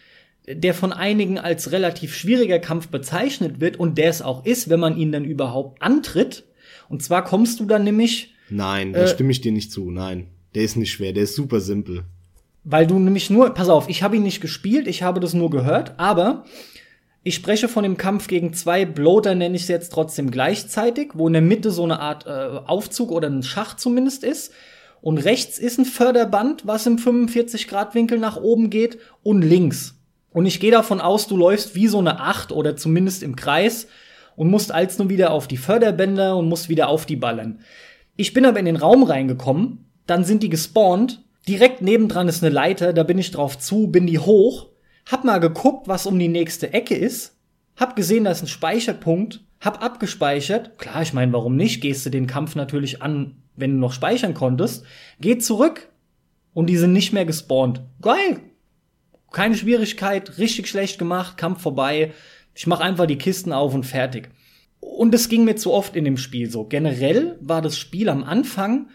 [0.48, 4.78] der von einigen als relativ schwieriger Kampf bezeichnet wird und der es auch ist, wenn
[4.78, 6.44] man ihn dann überhaupt antritt.
[6.88, 8.34] Und zwar kommst du dann nämlich.
[8.48, 9.90] Nein, da äh, stimme ich dir nicht zu.
[9.90, 12.04] Nein, der ist nicht schwer, der ist super simpel.
[12.68, 15.50] Weil du nämlich nur, pass auf, ich habe ihn nicht gespielt, ich habe das nur
[15.50, 16.42] gehört, aber
[17.22, 21.28] ich spreche von dem Kampf gegen zwei Bloater, nenne ich es jetzt trotzdem gleichzeitig, wo
[21.28, 22.30] in der Mitte so eine Art äh,
[22.66, 24.52] Aufzug oder ein Schacht zumindest ist.
[25.00, 29.94] Und rechts ist ein Förderband, was im 45-Grad-Winkel nach oben geht, und links.
[30.32, 33.86] Und ich gehe davon aus, du läufst wie so eine Acht oder zumindest im Kreis
[34.34, 37.60] und musst als nur wieder auf die Förderbänder und musst wieder auf die ballern.
[38.16, 42.52] Ich bin aber in den Raum reingekommen, dann sind die gespawnt, direkt nebendran ist eine
[42.52, 44.68] Leiter, da bin ich drauf zu, bin die hoch
[45.06, 47.38] hab mal geguckt, was um die nächste Ecke ist,
[47.76, 50.78] hab gesehen, da ist ein Speicherpunkt, hab abgespeichert.
[50.78, 51.80] Klar, ich meine, warum nicht?
[51.80, 54.84] Gehst du den Kampf natürlich an, wenn du noch speichern konntest.
[55.20, 55.88] Geh zurück
[56.52, 57.82] und die sind nicht mehr gespawnt.
[58.02, 58.40] Geil.
[59.30, 62.12] Keine Schwierigkeit, richtig schlecht gemacht, Kampf vorbei.
[62.54, 64.30] Ich mach einfach die Kisten auf und fertig.
[64.80, 66.64] Und es ging mir zu oft in dem Spiel so.
[66.64, 68.88] Generell war das Spiel am Anfang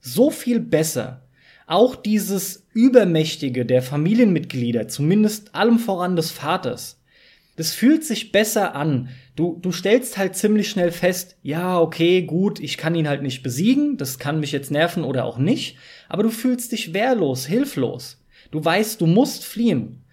[0.00, 1.23] so viel besser
[1.66, 7.00] auch dieses Übermächtige der Familienmitglieder, zumindest allem voran des Vaters,
[7.56, 9.08] das fühlt sich besser an.
[9.36, 13.42] Du, du stellst halt ziemlich schnell fest, ja, okay, gut, ich kann ihn halt nicht
[13.42, 15.76] besiegen, das kann mich jetzt nerven oder auch nicht,
[16.08, 18.20] aber du fühlst dich wehrlos, hilflos.
[18.50, 20.04] Du weißt, du musst fliehen.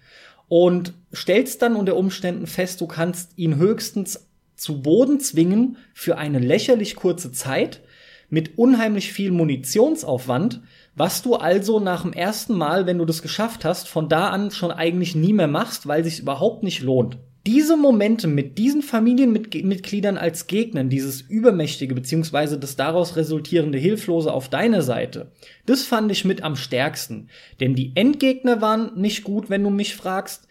[0.48, 6.38] Und stellst dann unter Umständen fest, du kannst ihn höchstens zu Boden zwingen für eine
[6.38, 7.80] lächerlich kurze Zeit
[8.28, 10.62] mit unheimlich viel Munitionsaufwand,
[10.94, 14.50] was du also nach dem ersten Mal, wenn du das geschafft hast, von da an
[14.50, 17.18] schon eigentlich nie mehr machst, weil sich überhaupt nicht lohnt.
[17.44, 24.48] Diese Momente mit diesen Familienmitgliedern als Gegnern, dieses Übermächtige beziehungsweise das daraus resultierende Hilflose auf
[24.48, 25.32] deiner Seite,
[25.66, 27.28] das fand ich mit am stärksten.
[27.58, 30.46] Denn die Endgegner waren nicht gut, wenn du mich fragst.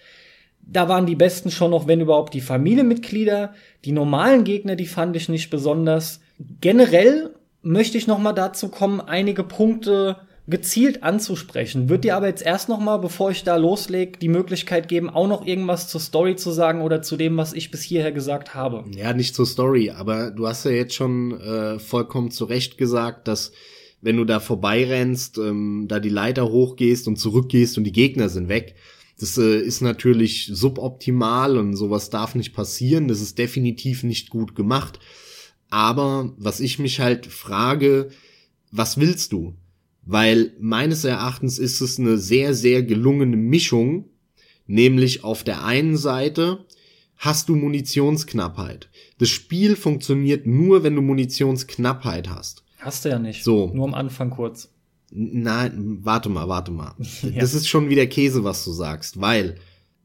[0.60, 3.54] Da waren die besten schon noch, wenn überhaupt, die Familienmitglieder.
[3.86, 6.20] Die normalen Gegner, die fand ich nicht besonders.
[6.60, 11.88] Generell möchte ich noch mal dazu kommen, einige Punkte gezielt anzusprechen.
[11.88, 15.28] Wird dir aber jetzt erst noch mal, bevor ich da loslege, die Möglichkeit geben, auch
[15.28, 18.84] noch irgendwas zur Story zu sagen oder zu dem, was ich bis hierher gesagt habe.
[18.96, 23.28] Ja, nicht zur Story, aber du hast ja jetzt schon äh, vollkommen zu Recht gesagt,
[23.28, 23.52] dass
[24.02, 28.50] wenn du da vorbeirennst, ähm, da die Leiter hochgehst und zurückgehst und die Gegner sind
[28.50, 28.76] weg,
[29.20, 33.08] das äh, ist natürlich suboptimal und sowas darf nicht passieren.
[33.08, 35.00] Das ist definitiv nicht gut gemacht.
[35.70, 38.10] Aber was ich mich halt frage,
[38.72, 39.54] was willst du?
[40.04, 44.06] Weil meines Erachtens ist es eine sehr, sehr gelungene Mischung,
[44.68, 46.66] nämlich auf der einen Seite
[47.18, 48.90] hast du Munitionsknappheit.
[49.20, 52.64] Das Spiel funktioniert nur, wenn du Munitionsknappheit hast.
[52.80, 53.44] Hast du ja nicht.
[53.44, 53.72] So.
[53.74, 54.70] Nur am Anfang kurz.
[55.12, 56.96] Nein, warte mal, warte mal.
[57.22, 57.40] ja.
[57.40, 59.56] Das ist schon wieder Käse, was du sagst, weil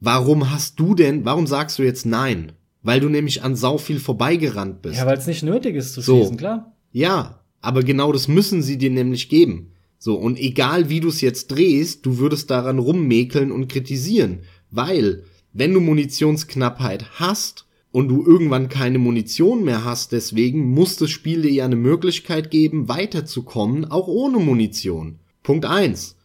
[0.00, 2.52] warum hast du denn, warum sagst du jetzt nein?
[2.82, 4.98] Weil du nämlich an sau viel vorbeigerannt bist.
[4.98, 6.36] Ja, weil es nicht nötig ist zu schießen, so.
[6.36, 6.76] klar.
[6.92, 9.72] Ja, aber genau das müssen sie dir nämlich geben.
[9.98, 14.40] So, und egal wie du es jetzt drehst, du würdest daran rummäkeln und kritisieren.
[14.70, 21.10] Weil, wenn du Munitionsknappheit hast und du irgendwann keine Munition mehr hast, deswegen muss das
[21.10, 25.18] Spiel dir ja eine Möglichkeit geben, weiterzukommen, auch ohne Munition.
[25.42, 26.16] Punkt eins.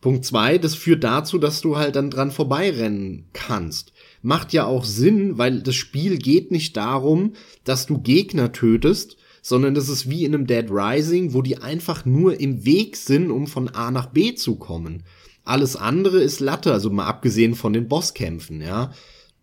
[0.00, 3.92] Punkt zwei, das führt dazu, dass du halt dann dran vorbeirennen kannst.
[4.22, 7.34] Macht ja auch Sinn, weil das Spiel geht nicht darum,
[7.64, 12.04] dass du Gegner tötest, sondern das ist wie in einem Dead Rising, wo die einfach
[12.04, 15.04] nur im Weg sind, um von A nach B zu kommen.
[15.44, 18.92] Alles andere ist Latte, also mal abgesehen von den Bosskämpfen, ja.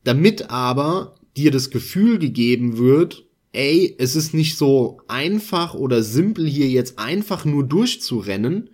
[0.03, 6.47] Damit aber dir das Gefühl gegeben wird, ey, es ist nicht so einfach oder simpel
[6.47, 8.69] hier jetzt einfach nur durchzurennen,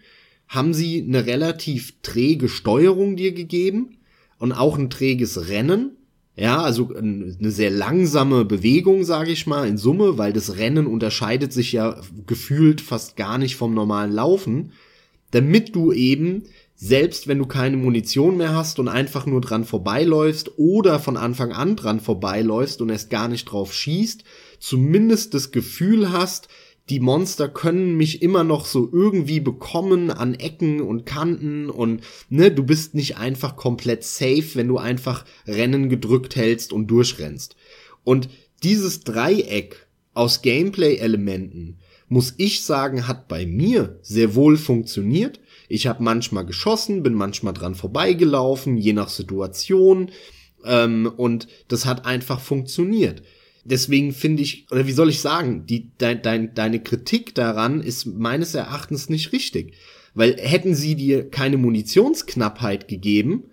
[0.47, 3.97] haben sie eine relativ träge Steuerung dir gegeben
[4.37, 5.97] und auch ein träges Rennen
[6.35, 11.53] ja, also eine sehr langsame Bewegung, sage ich mal, in Summe, weil das Rennen unterscheidet
[11.53, 14.71] sich ja gefühlt fast gar nicht vom normalen Laufen,
[15.29, 16.43] damit du eben,
[16.75, 21.51] selbst wenn du keine Munition mehr hast und einfach nur dran vorbeiläufst oder von Anfang
[21.51, 24.23] an dran vorbeiläufst und erst gar nicht drauf schießt,
[24.59, 26.47] zumindest das Gefühl hast,
[26.89, 32.51] die Monster können mich immer noch so irgendwie bekommen an Ecken und Kanten und ne,
[32.51, 37.55] du bist nicht einfach komplett safe, wenn du einfach Rennen gedrückt hältst und durchrennst.
[38.03, 38.27] Und
[38.63, 41.79] dieses Dreieck aus Gameplay-Elementen,
[42.09, 45.39] muss ich sagen, hat bei mir sehr wohl funktioniert.
[45.69, 50.11] Ich habe manchmal geschossen, bin manchmal dran vorbeigelaufen, je nach Situation.
[50.65, 53.23] Ähm, und das hat einfach funktioniert
[53.63, 58.05] deswegen finde ich, oder wie soll ich sagen, die, dein, dein, deine Kritik daran ist
[58.05, 59.73] meines Erachtens nicht richtig.
[60.15, 63.45] Weil hätten sie dir keine Munitionsknappheit gegeben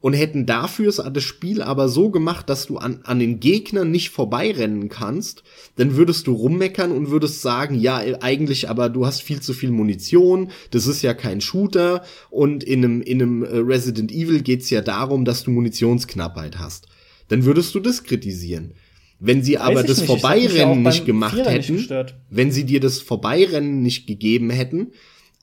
[0.00, 4.10] und hätten dafür das Spiel aber so gemacht, dass du an, an den Gegnern nicht
[4.10, 5.42] vorbeirennen kannst,
[5.76, 9.70] dann würdest du rummeckern und würdest sagen, ja, eigentlich, aber du hast viel zu viel
[9.70, 14.70] Munition, das ist ja kein Shooter und in einem, in einem äh, Resident Evil geht's
[14.70, 16.86] ja darum, dass du Munitionsknappheit hast.
[17.26, 18.72] Dann würdest du das kritisieren.
[19.20, 20.06] Wenn sie aber das nicht.
[20.06, 24.92] Vorbeirennen nicht gemacht Vierer hätten, nicht wenn sie dir das Vorbeirennen nicht gegeben hätten,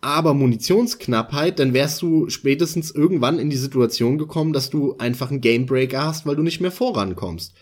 [0.02, 5.42] aber Munitionsknappheit, dann wärst du spätestens irgendwann in die Situation gekommen, dass du einfach einen
[5.42, 7.54] Gamebreaker hast, weil du nicht mehr vorankommst.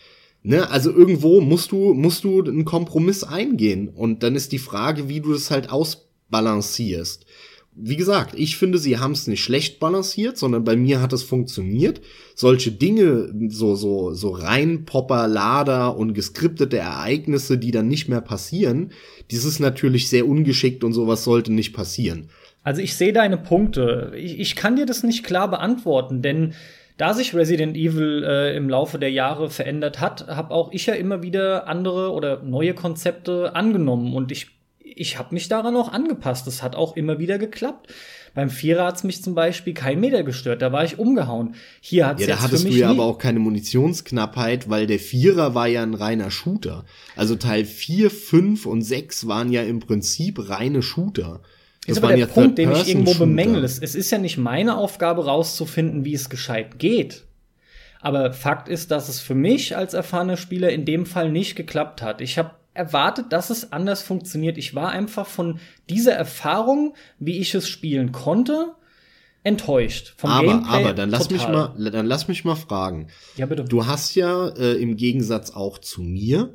[0.43, 0.69] Ne?
[0.69, 3.87] Also irgendwo musst du, musst du einen Kompromiss eingehen.
[3.87, 7.25] Und dann ist die Frage, wie du das halt ausbalancierst
[7.75, 11.23] wie gesagt, ich finde, sie haben es nicht schlecht balanciert, sondern bei mir hat es
[11.23, 12.01] funktioniert.
[12.35, 18.21] Solche Dinge, so, so, so rein Popper, Lader und geskriptete Ereignisse, die dann nicht mehr
[18.21, 18.91] passieren,
[19.31, 22.29] dieses natürlich sehr ungeschickt und sowas sollte nicht passieren.
[22.63, 24.13] Also ich sehe deine Punkte.
[24.15, 26.53] Ich, ich kann dir das nicht klar beantworten, denn
[26.97, 30.93] da sich Resident Evil äh, im Laufe der Jahre verändert hat, habe auch ich ja
[30.93, 34.51] immer wieder andere oder neue Konzepte angenommen und ich
[34.95, 36.47] ich habe mich daran auch angepasst.
[36.47, 37.93] Das hat auch immer wieder geklappt.
[38.33, 40.61] Beim Vierer hat's mich zum Beispiel kein Meter gestört.
[40.61, 41.55] Da war ich umgehauen.
[41.81, 45.67] Hier hat's ja, da hattest du ja aber auch keine Munitionsknappheit, weil der Vierer war
[45.67, 46.85] ja ein reiner Shooter.
[47.15, 51.41] Also Teil 4, 5 und 6 waren ja im Prinzip reine Shooter.
[51.85, 53.63] Das ist aber der Punkt, den ich irgendwo bemängel.
[53.63, 57.25] Es ist ja nicht meine Aufgabe, rauszufinden, wie es gescheit geht.
[57.99, 62.01] Aber Fakt ist, dass es für mich als erfahrener Spieler in dem Fall nicht geklappt
[62.01, 62.19] hat.
[62.19, 64.57] Ich habe erwartet, dass es anders funktioniert.
[64.57, 65.59] Ich war einfach von
[65.89, 68.73] dieser Erfahrung, wie ich es spielen konnte,
[69.43, 70.13] enttäuscht.
[70.17, 73.07] Vom aber, Gameplay aber dann lass mich mal, dann lass mich mal fragen.
[73.35, 73.65] Ja bitte.
[73.65, 76.53] Du hast ja äh, im Gegensatz auch zu mir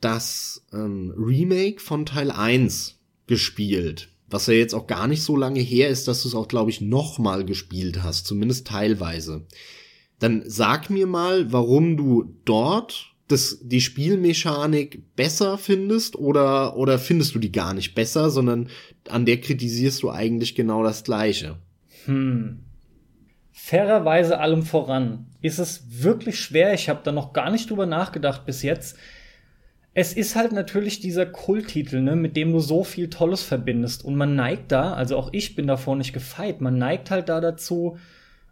[0.00, 5.60] das ähm, Remake von Teil 1 gespielt, was ja jetzt auch gar nicht so lange
[5.60, 9.46] her ist, dass du es auch glaube ich noch mal gespielt hast, zumindest teilweise.
[10.18, 17.34] Dann sag mir mal, warum du dort das, die Spielmechanik besser findest oder, oder findest
[17.34, 18.68] du die gar nicht besser, sondern
[19.08, 21.56] an der kritisierst du eigentlich genau das Gleiche?
[22.04, 22.60] Hm.
[23.52, 26.74] Fairerweise allem voran ist es wirklich schwer.
[26.74, 28.98] Ich habe da noch gar nicht drüber nachgedacht bis jetzt.
[29.94, 34.04] Es ist halt natürlich dieser Kulttitel, ne, mit dem du so viel Tolles verbindest.
[34.04, 37.40] Und man neigt da, also auch ich bin davor nicht gefeit, man neigt halt da
[37.40, 37.96] dazu,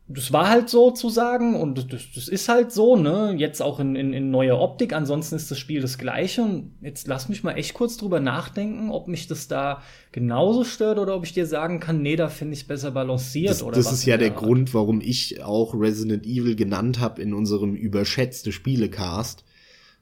[0.09, 3.35] das war halt so zu sagen und das, das ist halt so, ne?
[3.37, 4.93] Jetzt auch in, in, in neuer Optik.
[4.93, 6.43] Ansonsten ist das Spiel das gleiche.
[6.43, 10.99] Und jetzt lass mich mal echt kurz drüber nachdenken, ob mich das da genauso stört
[10.99, 13.93] oder ob ich dir sagen kann, nee, da finde ich besser balanciert das, oder Das
[13.93, 14.39] ist ja der Art.
[14.39, 19.45] Grund, warum ich auch Resident Evil genannt habe in unserem überschätzte Spielecast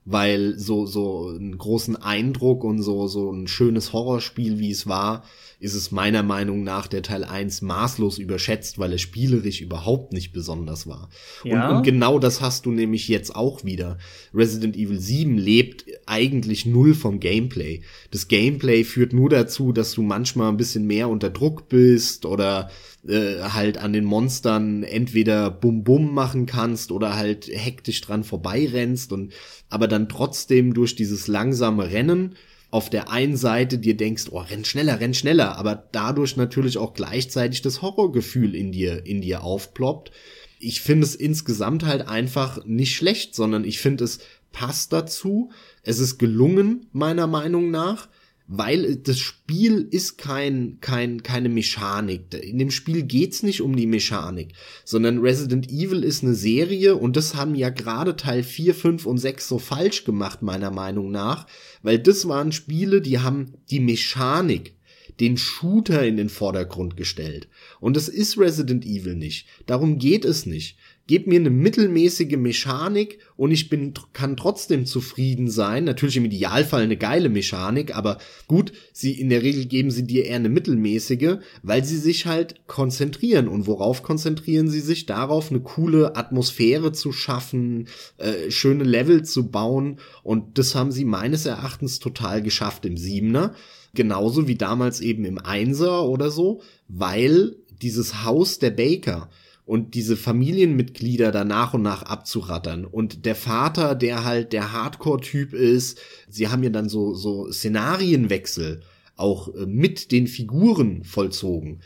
[0.07, 5.25] weil so so einen großen Eindruck und so so ein schönes Horrorspiel wie es war,
[5.61, 10.33] ist es meiner Meinung nach der Teil 1 maßlos überschätzt, weil er spielerisch überhaupt nicht
[10.33, 11.11] besonders war.
[11.45, 11.69] Ja.
[11.69, 13.99] Und, und genau das hast du nämlich jetzt auch wieder.
[14.33, 17.83] Resident Evil 7 lebt eigentlich null vom Gameplay.
[18.11, 22.71] Das Gameplay führt nur dazu, dass du manchmal ein bisschen mehr unter Druck bist oder
[23.07, 29.13] äh, halt an den Monstern entweder Bum Bum machen kannst oder halt hektisch dran vorbeirennst
[29.13, 29.33] und
[29.69, 32.35] aber dann trotzdem durch dieses langsame Rennen
[32.71, 36.95] auf der einen Seite dir denkst, oh, renn schneller, renn schneller, aber dadurch natürlich auch
[36.95, 40.13] gleichzeitig das Horrorgefühl in dir, in dir aufploppt.
[40.61, 44.21] Ich finde es insgesamt halt einfach nicht schlecht, sondern ich finde es
[44.53, 45.51] passt dazu.
[45.83, 48.09] Es ist gelungen, meiner Meinung nach
[48.53, 52.35] weil das Spiel ist kein, kein, keine Mechanik.
[52.35, 54.55] In dem Spiel geht's nicht um die Mechanik,
[54.85, 59.19] sondern Resident Evil ist eine Serie und das haben ja gerade Teil 4, 5 und
[59.19, 61.47] 6 so falsch gemacht, meiner Meinung nach,
[61.85, 64.75] weil das waren Spiele, die haben die Mechanik,
[65.21, 67.47] den Shooter in den Vordergrund gestellt.
[67.79, 69.47] Und das ist Resident Evil nicht.
[69.67, 70.77] Darum geht es nicht.
[71.11, 75.83] Gib mir eine mittelmäßige Mechanik und ich bin, kann trotzdem zufrieden sein.
[75.83, 80.27] Natürlich im Idealfall eine geile Mechanik, aber gut, sie, in der Regel geben sie dir
[80.27, 83.49] eher eine mittelmäßige, weil sie sich halt konzentrieren.
[83.49, 85.05] Und worauf konzentrieren sie sich?
[85.05, 87.89] Darauf, eine coole Atmosphäre zu schaffen,
[88.19, 89.99] äh, schöne Level zu bauen.
[90.23, 93.57] Und das haben sie meines Erachtens total geschafft im Siebener.
[93.95, 99.29] Genauso wie damals eben im Einser oder so, weil dieses Haus der Baker,
[99.71, 102.85] und diese Familienmitglieder da nach und nach abzurattern.
[102.85, 108.81] Und der Vater, der halt der Hardcore-Typ ist, sie haben ja dann so, so Szenarienwechsel
[109.15, 111.83] auch äh, mit den Figuren vollzogen.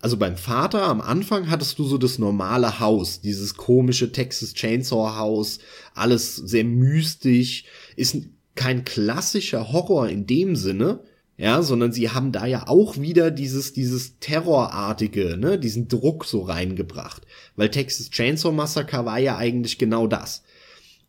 [0.00, 5.14] Also beim Vater am Anfang hattest du so das normale Haus, dieses komische Texas Chainsaw
[5.16, 5.60] Haus,
[5.94, 8.16] alles sehr mystisch, ist
[8.56, 11.04] kein klassischer Horror in dem Sinne,
[11.38, 16.42] ja, sondern sie haben da ja auch wieder dieses, dieses Terrorartige, ne, diesen Druck so
[16.42, 17.22] reingebracht.
[17.54, 20.42] Weil Texas Chainsaw Massacre war ja eigentlich genau das.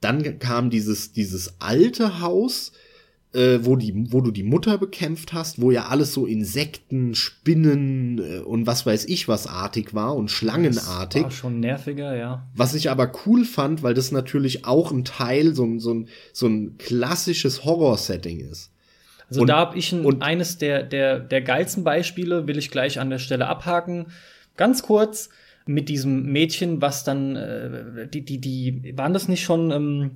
[0.02, 2.74] Dann kam dieses, dieses alte Haus,
[3.34, 8.20] äh, wo, die, wo du die Mutter bekämpft hast, wo ja alles so Insekten, Spinnen
[8.20, 11.24] äh, und was weiß ich was artig war und schlangenartig.
[11.24, 12.48] Das war schon nerviger, ja.
[12.56, 16.46] Was ich aber cool fand, weil das natürlich auch ein Teil, so, so, ein, so
[16.46, 18.72] ein klassisches Horror-Setting ist.
[19.30, 22.72] Also und, da habe ich ein, und, eines der, der, der geilsten Beispiele, will ich
[22.72, 24.08] gleich an der Stelle abhaken.
[24.58, 25.30] Ganz kurz
[25.66, 30.12] mit diesem Mädchen, was dann, äh, die, die, die, waren das nicht schon ähm,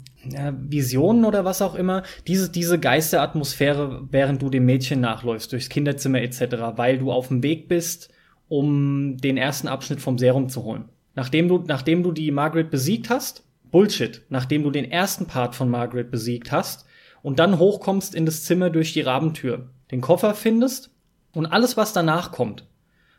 [0.67, 2.01] Visionen oder was auch immer?
[2.25, 6.41] Diese, diese Geisteratmosphäre, während du dem Mädchen nachläufst, durchs Kinderzimmer etc.,
[6.75, 8.09] weil du auf dem Weg bist,
[8.47, 10.85] um den ersten Abschnitt vom Serum zu holen.
[11.13, 15.69] Nachdem du, nachdem du die Margaret besiegt hast, Bullshit, nachdem du den ersten Part von
[15.69, 16.85] Margaret besiegt hast,
[17.23, 20.91] und dann hochkommst in das Zimmer durch die Rabentür, den Koffer findest
[21.33, 22.67] und alles, was danach kommt,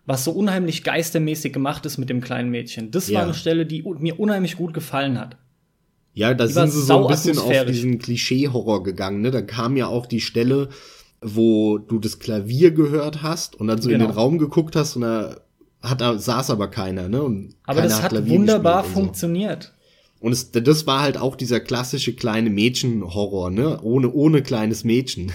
[0.06, 3.18] was so unheimlich geistermäßig gemacht ist mit dem kleinen Mädchen, das ja.
[3.18, 5.36] war eine Stelle, die mir unheimlich gut gefallen hat.
[6.12, 9.32] Ja, da die sind sie so ein bisschen auf diesen Klischee-Horror gegangen, ne?
[9.32, 10.68] Da kam ja auch die Stelle,
[11.20, 14.04] wo du das Klavier gehört hast und dann so genau.
[14.04, 15.40] in den Raum geguckt hast und da
[15.82, 17.22] hat saß aber keiner, ne?
[17.22, 19.72] Und aber das hat, hat wunderbar funktioniert.
[20.24, 23.78] Und es, das war halt auch dieser klassische kleine Mädchen-Horror, ne?
[23.82, 25.30] Ohne, ohne kleines Mädchen.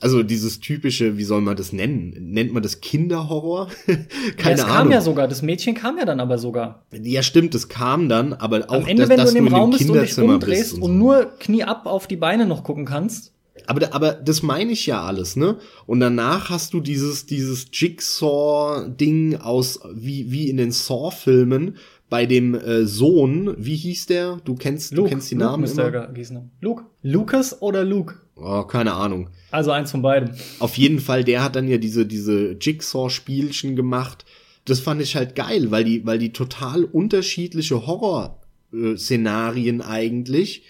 [0.00, 2.16] Also dieses typische, wie soll man das nennen?
[2.32, 3.68] Nennt man das Kinderhorror?
[4.38, 6.86] Keine ja, das kam ja sogar, das Mädchen kam ja dann aber sogar.
[6.90, 9.54] Ja, stimmt, das kam dann, aber auch Am Ende, dass, wenn dass du in dem
[9.54, 10.98] Raum bist und dich Kinderzimmer umdrehst und, und, so.
[10.98, 13.34] nur Knie ab auf die Beine noch gucken kannst.
[13.66, 15.58] Aber, aber das meine ich ja alles, ne?
[15.86, 21.76] Und danach hast du dieses, dieses Jigsaw-Ding aus, wie, wie in den Saw-Filmen,
[22.14, 24.36] bei dem äh, Sohn, wie hieß der?
[24.44, 25.94] Du kennst, du kennst die Namen müsste immer?
[25.94, 26.48] er.
[26.60, 26.84] Luke.
[27.02, 28.14] Lucas oder Luke?
[28.36, 29.30] Oh, keine Ahnung.
[29.50, 30.30] Also eins von beiden.
[30.60, 34.24] Auf jeden Fall, der hat dann ja diese, diese Jigsaw-Spielchen gemacht.
[34.64, 40.62] Das fand ich halt geil, weil die, weil die total unterschiedliche Horror-Szenarien eigentlich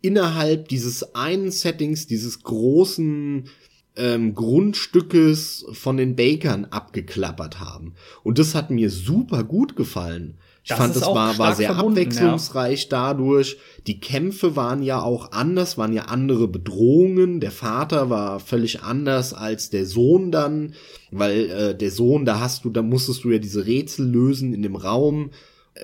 [0.00, 3.50] innerhalb dieses einen Settings, dieses großen
[3.96, 7.92] ähm, Grundstückes von den Bakern abgeklappert haben.
[8.22, 10.38] Und das hat mir super gut gefallen.
[10.66, 13.56] Ich Das fand, das war, war sehr abwechslungsreich dadurch.
[13.86, 17.38] Die Kämpfe waren ja auch anders, waren ja andere Bedrohungen.
[17.38, 20.74] Der Vater war völlig anders als der Sohn dann,
[21.12, 24.62] weil äh, der Sohn, da hast du, da musstest du ja diese Rätsel lösen in
[24.62, 25.30] dem Raum.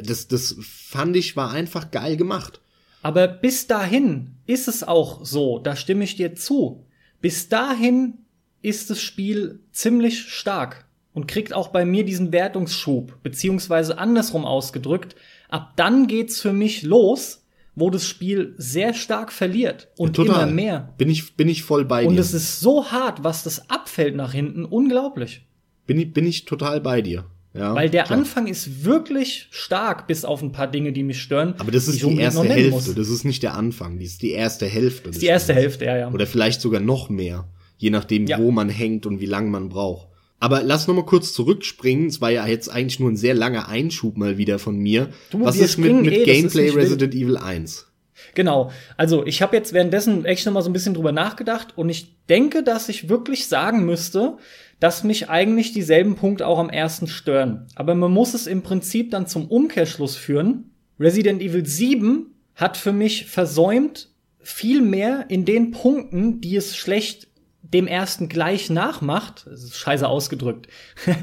[0.03, 2.61] Das, das fand ich war einfach geil gemacht.
[3.03, 6.85] Aber bis dahin ist es auch so, da stimme ich dir zu.
[7.21, 8.15] Bis dahin
[8.63, 15.15] ist das Spiel ziemlich stark und kriegt auch bei mir diesen Wertungsschub, beziehungsweise andersrum ausgedrückt.
[15.49, 17.45] Ab dann geht's für mich los,
[17.75, 20.93] wo das Spiel sehr stark verliert und immer mehr.
[20.99, 22.21] Bin ich, bin ich voll bei Und dir.
[22.21, 25.47] es ist so hart, was das abfällt nach hinten, unglaublich.
[25.87, 27.25] bin ich, bin ich total bei dir.
[27.55, 28.19] Ja, Weil der klar.
[28.21, 31.55] Anfang ist wirklich stark, bis auf ein paar Dinge, die mich stören.
[31.59, 32.71] Aber das die ist die unbedingt erste Hälfte.
[32.71, 32.95] muss.
[32.95, 33.99] Das ist nicht der Anfang.
[33.99, 35.09] Das ist die erste Hälfte.
[35.09, 36.11] Das ist die erste Hälfte, ja, ja.
[36.11, 37.47] Oder vielleicht sogar noch mehr.
[37.77, 38.39] Je nachdem, Ja.
[38.39, 40.09] wo man hängt und wie lange man braucht.
[40.43, 42.09] Aber lass noch mal kurz zurückspringen.
[42.09, 45.11] Es war ja jetzt eigentlich nur ein sehr langer Einschub mal wieder von mir.
[45.31, 46.71] Du, Was ist mit, mit eh, Gameplay.
[46.71, 47.87] Resident Evil 1?
[48.35, 48.73] Genau.
[48.97, 52.17] Also ich habe jetzt währenddessen echt noch mal so ein bisschen drüber nachgedacht und ich
[52.29, 54.37] denke, dass ich wirklich sagen müsste,
[54.81, 57.69] dass mich eigentlich dieselben Punkte auch am ersten stören.
[57.77, 60.73] Aber man muss es im Prinzip dann zum Umkehrschluss führen.
[60.99, 64.09] Resident Evil 7 hat für mich versäumt,
[64.41, 67.29] viel mehr in den Punkten, die es schlecht
[67.73, 70.69] dem ersten gleich nachmacht, scheiße ausgedrückt.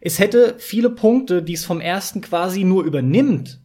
[0.00, 3.60] es hätte viele Punkte, die es vom ersten quasi nur übernimmt,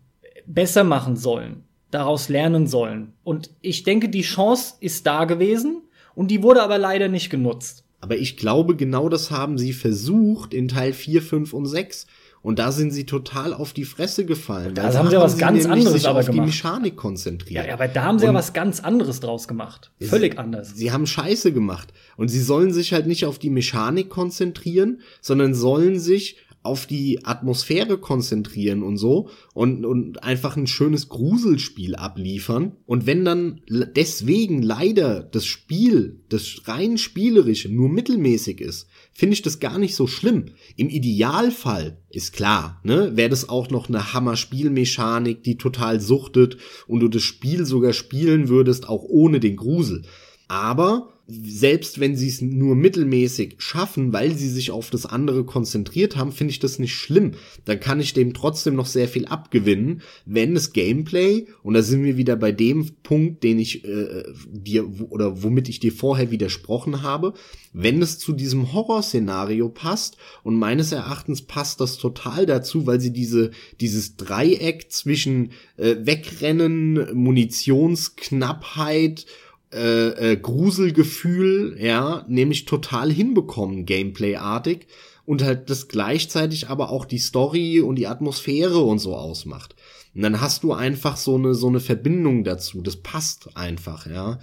[0.46, 3.14] besser machen sollen, daraus lernen sollen.
[3.24, 5.84] Und ich denke, die Chance ist da gewesen
[6.16, 7.86] und die wurde aber leider nicht genutzt.
[8.00, 12.08] Aber ich glaube, genau das haben sie versucht in Teil 4, 5 und 6.
[12.42, 14.74] Und da sind sie total auf die Fresse gefallen.
[14.74, 16.48] Da weil haben sie was ganz anderes sich aber auf die gemacht.
[16.48, 17.64] Mechanik konzentriert.
[17.64, 19.92] Ja, ja aber da haben sie ja Und- was ganz anderes draus gemacht.
[20.02, 20.76] Völlig anders.
[20.76, 21.94] Sie haben Scheiße gemacht.
[22.18, 27.26] Und sie sollen sich halt nicht auf die Mechanik konzentrieren, sondern sollen sich auf die
[27.26, 32.74] Atmosphäre konzentrieren und so und, und einfach ein schönes Gruselspiel abliefern.
[32.86, 39.42] Und wenn dann deswegen leider das Spiel, das rein spielerische, nur mittelmäßig ist, finde ich
[39.42, 40.46] das gar nicht so schlimm.
[40.78, 46.58] Im Idealfall ist klar, ne, wäre das auch noch eine Hammer-Spielmechanik, die total suchtet
[46.88, 50.04] und du das Spiel sogar spielen würdest, auch ohne den Grusel.
[50.52, 56.18] Aber selbst wenn sie es nur mittelmäßig schaffen, weil sie sich auf das andere konzentriert
[56.18, 57.36] haben, finde ich das nicht schlimm.
[57.64, 62.04] Dann kann ich dem trotzdem noch sehr viel abgewinnen, wenn das Gameplay, und da sind
[62.04, 67.02] wir wieder bei dem Punkt, den ich äh, dir oder womit ich dir vorher widersprochen
[67.02, 67.34] habe,
[67.72, 73.14] wenn es zu diesem Horrorszenario passt, und meines Erachtens passt das total dazu, weil sie
[73.14, 79.28] diese, dieses Dreieck zwischen äh, Wegrennen, Munitionsknappheit
[79.74, 84.88] äh, äh, Gruselgefühl, ja, nämlich total hinbekommen, Gameplay-artig
[85.26, 89.76] und halt das gleichzeitig aber auch die Story und die Atmosphäre und so ausmacht.
[90.14, 92.82] Und dann hast du einfach so eine so eine Verbindung dazu.
[92.82, 94.40] Das passt einfach, ja.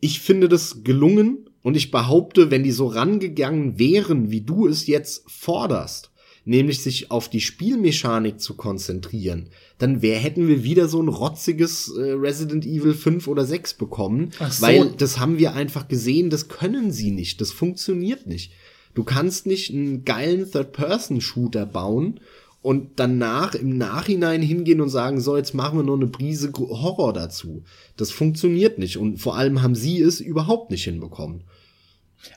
[0.00, 4.86] Ich finde das gelungen und ich behaupte, wenn die so rangegangen wären, wie du es
[4.86, 6.10] jetzt forderst,
[6.46, 11.92] nämlich sich auf die Spielmechanik zu konzentrieren, dann wär, hätten wir wieder so ein rotziges
[11.94, 14.62] äh, Resident Evil 5 oder 6 bekommen, so.
[14.66, 18.52] weil das haben wir einfach gesehen, das können sie nicht, das funktioniert nicht.
[18.94, 22.20] Du kannst nicht einen geilen Third-Person-Shooter bauen
[22.62, 26.80] und danach im Nachhinein hingehen und sagen, so, jetzt machen wir noch eine Prise Gro-
[26.80, 27.64] Horror dazu.
[27.96, 31.42] Das funktioniert nicht und vor allem haben sie es überhaupt nicht hinbekommen.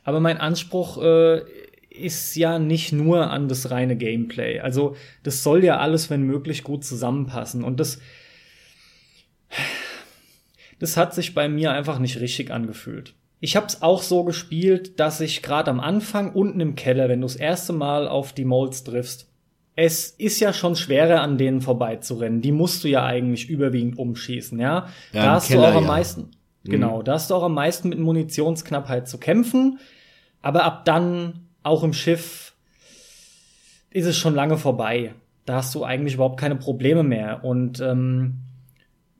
[0.03, 1.41] Aber mein Anspruch äh,
[1.99, 4.59] ist ja nicht nur an das reine Gameplay.
[4.59, 7.63] Also das soll ja alles, wenn möglich, gut zusammenpassen.
[7.63, 7.99] Und das,
[10.79, 13.13] das hat sich bei mir einfach nicht richtig angefühlt.
[13.41, 17.21] Ich habe es auch so gespielt, dass ich gerade am Anfang unten im Keller, wenn
[17.21, 19.29] du das erste Mal auf die Molds triffst,
[19.75, 22.41] es ist ja schon schwerer, an denen vorbeizurennen.
[22.41, 24.87] Die musst du ja eigentlich überwiegend umschießen, ja.
[25.13, 25.87] Ja, da hast Keller, du auch am ja.
[25.87, 26.31] meisten,
[26.65, 29.79] genau, da hast du auch am meisten mit Munitionsknappheit zu kämpfen.
[30.41, 32.53] Aber ab dann, auch im Schiff,
[33.91, 35.13] ist es schon lange vorbei.
[35.45, 37.43] Da hast du eigentlich überhaupt keine Probleme mehr.
[37.43, 38.35] Und ähm,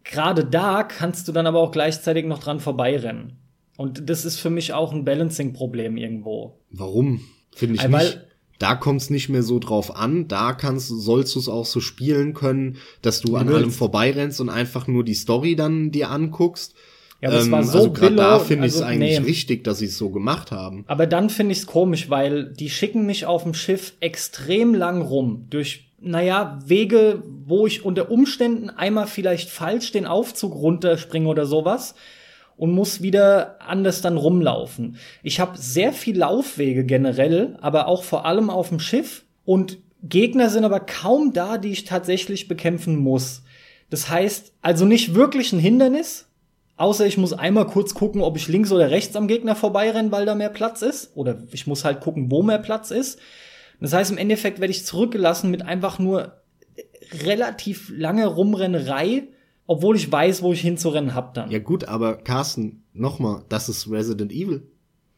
[0.03, 3.37] gerade da kannst du dann aber auch gleichzeitig noch dran vorbeirennen.
[3.77, 6.59] Und das ist für mich auch ein Balancing-Problem irgendwo.
[6.71, 7.21] Warum?
[7.55, 8.25] Finde ich Weil- nicht.
[8.59, 10.27] Da kommt es nicht mehr so drauf an.
[10.27, 13.57] Da kannst, sollst du es auch so spielen können, dass du an willst.
[13.57, 16.75] allem vorbeirennst und einfach nur die Story dann dir anguckst.
[17.21, 19.25] Ja, aber es war so also gerade da finde ich es also, eigentlich nee.
[19.25, 20.85] richtig, dass sie es so gemacht haben.
[20.87, 25.01] Aber dann finde ich es komisch, weil die schicken mich auf dem Schiff extrem lang
[25.01, 31.45] rum durch, naja, Wege, wo ich unter Umständen einmal vielleicht falsch den Aufzug runterspringe oder
[31.45, 31.93] sowas
[32.55, 34.95] und muss wieder anders dann rumlaufen.
[35.21, 40.49] Ich habe sehr viel Laufwege generell, aber auch vor allem auf dem Schiff und Gegner
[40.49, 43.43] sind aber kaum da, die ich tatsächlich bekämpfen muss.
[43.89, 46.28] Das heißt, also nicht wirklich ein Hindernis,
[46.79, 50.25] Außer ich muss einmal kurz gucken, ob ich links oder rechts am Gegner vorbeirenne, weil
[50.25, 51.11] da mehr Platz ist.
[51.13, 53.19] Oder ich muss halt gucken, wo mehr Platz ist.
[53.81, 56.41] Das heißt, im Endeffekt werde ich zurückgelassen mit einfach nur
[57.21, 59.27] relativ lange Rumrennerei,
[59.67, 61.51] obwohl ich weiß, wo ich hinzurennen hab dann.
[61.51, 64.63] Ja gut, aber Carsten, nochmal, das ist Resident Evil.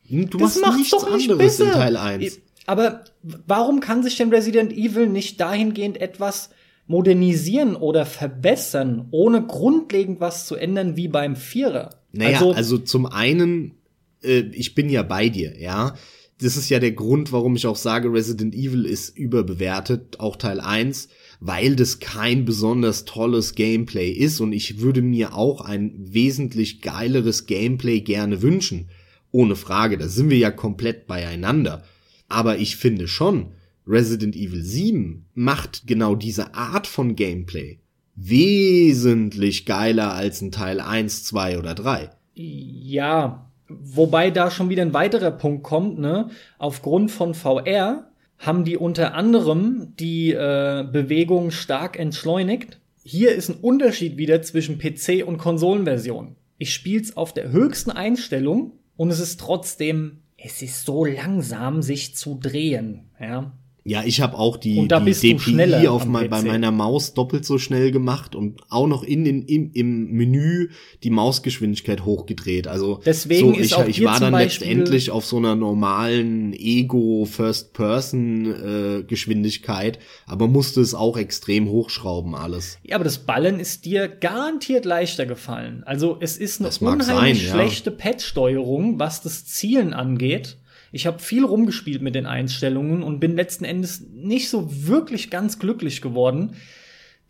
[0.09, 1.77] Du Das machst nichts doch nicht anderes in besser.
[1.77, 2.39] Teil 1.
[2.65, 6.49] Aber warum kann sich denn Resident Evil nicht dahingehend etwas
[6.91, 11.95] modernisieren oder verbessern, ohne grundlegend was zu ändern wie beim Vierer?
[12.11, 13.76] Naja, also, also zum einen,
[14.22, 15.95] äh, ich bin ja bei dir, ja.
[16.41, 20.59] Das ist ja der Grund, warum ich auch sage, Resident Evil ist überbewertet, auch Teil
[20.59, 21.07] 1,
[21.39, 27.45] weil das kein besonders tolles Gameplay ist und ich würde mir auch ein wesentlich geileres
[27.45, 28.89] Gameplay gerne wünschen.
[29.31, 31.84] Ohne Frage, da sind wir ja komplett beieinander.
[32.27, 33.51] Aber ich finde schon,
[33.87, 37.79] Resident Evil 7 macht genau diese Art von Gameplay
[38.15, 42.09] wesentlich geiler als ein Teil 1, 2 oder 3.
[42.33, 46.29] Ja, wobei da schon wieder ein weiterer Punkt kommt, ne?
[46.57, 52.79] Aufgrund von VR haben die unter anderem die äh, Bewegung stark entschleunigt.
[53.03, 56.35] Hier ist ein Unterschied wieder zwischen PC und Konsolenversion.
[56.57, 62.15] Ich spiel's auf der höchsten Einstellung und es ist trotzdem, es ist so langsam, sich
[62.15, 63.51] zu drehen, ja.
[63.83, 67.91] Ja, ich habe auch die, die DPI auf mein, bei meiner Maus doppelt so schnell
[67.91, 70.69] gemacht und auch noch in den, im, im Menü
[71.01, 72.67] die Mausgeschwindigkeit hochgedreht.
[72.67, 77.73] Also Deswegen so, ich, ich war dann Beispiel- letztendlich auf so einer normalen Ego First
[77.73, 79.97] Person äh, Geschwindigkeit,
[80.27, 82.77] aber musste es auch extrem hochschrauben alles.
[82.83, 85.81] Ja, aber das Ballen ist dir garantiert leichter gefallen.
[85.87, 87.53] Also es ist eine unheimlich sein, ja.
[87.53, 90.57] schlechte Patch-Steuerung, was das Zielen angeht.
[90.91, 95.59] Ich habe viel rumgespielt mit den Einstellungen und bin letzten Endes nicht so wirklich ganz
[95.59, 96.55] glücklich geworden.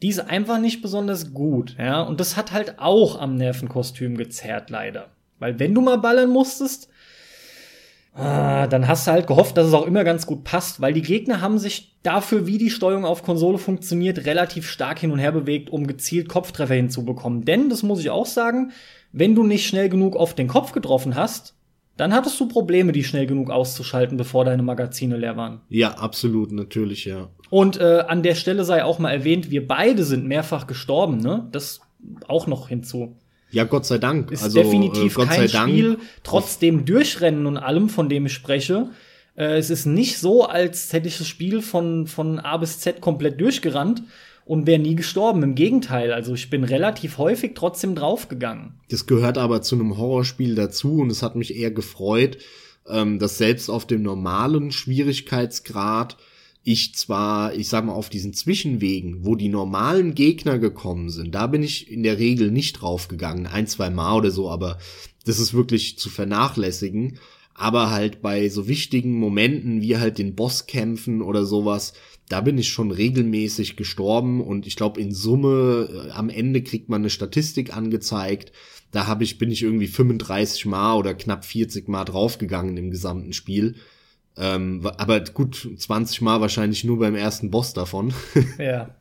[0.02, 2.02] Die ist einfach nicht besonders gut, ja.
[2.02, 5.12] Und das hat halt auch am Nervenkostüm gezerrt, leider.
[5.38, 6.90] Weil wenn du mal ballern musstest,
[8.14, 11.02] Ah, dann hast du halt gehofft, dass es auch immer ganz gut passt, weil die
[11.02, 15.32] Gegner haben sich dafür, wie die Steuerung auf Konsole funktioniert, relativ stark hin und her
[15.32, 17.46] bewegt, um gezielt Kopftreffer hinzubekommen.
[17.46, 18.74] Denn, das muss ich auch sagen,
[19.14, 21.56] wenn du nicht schnell genug auf den Kopf getroffen hast,
[22.02, 25.62] dann hattest du Probleme, die schnell genug auszuschalten, bevor deine Magazine leer waren.
[25.70, 27.30] Ja, absolut, natürlich, ja.
[27.52, 31.48] Und äh, an der Stelle sei auch mal erwähnt, wir beide sind mehrfach gestorben, ne?
[31.52, 31.82] Das
[32.28, 33.18] auch noch hinzu.
[33.52, 34.32] Ja, Gott sei Dank.
[34.32, 35.70] Ist also, definitiv äh, Gott kein sei Dank.
[35.70, 38.90] Spiel, trotzdem Durchrennen und allem, von dem ich spreche.
[39.36, 43.00] Äh, es ist nicht so, als hätte ich das Spiel von, von A bis Z
[43.00, 44.02] komplett durchgerannt
[44.46, 45.44] und wäre nie gestorben.
[45.44, 48.74] Im Gegenteil, also ich bin relativ häufig trotzdem draufgegangen.
[48.90, 52.38] Das gehört aber zu einem Horrorspiel dazu und es hat mich eher gefreut,
[52.88, 56.18] ähm, dass selbst auf dem normalen Schwierigkeitsgrad
[56.64, 61.48] ich zwar, ich sag mal, auf diesen Zwischenwegen, wo die normalen Gegner gekommen sind, da
[61.48, 64.78] bin ich in der Regel nicht draufgegangen, ein, zwei Mal oder so, aber
[65.26, 67.20] das ist wirklich zu vernachlässigen.
[67.54, 71.94] Aber halt bei so wichtigen Momenten wie halt den Bosskämpfen oder sowas,
[72.32, 76.88] da bin ich schon regelmäßig gestorben und ich glaube in Summe äh, am Ende kriegt
[76.88, 78.54] man eine Statistik angezeigt.
[78.92, 83.34] Da habe ich bin ich irgendwie 35 Mal oder knapp 40 Mal draufgegangen im gesamten
[83.34, 83.76] Spiel.
[84.38, 88.14] Ähm, aber gut, 20 Mal wahrscheinlich nur beim ersten Boss davon.
[88.58, 88.96] Ja.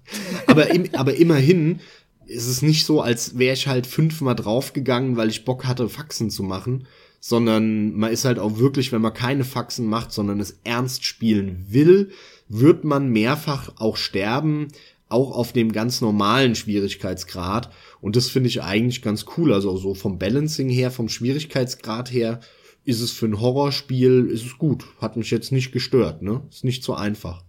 [0.46, 1.80] aber, im, aber immerhin
[2.26, 6.30] ist es nicht so, als wäre ich halt fünfmal draufgegangen, weil ich Bock hatte, Faxen
[6.30, 6.86] zu machen,
[7.20, 11.66] sondern man ist halt auch wirklich, wenn man keine Faxen macht, sondern es ernst spielen
[11.68, 12.10] will,
[12.50, 14.68] wird man mehrfach auch sterben,
[15.08, 17.70] auch auf dem ganz normalen Schwierigkeitsgrad.
[18.00, 19.54] Und das finde ich eigentlich ganz cool.
[19.54, 22.40] Also so vom Balancing her, vom Schwierigkeitsgrad her,
[22.84, 24.84] ist es für ein Horrorspiel, ist es gut.
[25.00, 26.42] Hat mich jetzt nicht gestört, ne?
[26.50, 27.44] Ist nicht so einfach.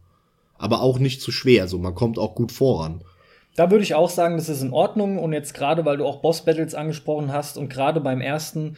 [0.57, 3.03] Aber auch nicht zu schwer, so man kommt auch gut voran.
[3.55, 5.17] Da würde ich auch sagen, das ist in Ordnung.
[5.17, 8.77] Und jetzt gerade, weil du auch Boss-Battles angesprochen hast und gerade beim ersten,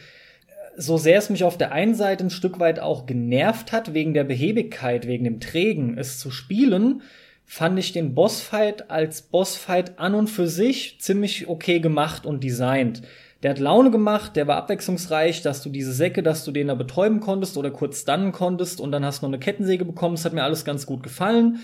[0.76, 4.14] so sehr es mich auf der einen Seite ein Stück weit auch genervt hat, wegen
[4.14, 7.02] der Behebigkeit, wegen dem Trägen, es zu spielen,
[7.44, 13.02] fand ich den Bossfight als Bossfight an und für sich ziemlich okay gemacht und designt.
[13.42, 16.74] Der hat Laune gemacht, der war abwechslungsreich, dass du diese Säcke, dass du den da
[16.74, 20.16] betäuben konntest oder kurz stunnen konntest und dann hast du noch eine Kettensäge bekommen.
[20.16, 21.60] Das hat mir alles ganz gut gefallen.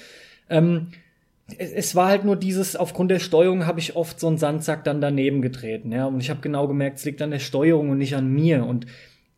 [0.50, 0.88] Ähm,
[1.58, 5.00] es, war halt nur dieses, aufgrund der Steuerung habe ich oft so einen Sandsack dann
[5.00, 6.06] daneben getreten, ja.
[6.06, 8.64] Und ich habe genau gemerkt, es liegt an der Steuerung und nicht an mir.
[8.64, 8.86] Und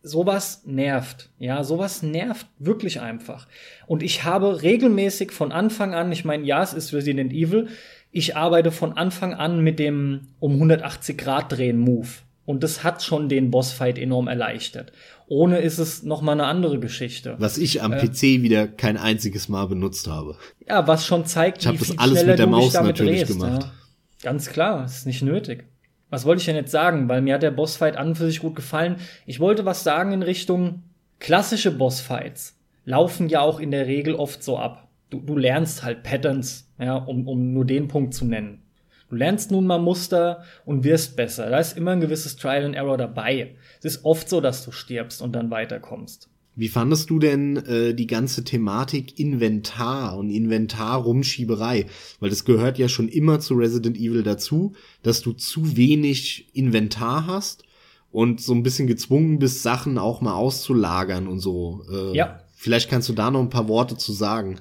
[0.02, 1.30] sowas nervt.
[1.38, 3.46] Ja, sowas nervt wirklich einfach.
[3.86, 7.68] Und ich habe regelmäßig von Anfang an, ich meine, ja, es ist Resident Evil,
[8.10, 12.08] ich arbeite von Anfang an mit dem um 180 Grad drehen Move.
[12.44, 14.92] Und das hat schon den Bossfight enorm erleichtert.
[15.32, 17.36] Ohne ist es noch mal eine andere Geschichte.
[17.38, 20.36] Was ich am äh, PC wieder kein einziges Mal benutzt habe.
[20.68, 23.62] Ja, was schon zeigt, ich wie viel das alles mit der Maus natürlich drehst, gemacht.
[23.62, 23.72] Ja.
[24.20, 25.64] Ganz klar, ist nicht nötig.
[26.10, 27.08] Was wollte ich denn jetzt sagen?
[27.08, 28.96] Weil mir hat der Bossfight an und für sich gut gefallen.
[29.24, 30.82] Ich wollte was sagen in Richtung
[31.18, 34.90] klassische Bossfights laufen ja auch in der Regel oft so ab.
[35.08, 38.62] Du, du lernst halt Patterns, ja, um, um nur den Punkt zu nennen.
[39.08, 41.48] Du lernst nun mal Muster und wirst besser.
[41.48, 43.56] Da ist immer ein gewisses Trial and Error dabei.
[43.82, 46.28] Es ist oft so, dass du stirbst und dann weiterkommst.
[46.54, 51.86] Wie fandest du denn äh, die ganze Thematik Inventar und Inventar-Rumschieberei?
[52.20, 57.26] Weil das gehört ja schon immer zu Resident Evil dazu, dass du zu wenig Inventar
[57.26, 57.64] hast
[58.10, 61.84] und so ein bisschen gezwungen bist, Sachen auch mal auszulagern und so.
[61.90, 62.40] Äh, ja.
[62.54, 64.60] Vielleicht kannst du da noch ein paar Worte zu sagen.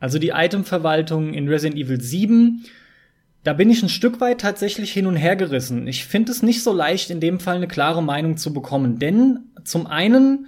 [0.00, 2.64] Also die Itemverwaltung in Resident Evil 7
[3.44, 5.86] da bin ich ein Stück weit tatsächlich hin und her gerissen.
[5.86, 8.98] Ich finde es nicht so leicht, in dem Fall eine klare Meinung zu bekommen.
[8.98, 10.46] Denn zum einen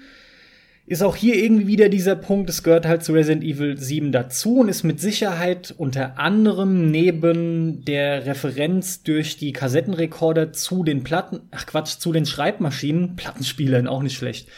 [0.86, 4.60] ist auch hier irgendwie wieder dieser Punkt, es gehört halt zu Resident Evil 7 dazu
[4.60, 11.40] und ist mit Sicherheit unter anderem neben der Referenz durch die Kassettenrekorder zu den Platten,
[11.50, 14.48] ach Quatsch, zu den Schreibmaschinen, Plattenspielern auch nicht schlecht,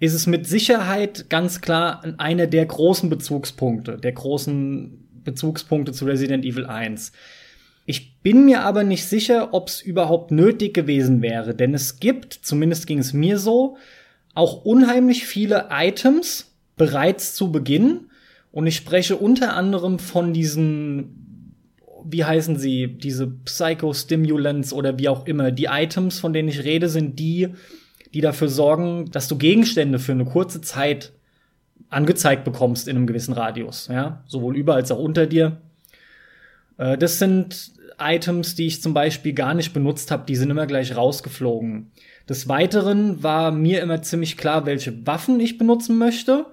[0.00, 6.44] ist es mit Sicherheit ganz klar einer der großen Bezugspunkte, der großen Bezugspunkte zu Resident
[6.44, 7.12] Evil 1.
[7.90, 12.34] Ich bin mir aber nicht sicher, ob es überhaupt nötig gewesen wäre, denn es gibt,
[12.34, 13.78] zumindest ging es mir so,
[14.34, 18.10] auch unheimlich viele Items bereits zu Beginn.
[18.52, 21.54] Und ich spreche unter anderem von diesen,
[22.04, 25.50] wie heißen sie, diese Psychostimulants oder wie auch immer.
[25.50, 27.54] Die Items, von denen ich rede, sind die,
[28.12, 31.12] die dafür sorgen, dass du Gegenstände für eine kurze Zeit
[31.88, 33.88] angezeigt bekommst in einem gewissen Radius.
[33.90, 35.62] Ja, sowohl über als auch unter dir.
[36.76, 40.66] Äh, das sind Items, die ich zum Beispiel gar nicht benutzt habe, die sind immer
[40.66, 41.90] gleich rausgeflogen.
[42.28, 46.46] Des Weiteren war mir immer ziemlich klar, welche Waffen ich benutzen möchte.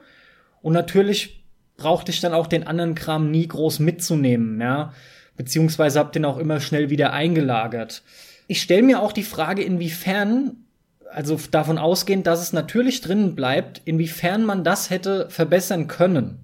[0.62, 1.44] Und natürlich
[1.78, 4.94] brauchte ich dann auch den anderen Kram nie groß mitzunehmen, ja.
[5.38, 8.04] Beziehungsweise hab den auch immer schnell wieder eingelagert.
[8.48, 10.58] Ich stelle mir auch die Frage, inwiefern,
[11.12, 16.40] also davon ausgehend, dass es natürlich drinnen bleibt, inwiefern man das hätte verbessern können.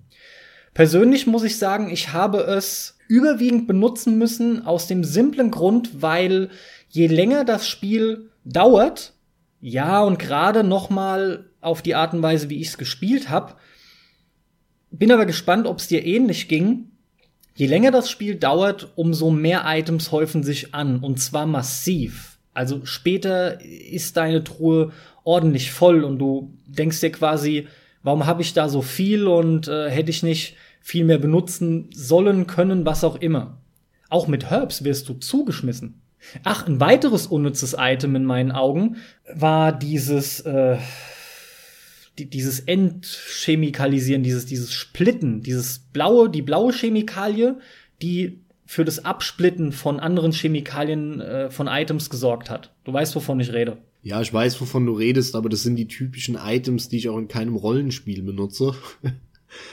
[0.73, 6.49] Persönlich muss ich sagen, ich habe es überwiegend benutzen müssen aus dem simplen Grund, weil
[6.88, 9.11] je länger das Spiel dauert,
[9.59, 13.55] ja und gerade noch mal auf die Art und Weise, wie ich es gespielt habe,
[14.91, 16.91] bin aber gespannt, ob es dir ähnlich ging.
[17.53, 22.39] Je länger das Spiel dauert, umso mehr Items häufen sich an und zwar massiv.
[22.53, 24.93] Also später ist deine Truhe
[25.25, 27.67] ordentlich voll und du denkst dir quasi,
[28.03, 32.47] warum habe ich da so viel und äh, hätte ich nicht viel mehr benutzen sollen,
[32.47, 33.61] können, was auch immer.
[34.09, 36.01] Auch mit Herbs wirst du zugeschmissen.
[36.43, 38.97] Ach, ein weiteres unnützes Item in meinen Augen
[39.33, 40.77] war dieses, äh,
[42.19, 47.57] die, dieses Entchemikalisieren, dieses, dieses Splitten, dieses blaue, die blaue Chemikalie,
[48.01, 52.73] die für das Absplitten von anderen Chemikalien äh, von Items gesorgt hat.
[52.83, 53.77] Du weißt, wovon ich rede.
[54.03, 57.17] Ja, ich weiß, wovon du redest, aber das sind die typischen Items, die ich auch
[57.17, 58.75] in keinem Rollenspiel benutze.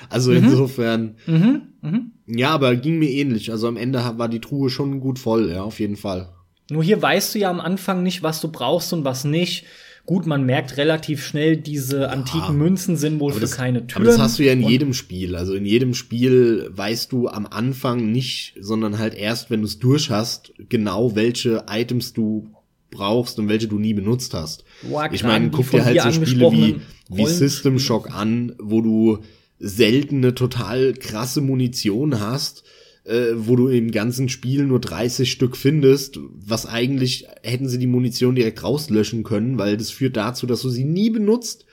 [0.09, 0.39] Also mhm.
[0.39, 1.15] insofern.
[1.27, 1.63] Mhm.
[1.83, 2.13] Mhm.
[2.27, 3.51] Ja, aber ging mir ähnlich.
[3.51, 6.31] Also am Ende war die Truhe schon gut voll, ja, auf jeden Fall.
[6.71, 9.65] Nur hier weißt du ja am Anfang nicht, was du brauchst und was nicht.
[10.05, 14.07] Gut, man merkt relativ schnell, diese antiken ja, Münzen sind wohl für das, keine Türen.
[14.07, 15.37] Aber das hast du ja in jedem Spiel.
[15.37, 19.79] Also in jedem Spiel weißt du am Anfang nicht, sondern halt erst, wenn du es
[19.79, 22.49] durch hast, genau welche Items du
[22.91, 24.65] brauchst und welche du nie benutzt hast.
[24.83, 26.77] Boah, ich meine, guck dir halt so Spiele wie,
[27.11, 29.19] wie System Shock an, wo du
[29.59, 32.65] seltene, total krasse Munition hast,
[33.05, 37.87] äh, wo du im ganzen Spiel nur 30 Stück findest, was eigentlich hätten sie die
[37.87, 41.65] Munition direkt rauslöschen können, weil das führt dazu, dass du sie nie benutzt,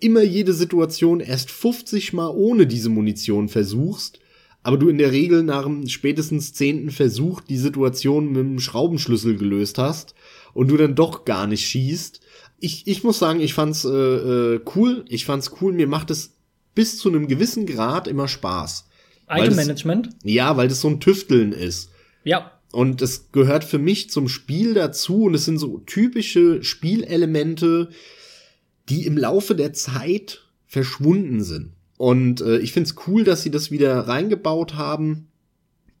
[0.00, 4.20] immer jede Situation erst 50 mal ohne diese Munition versuchst,
[4.62, 9.36] aber du in der Regel nach dem spätestens zehnten Versuch die Situation mit dem Schraubenschlüssel
[9.36, 10.14] gelöst hast
[10.54, 12.20] und du dann doch gar nicht schießt
[12.60, 15.04] Ich, ich muss sagen, ich fand's äh, äh, cool.
[15.08, 15.74] Ich fand's cool.
[15.74, 16.33] Mir macht es
[16.74, 18.88] bis zu einem gewissen Grad immer Spaß.
[19.28, 20.10] Item-Management?
[20.22, 21.90] Ja, weil das so ein Tüfteln ist.
[22.24, 22.52] Ja.
[22.72, 27.90] Und es gehört für mich zum Spiel dazu und es sind so typische Spielelemente,
[28.88, 31.72] die im Laufe der Zeit verschwunden sind.
[31.96, 35.28] Und äh, ich find's cool, dass sie das wieder reingebaut haben.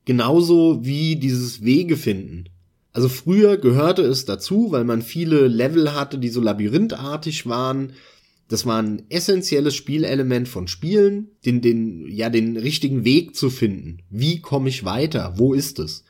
[0.04, 2.48] Genauso wie dieses Wege finden.
[2.92, 7.92] Also früher gehörte es dazu, weil man viele Level hatte, die so labyrinthartig waren.
[8.48, 13.98] Das war ein essentielles Spielelement von Spielen, den, den, ja, den richtigen Weg zu finden.
[14.10, 15.34] Wie komme ich weiter?
[15.36, 16.04] Wo ist es?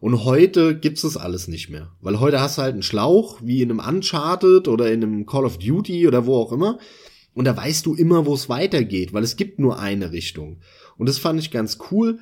[0.00, 1.92] Und heute gibt's das alles nicht mehr.
[2.00, 5.44] Weil heute hast du halt einen Schlauch, wie in einem Uncharted oder in einem Call
[5.44, 6.78] of Duty oder wo auch immer.
[7.34, 10.58] Und da weißt du immer, wo es weitergeht, weil es gibt nur eine Richtung.
[10.96, 12.18] Und das fand ich ganz cool,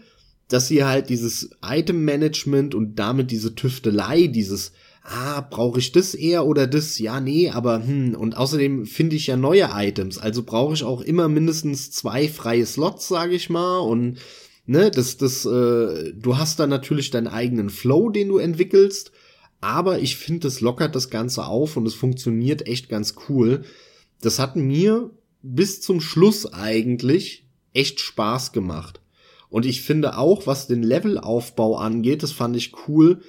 [0.49, 4.73] dass sie halt dieses Item-Management und damit diese Tüftelei, dieses,
[5.03, 6.99] ah, brauche ich das eher oder das?
[6.99, 11.01] Ja, nee, aber hm, und außerdem finde ich ja neue Items, also brauche ich auch
[11.01, 14.19] immer mindestens zwei freie Slots, sage ich mal, und
[14.67, 19.13] ne, das, das, äh, du hast da natürlich deinen eigenen Flow, den du entwickelst,
[19.61, 23.65] aber ich finde, das lockert das Ganze auf und es funktioniert echt ganz cool.
[24.21, 25.11] Das hat mir
[25.43, 29.01] bis zum Schluss eigentlich echt Spaß gemacht.
[29.51, 33.23] Und ich finde auch, was den Levelaufbau angeht, das fand ich cool,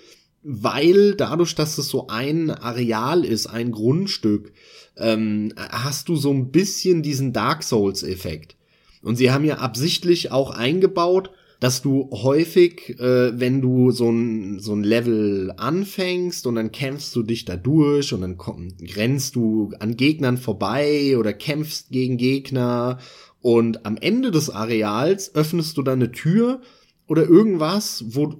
[0.43, 4.53] weil dadurch, dass es so ein Areal ist, ein Grundstück,
[4.97, 8.55] ähm, hast du so ein bisschen diesen Dark Souls-Effekt.
[9.01, 14.59] Und sie haben ja absichtlich auch eingebaut, dass du häufig, äh, wenn du so ein,
[14.59, 19.35] so ein Level anfängst und dann kämpfst du dich da durch und dann komm, rennst
[19.35, 22.99] du an Gegnern vorbei oder kämpfst gegen Gegner
[23.41, 26.61] und am Ende des Areals öffnest du dann eine Tür
[27.07, 28.35] oder irgendwas, wo,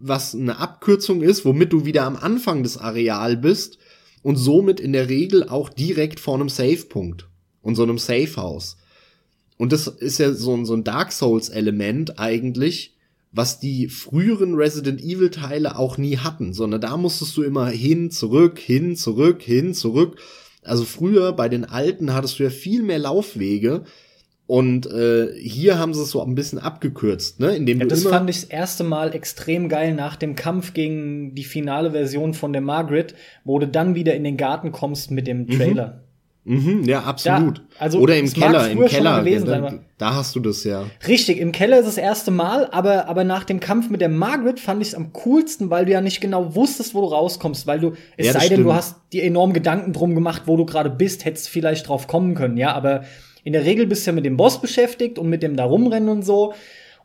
[0.00, 3.78] was eine Abkürzung ist, womit du wieder am Anfang des Areal bist
[4.22, 7.28] und somit in der Regel auch direkt vor einem Save-Punkt
[7.62, 8.76] und so einem Safe-House.
[9.56, 12.96] Und das ist ja so ein, so ein Dark Souls-Element eigentlich,
[13.32, 18.58] was die früheren Resident Evil-Teile auch nie hatten, sondern da musstest du immer hin, zurück,
[18.58, 20.18] hin, zurück, hin, zurück.
[20.62, 23.84] Also früher bei den alten hattest du ja viel mehr Laufwege.
[24.50, 27.54] Und äh, hier haben sie es so ein bisschen abgekürzt, ne?
[27.54, 31.36] Indem ja, du das fand ich das erste Mal extrem geil nach dem Kampf gegen
[31.36, 33.14] die finale Version von der Margaret,
[33.44, 36.00] wo du dann wieder in den Garten kommst mit dem Trailer.
[36.42, 37.58] Mhm, ja, absolut.
[37.58, 39.20] Da, also Oder im Keller, im Keller.
[39.20, 40.84] gewesen ja, da, da hast du das ja.
[41.06, 44.58] Richtig, im Keller ist das erste Mal, aber, aber nach dem Kampf mit der Margaret
[44.58, 47.78] fand ich es am coolsten, weil du ja nicht genau wusstest, wo du rauskommst, weil
[47.78, 48.72] du, es Ja, sei denn, du stimmt.
[48.72, 52.56] hast dir enorm Gedanken drum gemacht, wo du gerade bist, hättest vielleicht drauf kommen können,
[52.56, 53.04] ja, aber
[53.44, 56.08] in der Regel bist du ja mit dem Boss beschäftigt und mit dem da rumrennen
[56.08, 56.54] und so.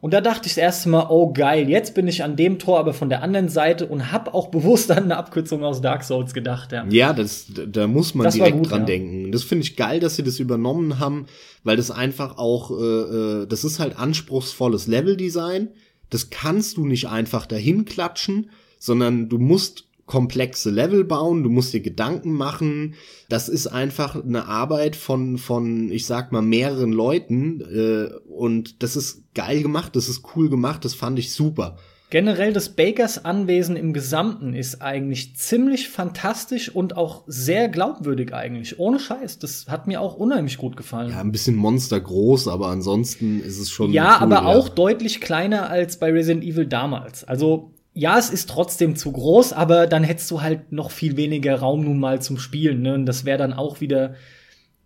[0.02, 2.78] Und da dachte ich das erste Mal, oh geil, jetzt bin ich an dem Tor,
[2.78, 6.34] aber von der anderen Seite und hab auch bewusst an eine Abkürzung aus Dark Souls
[6.34, 6.86] gedacht, ja.
[6.90, 8.86] Ja, das, da muss man Das direkt gut, dran ja.
[8.86, 9.32] denken.
[9.32, 11.26] Das finde ich geil, dass sie das übernommen haben,
[11.64, 15.70] weil das einfach auch, äh, äh, das ist halt anspruchsvolles Leveldesign.
[16.10, 21.74] Das kannst du nicht einfach dahin klatschen, sondern du musst komplexe Level bauen, du musst
[21.74, 22.96] dir Gedanken machen.
[23.30, 27.62] Das ist einfach eine Arbeit von, von, ich sag mal, mehreren Leuten.
[27.62, 31.78] Äh, und das ist geil gemacht, das ist cool gemacht, das fand ich super.
[32.12, 38.80] Generell das Bakers Anwesen im Gesamten ist eigentlich ziemlich fantastisch und auch sehr glaubwürdig eigentlich.
[38.80, 39.40] Ohne Scheiß.
[39.40, 41.10] Das hat mir auch unheimlich gut gefallen.
[41.10, 43.92] Ja, ein bisschen monstergroß, aber ansonsten ist es schon.
[43.92, 47.24] Ja, cool, aber auch deutlich kleiner als bei Resident Evil damals.
[47.24, 51.56] Also, ja, es ist trotzdem zu groß, aber dann hättest du halt noch viel weniger
[51.56, 52.94] Raum nun mal zum Spielen, ne?
[52.94, 54.16] Und das wäre dann auch wieder,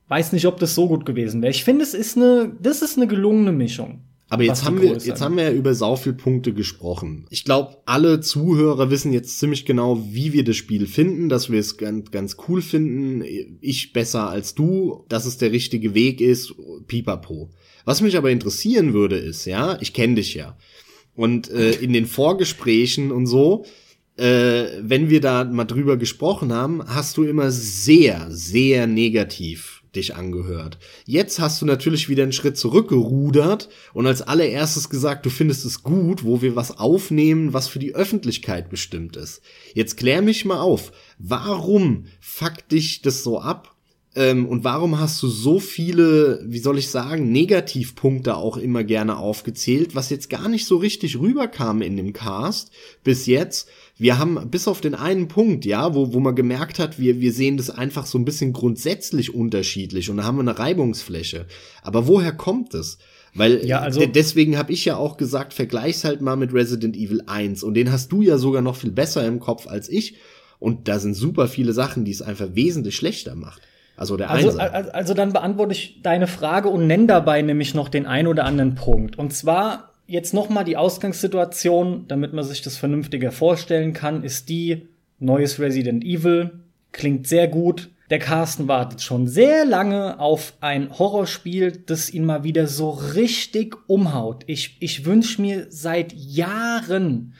[0.09, 1.49] weiß nicht, ob das so gut gewesen wäre.
[1.49, 4.01] Ich finde, es ist eine, das ist eine gelungene Mischung.
[4.31, 7.25] Aber jetzt haben wir, jetzt haben wir ja über sau viel Punkte gesprochen.
[7.31, 11.59] Ich glaube, alle Zuhörer wissen jetzt ziemlich genau, wie wir das Spiel finden, dass wir
[11.59, 13.23] es ganz, ganz cool finden.
[13.59, 16.53] Ich besser als du, dass es der richtige Weg ist,
[16.85, 17.49] pipapo.
[17.85, 20.55] Was mich aber interessieren würde, ist, ja, ich kenne dich ja.
[21.19, 23.65] Und äh, in den Vorgesprächen und so,
[24.15, 30.15] äh, wenn wir da mal drüber gesprochen haben, hast du immer sehr, sehr negativ dich
[30.15, 30.77] angehört.
[31.05, 35.83] Jetzt hast du natürlich wieder einen Schritt zurückgerudert und als allererstes gesagt, du findest es
[35.83, 39.41] gut, wo wir was aufnehmen, was für die Öffentlichkeit bestimmt ist.
[39.73, 43.75] Jetzt klär mich mal auf, warum fuckt dich das so ab?
[44.15, 49.17] Ähm, und warum hast du so viele, wie soll ich sagen, Negativpunkte auch immer gerne
[49.17, 52.71] aufgezählt, was jetzt gar nicht so richtig rüberkam in dem Cast
[53.03, 53.69] bis jetzt?
[53.97, 57.31] Wir haben bis auf den einen Punkt, ja, wo, wo man gemerkt hat, wir, wir
[57.33, 61.45] sehen das einfach so ein bisschen grundsätzlich unterschiedlich und da haben wir eine Reibungsfläche.
[61.83, 62.97] Aber woher kommt es?
[63.35, 66.95] Weil Ja, also- de- deswegen habe ich ja auch gesagt, vergleich's halt mal mit Resident
[66.95, 70.15] Evil 1 und den hast du ja sogar noch viel besser im Kopf als ich.
[70.57, 73.61] Und da sind super viele Sachen, die es einfach wesentlich schlechter macht.
[73.99, 74.95] Also der Also, Einser.
[74.95, 78.75] also, dann beantworte ich deine Frage und nenne dabei nämlich noch den ein oder anderen
[78.75, 79.19] Punkt.
[79.19, 84.47] Und zwar jetzt noch mal die Ausgangssituation, damit man sich das vernünftiger vorstellen kann, ist
[84.49, 84.87] die
[85.19, 86.51] neues Resident Evil
[86.91, 87.89] klingt sehr gut.
[88.09, 93.75] Der Carsten wartet schon sehr lange auf ein Horrorspiel, das ihn mal wieder so richtig
[93.87, 94.43] umhaut.
[94.47, 97.33] Ich, ich wünsche mir seit Jahren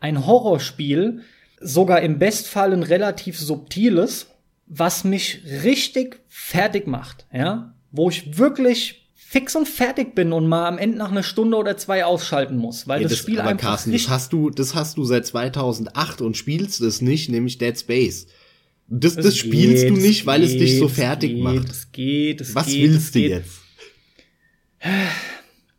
[0.00, 1.20] ein Horrorspiel,
[1.60, 4.26] sogar im Bestfall ein relativ subtiles,
[4.66, 10.66] was mich richtig fertig macht, ja, wo ich wirklich fix und fertig bin und mal
[10.66, 13.70] am Ende nach einer Stunde oder zwei ausschalten muss, weil Ja, das, Spiel aber einfach
[13.70, 17.78] Carsten, das hast du, das hast du seit 2008 und spielst es nicht, nämlich Dead
[17.78, 18.28] Space.
[18.88, 21.68] Das, das spielst geht, du nicht, weil es dich so geht, fertig geht, macht.
[21.68, 23.30] Es geht, es Was geht, willst du geht.
[23.30, 23.60] jetzt?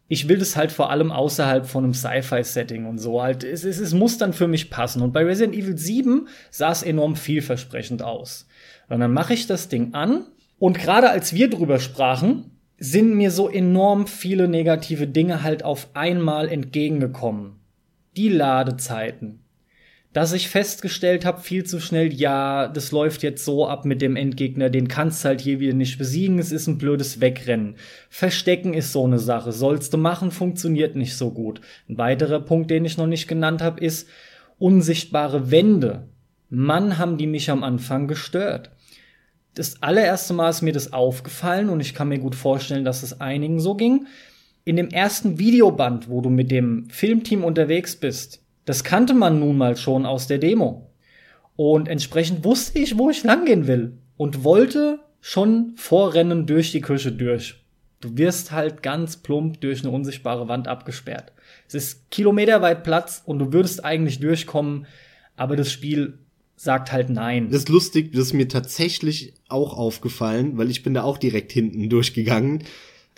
[0.10, 3.44] Ich will das halt vor allem außerhalb von einem Sci-Fi-Setting und so halt.
[3.44, 5.02] Es, es, es muss dann für mich passen.
[5.02, 8.48] Und bei Resident Evil 7 sah es enorm vielversprechend aus.
[8.90, 10.26] Dann mache ich das Ding an
[10.60, 15.90] und gerade als wir drüber sprachen, sind mir so enorm viele negative Dinge halt auf
[15.94, 17.60] einmal entgegengekommen.
[18.16, 19.40] Die Ladezeiten,
[20.14, 24.16] dass ich festgestellt habe, viel zu schnell, ja, das läuft jetzt so ab mit dem
[24.16, 27.76] Endgegner, den kannst halt hier wieder nicht besiegen, es ist ein blödes Wegrennen.
[28.10, 31.62] Verstecken ist so eine Sache, sollst du machen, funktioniert nicht so gut.
[31.90, 34.08] Ein weiterer Punkt, den ich noch nicht genannt habe, ist
[34.58, 36.08] unsichtbare Wände.
[36.50, 38.72] Mann, haben die mich am Anfang gestört.
[39.58, 43.20] Das allererste Mal ist mir das aufgefallen und ich kann mir gut vorstellen, dass es
[43.20, 44.06] einigen so ging.
[44.66, 49.58] In dem ersten Videoband, wo du mit dem Filmteam unterwegs bist, das kannte man nun
[49.58, 50.92] mal schon aus der Demo.
[51.56, 53.98] Und entsprechend wusste ich, wo ich langgehen will.
[54.16, 57.66] Und wollte schon vorrennen durch die Küche durch.
[58.00, 61.34] Du wirst halt ganz plump durch eine unsichtbare Wand abgesperrt.
[61.68, 64.86] Es ist kilometerweit Platz und du würdest eigentlich durchkommen,
[65.36, 66.20] aber das Spiel
[66.58, 67.50] sagt halt nein.
[67.52, 71.52] Das ist lustig, das ist mir tatsächlich auch aufgefallen, weil ich bin da auch direkt
[71.54, 72.64] hinten durchgegangen.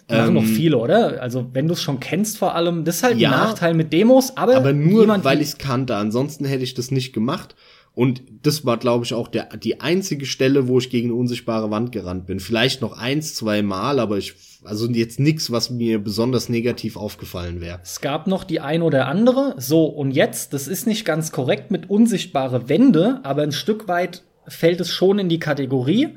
[0.09, 1.21] Machen noch Ähm, viele, oder?
[1.21, 3.93] Also, wenn du es schon kennst, vor allem, das ist halt Ja, ein Nachteil mit
[3.93, 5.95] Demos, aber, Aber nur, weil ich es kannte.
[5.95, 7.55] Ansonsten hätte ich das nicht gemacht.
[7.95, 11.69] Und das war, glaube ich, auch der, die einzige Stelle, wo ich gegen eine unsichtbare
[11.69, 12.39] Wand gerannt bin.
[12.39, 17.59] Vielleicht noch eins, zwei Mal, aber ich, also jetzt nix, was mir besonders negativ aufgefallen
[17.61, 17.79] wäre.
[17.83, 19.55] Es gab noch die ein oder andere.
[19.57, 24.23] So, und jetzt, das ist nicht ganz korrekt mit unsichtbare Wände, aber ein Stück weit
[24.47, 26.15] fällt es schon in die Kategorie.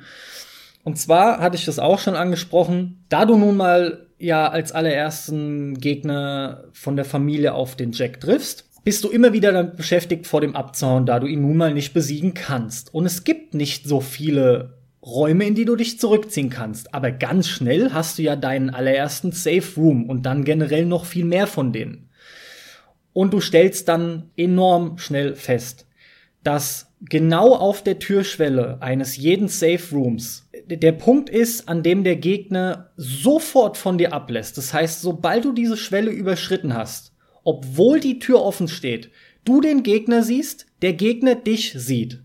[0.85, 5.79] Und zwar hatte ich das auch schon angesprochen, da du nun mal ja als allerersten
[5.79, 10.41] Gegner von der Familie auf den Jack triffst, bist du immer wieder damit beschäftigt, vor
[10.41, 12.93] dem abzuhauen, da du ihn nun mal nicht besiegen kannst.
[12.93, 16.95] Und es gibt nicht so viele Räume, in die du dich zurückziehen kannst.
[16.95, 21.25] Aber ganz schnell hast du ja deinen allerersten Safe Room und dann generell noch viel
[21.25, 22.09] mehr von denen.
[23.13, 25.87] Und du stellst dann enorm schnell fest,
[26.43, 32.17] dass genau auf der Türschwelle eines jeden Safe Rooms der Punkt ist, an dem der
[32.17, 34.57] Gegner sofort von dir ablässt.
[34.57, 37.12] Das heißt, sobald du diese Schwelle überschritten hast,
[37.45, 39.11] obwohl die Tür offen steht,
[39.45, 42.21] du den Gegner siehst, der Gegner dich sieht.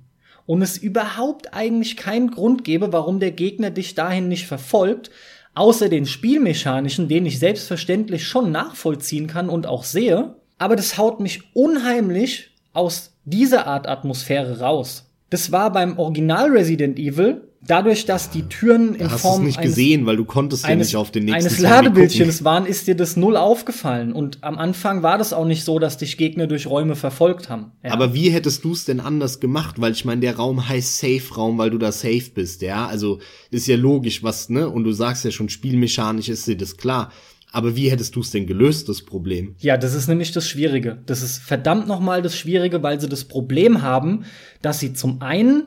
[0.45, 5.11] Und es überhaupt eigentlich keinen Grund gäbe, warum der Gegner dich dahin nicht verfolgt,
[5.56, 10.35] außer den Spielmechanischen, den ich selbstverständlich schon nachvollziehen kann und auch sehe.
[10.57, 15.11] Aber das haut mich unheimlich aus dieser Art Atmosphäre raus.
[15.30, 19.72] Das war beim Original Resident Evil, dadurch, dass die Türen in hast Form nicht eines,
[19.72, 22.45] gesehen, weil du konntest ja eines, nicht auf den nächsten eines gucken.
[22.45, 24.14] waren, ist dir das null aufgefallen.
[24.14, 27.72] Und am Anfang war das auch nicht so, dass dich Gegner durch Räume verfolgt haben.
[27.84, 27.91] Ja.
[27.91, 29.80] Aber wie hättest du es denn anders gemacht?
[29.80, 32.88] Weil ich meine, der Raum heißt Safe-Raum, weil du da safe bist, ja.
[32.88, 33.19] Also
[33.52, 34.69] ist ja logisch, was, ne?
[34.69, 37.11] Und du sagst ja schon, spielmechanisch ist dir das klar.
[37.52, 39.56] Aber wie hättest du es denn gelöst, das Problem?
[39.60, 41.02] Ja, das ist nämlich das Schwierige.
[41.06, 44.26] Das ist verdammt nochmal das Schwierige, weil sie das Problem haben,
[44.61, 45.64] dass sie zum einen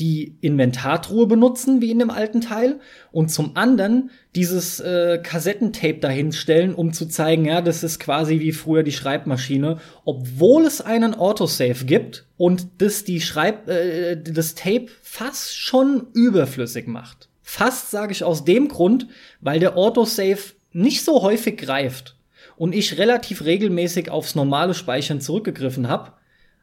[0.00, 6.74] die Inventardruhe benutzen, wie in dem alten Teil, und zum anderen dieses äh, Kassettentape dahinstellen,
[6.74, 11.84] um zu zeigen, ja, das ist quasi wie früher die Schreibmaschine, obwohl es einen Autosave
[11.84, 17.28] gibt und das die Schreib äh, das Tape fast schon überflüssig macht.
[17.42, 19.08] Fast sage ich aus dem Grund,
[19.40, 22.16] weil der Autosave nicht so häufig greift
[22.56, 26.12] und ich relativ regelmäßig aufs normale Speichern zurückgegriffen habe,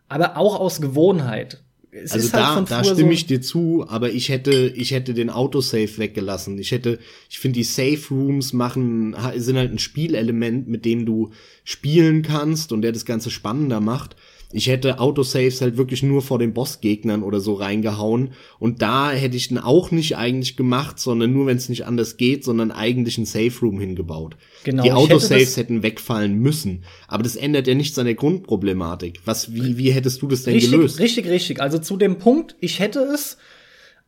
[0.07, 1.61] aber auch aus Gewohnheit.
[1.91, 4.91] Es Also ist halt da, da stimme so- ich dir zu, aber ich hätte, ich
[4.91, 6.57] hätte den Autosave weggelassen.
[6.59, 6.99] Ich hätte,
[7.29, 11.31] ich finde die Safe Rooms machen, sind halt ein Spielelement, mit dem du
[11.63, 14.15] spielen kannst und der das Ganze spannender macht.
[14.51, 18.31] Ich hätte Autosaves halt wirklich nur vor den Bossgegnern oder so reingehauen.
[18.57, 22.17] Und da hätte ich den auch nicht eigentlich gemacht, sondern nur, wenn es nicht anders
[22.17, 24.37] geht, sondern eigentlich ein Safe Room hingebaut.
[24.63, 26.83] Genau, die Autosaves hätte hätten wegfallen müssen.
[27.07, 29.21] Aber das ändert ja nichts an der Grundproblematik.
[29.25, 30.99] Was, wie, wie hättest du das denn richtig, gelöst?
[30.99, 31.61] Richtig, richtig.
[31.61, 33.37] Also zu dem Punkt, ich hätte es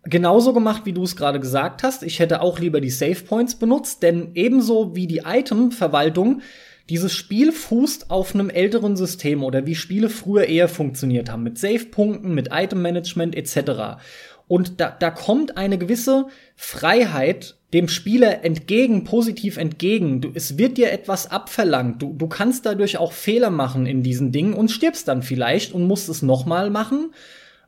[0.03, 2.03] genauso gemacht, wie du es gerade gesagt hast.
[2.03, 6.41] Ich hätte auch lieber die Save Points benutzt, denn ebenso wie die Item-Verwaltung,
[6.89, 11.57] dieses Spiel fußt auf einem älteren System oder wie Spiele früher eher funktioniert haben, mit
[11.57, 14.01] Save-Punkten, mit Item-Management etc.
[14.47, 20.19] Und da, da kommt eine gewisse Freiheit dem Spieler entgegen, positiv entgegen.
[20.19, 22.01] Du, es wird dir etwas abverlangt.
[22.01, 25.87] Du, du kannst dadurch auch Fehler machen in diesen Dingen und stirbst dann vielleicht und
[25.87, 27.11] musst es nochmal machen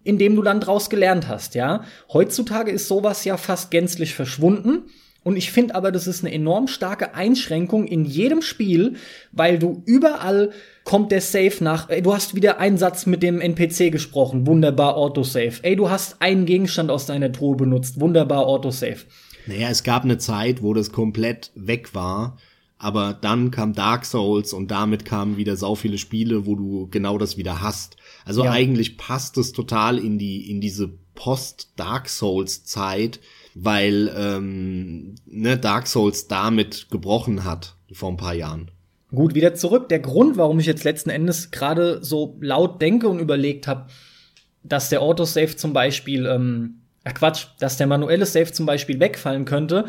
[0.03, 1.83] indem du dann draus gelernt hast, ja.
[2.11, 4.83] Heutzutage ist sowas ja fast gänzlich verschwunden.
[5.23, 8.95] Und ich finde aber, das ist eine enorm starke Einschränkung in jedem Spiel,
[9.31, 10.51] weil du überall
[10.83, 11.89] kommt der Save nach.
[11.89, 15.59] Ey, du hast wieder einen Satz mit dem NPC gesprochen, wunderbar Autosave.
[15.61, 18.99] Ey, du hast einen Gegenstand aus deiner Truhe benutzt, wunderbar Autosave.
[19.47, 22.37] Naja, es gab eine Zeit, wo das komplett weg war
[22.83, 27.17] aber dann kam Dark Souls und damit kamen wieder sau viele Spiele, wo du genau
[27.17, 27.95] das wieder hast.
[28.25, 28.51] Also ja.
[28.51, 33.21] eigentlich passt es total in die in diese Post-Dark Souls-Zeit,
[33.55, 38.71] weil ähm, ne, Dark Souls damit gebrochen hat vor ein paar Jahren.
[39.13, 39.89] Gut, wieder zurück.
[39.89, 43.87] Der Grund, warum ich jetzt letzten Endes gerade so laut denke und überlegt habe,
[44.63, 49.45] dass der Autosave zum Beispiel, ähm, ach Quatsch, dass der manuelle Save zum Beispiel wegfallen
[49.45, 49.85] könnte,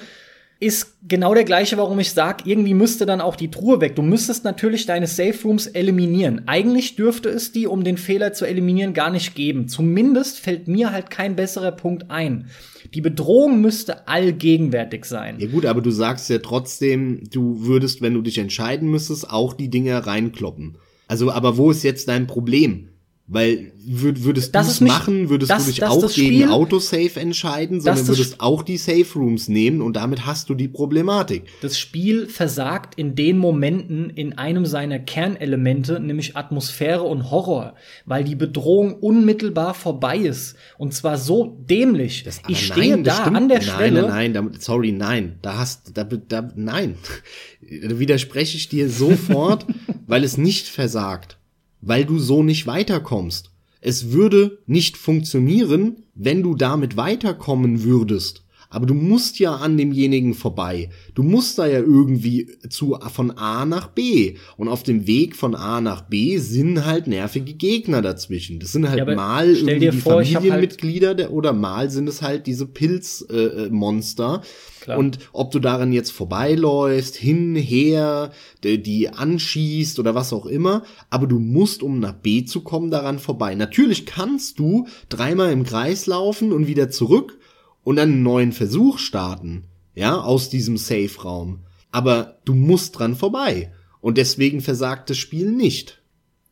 [0.60, 3.97] ist genau der gleiche, warum ich sage, irgendwie müsste dann auch die Truhe weg.
[3.97, 6.43] Du müsstest natürlich deine Safe Rooms eliminieren.
[6.47, 9.68] Eigentlich dürfte es die, um den Fehler zu eliminieren, gar nicht geben.
[9.68, 12.47] Zumindest fällt mir halt kein besserer Punkt ein.
[12.94, 15.36] Die Bedrohung müsste allgegenwärtig sein.
[15.39, 19.55] Ja gut, aber du sagst ja trotzdem, du würdest, wenn du dich entscheiden müsstest, auch
[19.55, 20.78] die Dinge reinkloppen.
[21.09, 22.89] Also, aber wo ist jetzt dein Problem?
[23.26, 27.80] Weil würd, würdest du es machen, würdest das, du dich auch gegen Spiel, Autosave entscheiden,
[27.80, 31.44] sondern würdest auch die Safe Rooms nehmen und damit hast du die Problematik.
[31.62, 38.24] Das Spiel versagt in den Momenten in einem seiner Kernelemente, nämlich Atmosphäre und Horror, weil
[38.24, 42.24] die Bedrohung unmittelbar vorbei ist und zwar so dämlich.
[42.24, 43.36] Das, ich stehe nein, da stimmt.
[43.38, 44.02] an der nein, Stelle.
[44.02, 46.96] Nein, nein, nein, sorry, nein, da hast, da, da, nein,
[47.88, 49.64] da widerspreche ich dir sofort,
[50.06, 51.38] weil es nicht versagt
[51.85, 53.51] weil du so nicht weiterkommst.
[53.81, 58.44] Es würde nicht funktionieren, wenn du damit weiterkommen würdest.
[58.70, 60.90] Aber du musst ja an demjenigen vorbei.
[61.15, 64.35] Du musst da ja irgendwie zu, von A nach B.
[64.56, 68.59] Und auf dem Weg von A nach B sind halt nervige Gegner dazwischen.
[68.59, 72.20] Das sind halt ja, mal irgendwie die vor, halt Familienmitglieder halt oder mal sind es
[72.20, 74.43] halt diese Pilzmonster.
[74.43, 74.47] Äh,
[74.86, 78.31] äh und ob du daran jetzt vorbeiläufst, hin, her,
[78.62, 83.19] die anschießt oder was auch immer, aber du musst, um nach B zu kommen, daran
[83.19, 83.55] vorbei.
[83.55, 87.39] Natürlich kannst du dreimal im Kreis laufen und wieder zurück
[87.82, 91.61] und einen neuen Versuch starten, ja, aus diesem Safe-Raum.
[91.93, 93.73] Aber du musst dran vorbei.
[94.01, 96.02] Und deswegen versagt das Spiel nicht.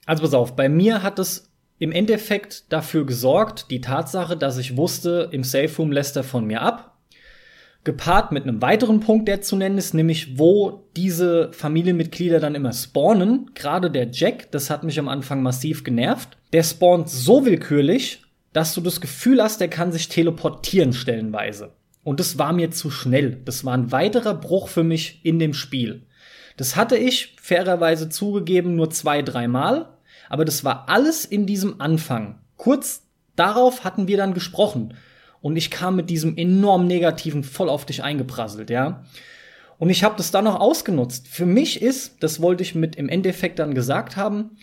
[0.07, 4.77] Also pass auf, bei mir hat es im Endeffekt dafür gesorgt, die Tatsache, dass ich
[4.77, 6.92] wusste, im Safe Room lässt er von mir ab.
[7.85, 12.73] Gepaart mit einem weiteren Punkt, der zu nennen ist, nämlich wo diese Familienmitglieder dann immer
[12.73, 13.51] spawnen.
[13.55, 16.37] Gerade der Jack, das hat mich am Anfang massiv genervt.
[16.53, 18.23] Der spawnt so willkürlich,
[18.53, 21.73] dass du das Gefühl hast, der kann sich teleportieren stellenweise.
[22.05, 23.41] Und das war mir zu schnell.
[23.45, 26.03] Das war ein weiterer Bruch für mich in dem Spiel.
[26.57, 29.89] Das hatte ich fairerweise zugegeben nur zwei, dreimal,
[30.29, 32.39] aber das war alles in diesem Anfang.
[32.57, 33.03] Kurz
[33.35, 34.95] darauf hatten wir dann gesprochen
[35.43, 39.05] und ich kam mit diesem enorm negativen voll auf dich eingeprasselt, ja.
[39.79, 41.27] Und ich habe das dann noch ausgenutzt.
[41.27, 44.57] Für mich ist, das wollte ich mit im Endeffekt dann gesagt haben,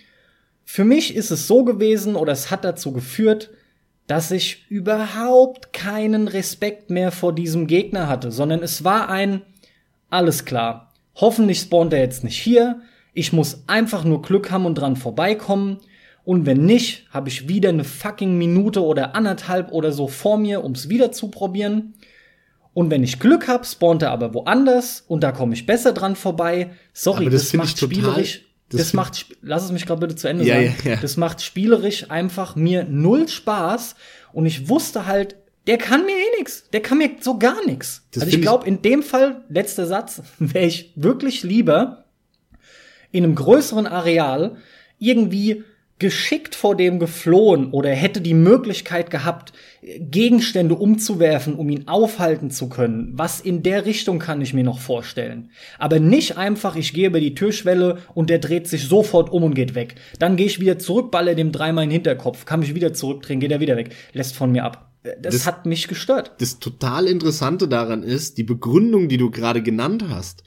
[0.63, 3.49] für mich ist es so gewesen oder es hat dazu geführt,
[4.07, 9.41] dass ich überhaupt keinen Respekt mehr vor diesem Gegner hatte, sondern es war ein
[10.09, 10.93] alles klar.
[11.15, 12.81] Hoffentlich spawnt er jetzt nicht hier.
[13.13, 15.79] Ich muss einfach nur Glück haben und dran vorbeikommen.
[16.23, 20.63] Und wenn nicht, habe ich wieder eine fucking Minute oder anderthalb oder so vor mir,
[20.63, 21.93] ums wieder zu probieren.
[22.73, 26.15] Und wenn ich Glück habe, spawnt er aber woanders und da komme ich besser dran
[26.15, 26.71] vorbei.
[26.93, 30.45] Sorry, das, das macht spielerisch das, das macht, lass es mich gerade bitte zu Ende
[30.45, 30.75] ja, sagen.
[30.83, 30.97] Ja, ja.
[31.01, 33.95] Das macht spielerisch einfach mir null Spaß
[34.31, 35.35] und ich wusste halt,
[35.67, 36.69] der kann mir eh nix.
[36.71, 38.07] Der kann mir so gar nix.
[38.15, 42.05] Also ich glaube, in dem Fall, letzter Satz, wäre ich wirklich lieber
[43.11, 44.57] in einem größeren Areal
[44.99, 45.63] irgendwie
[45.99, 52.69] geschickt vor dem geflohen oder hätte die Möglichkeit gehabt, Gegenstände umzuwerfen, um ihn aufhalten zu
[52.69, 53.11] können.
[53.15, 55.51] Was in der Richtung kann ich mir noch vorstellen.
[55.77, 59.55] Aber nicht einfach, ich gehe über die Türschwelle und der dreht sich sofort um und
[59.55, 59.95] geht weg.
[60.19, 63.39] Dann gehe ich wieder zurück, balle dem dreimal in den Hinterkopf, kann mich wieder zurückdrehen,
[63.41, 64.89] geht er wieder weg, lässt von mir ab.
[65.03, 66.33] Das, das hat mich gestört.
[66.39, 70.43] Das total Interessante daran ist, die Begründung, die du gerade genannt hast.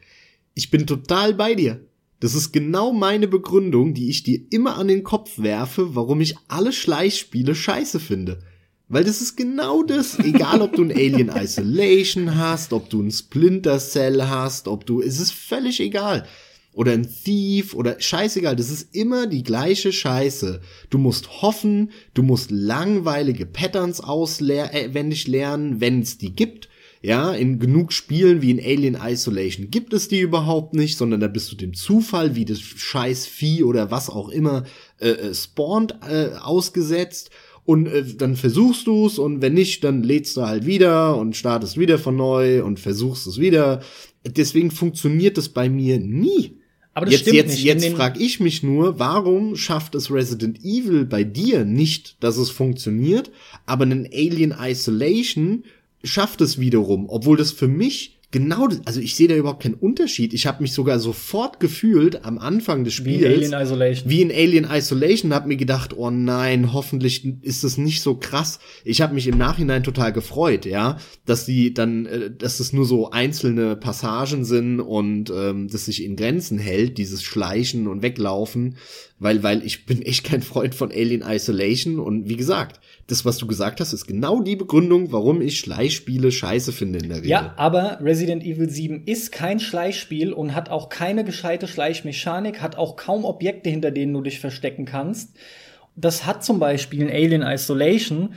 [0.55, 1.81] Ich bin total bei dir.
[2.23, 6.37] Das ist genau meine Begründung, die ich dir immer an den Kopf werfe, warum ich
[6.47, 8.39] alle Schleichspiele scheiße finde.
[8.87, 13.11] Weil das ist genau das, egal ob du ein Alien Isolation hast, ob du ein
[13.11, 16.25] Splinter Cell hast, ob du, es ist völlig egal.
[16.73, 20.61] Oder ein Thief oder scheißegal, das ist immer die gleiche Scheiße.
[20.91, 26.69] Du musst hoffen, du musst langweilige Patterns auswendig lernen, wenn es die gibt.
[27.05, 31.27] Ja, in genug Spielen wie in Alien Isolation gibt es die überhaupt nicht, sondern da
[31.27, 34.63] bist du dem Zufall, wie das scheiß Vieh oder was auch immer
[35.01, 37.31] äh, äh spawnt, äh, ausgesetzt.
[37.65, 41.77] Und äh, dann versuchst du's und wenn nicht, dann lädst du halt wieder und startest
[41.77, 43.83] wieder von neu und versuchst es wieder.
[44.25, 46.59] Deswegen funktioniert das bei mir nie.
[46.95, 47.65] Aber das jetzt, stimmt jetzt, nicht.
[47.65, 52.51] Jetzt frage ich mich nur, warum schafft es Resident Evil bei dir nicht, dass es
[52.51, 53.31] funktioniert,
[53.67, 55.65] aber einen Alien Isolation
[56.05, 60.33] schafft es wiederum, obwohl das für mich genau, also ich sehe da überhaupt keinen Unterschied.
[60.33, 63.21] Ich habe mich sogar sofort gefühlt am Anfang des Spiels.
[63.21, 64.11] Wie in Alien Isolation.
[64.11, 68.59] Wie in Alien Isolation, habe mir gedacht, oh nein, hoffentlich ist es nicht so krass.
[68.85, 72.87] Ich habe mich im Nachhinein total gefreut, ja, dass die dann, äh, dass es nur
[72.87, 78.77] so einzelne Passagen sind und ähm, dass sich in Grenzen hält, dieses Schleichen und Weglaufen,
[79.19, 83.37] weil, weil ich bin echt kein Freund von Alien Isolation und wie gesagt, das, was
[83.37, 87.31] du gesagt hast, ist genau die Begründung, warum ich Schleichspiele scheiße finde in der Regel.
[87.31, 92.77] Ja, aber Resident Evil 7 ist kein Schleichspiel und hat auch keine gescheite Schleichmechanik, hat
[92.77, 95.37] auch kaum Objekte, hinter denen du dich verstecken kannst.
[95.97, 98.35] Das hat zum Beispiel in Alien Isolation.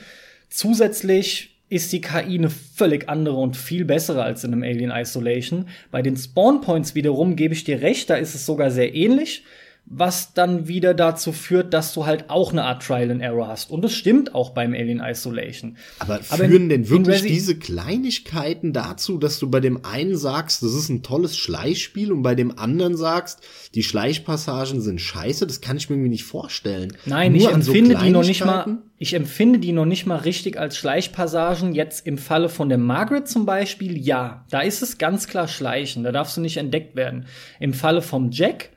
[0.50, 5.68] Zusätzlich ist die KI eine völlig andere und viel bessere als in einem Alien Isolation.
[5.92, 9.44] Bei den Spawn Points wiederum gebe ich dir recht, da ist es sogar sehr ähnlich
[9.88, 13.70] was dann wieder dazu führt, dass du halt auch eine Art Trial and Error hast.
[13.70, 15.78] Und das stimmt auch beim Alien Isolation.
[16.00, 20.64] Aber, Aber führen in, denn wirklich diese Kleinigkeiten dazu, dass du bei dem einen sagst,
[20.64, 23.42] das ist ein tolles Schleichspiel und bei dem anderen sagst,
[23.76, 25.46] die Schleichpassagen sind scheiße?
[25.46, 26.98] Das kann ich mir nicht vorstellen.
[27.06, 30.18] Nein, Nur ich empfinde so die noch nicht mal, ich empfinde die noch nicht mal
[30.18, 31.76] richtig als Schleichpassagen.
[31.76, 36.04] Jetzt im Falle von der Margaret zum Beispiel, ja, da ist es ganz klar Schleichen.
[36.04, 37.28] Da darfst du nicht entdeckt werden.
[37.60, 38.70] Im Falle vom Jack,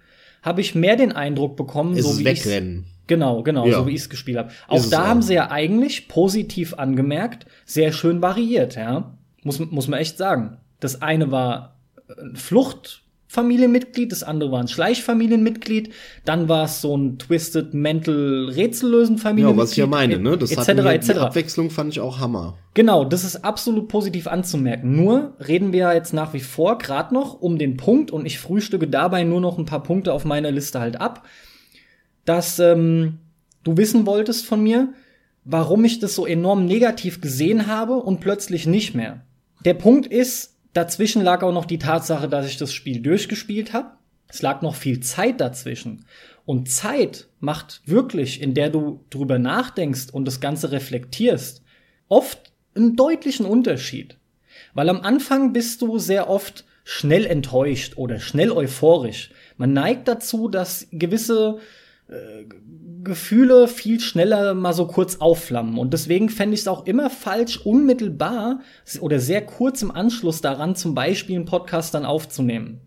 [0.48, 2.86] habe ich mehr den Eindruck bekommen, ist so wie wegrennen.
[3.06, 3.78] Genau, genau, ja.
[3.78, 4.50] so wie ich es gespielt habe.
[4.66, 9.14] Auch da haben sie ja eigentlich positiv angemerkt, sehr schön variiert, ja.
[9.42, 10.58] Muss, muss man echt sagen.
[10.80, 11.76] Das eine war
[12.06, 12.36] ein
[13.28, 15.92] Fluchtfamilienmitglied, das andere war ein Schleichfamilienmitglied,
[16.24, 19.58] dann war es so ein Twisted Mental Rätsellösen Familienmitglied.
[19.58, 20.36] Ja, was ich ja meine, ne?
[20.36, 22.56] Das etc., hat die Abwechslung fand ich auch Hammer.
[22.74, 24.96] Genau, das ist absolut positiv anzumerken.
[24.96, 28.38] Nur reden wir ja jetzt nach wie vor gerade noch um den Punkt und ich
[28.38, 31.24] frühstücke dabei nur noch ein paar Punkte auf meiner Liste halt ab
[32.28, 33.20] dass ähm,
[33.64, 34.92] du wissen wolltest von mir,
[35.44, 39.22] warum ich das so enorm negativ gesehen habe und plötzlich nicht mehr.
[39.64, 43.92] Der Punkt ist, dazwischen lag auch noch die Tatsache, dass ich das Spiel durchgespielt habe.
[44.28, 46.04] Es lag noch viel Zeit dazwischen.
[46.44, 51.62] Und Zeit macht wirklich, in der du drüber nachdenkst und das Ganze reflektierst,
[52.08, 54.16] oft einen deutlichen Unterschied.
[54.74, 59.30] Weil am Anfang bist du sehr oft schnell enttäuscht oder schnell euphorisch.
[59.56, 61.58] Man neigt dazu, dass gewisse
[63.02, 65.78] Gefühle viel schneller mal so kurz aufflammen.
[65.78, 68.60] Und deswegen fände ich es auch immer falsch, unmittelbar
[69.00, 72.80] oder sehr kurz im Anschluss daran zum Beispiel einen Podcast dann aufzunehmen.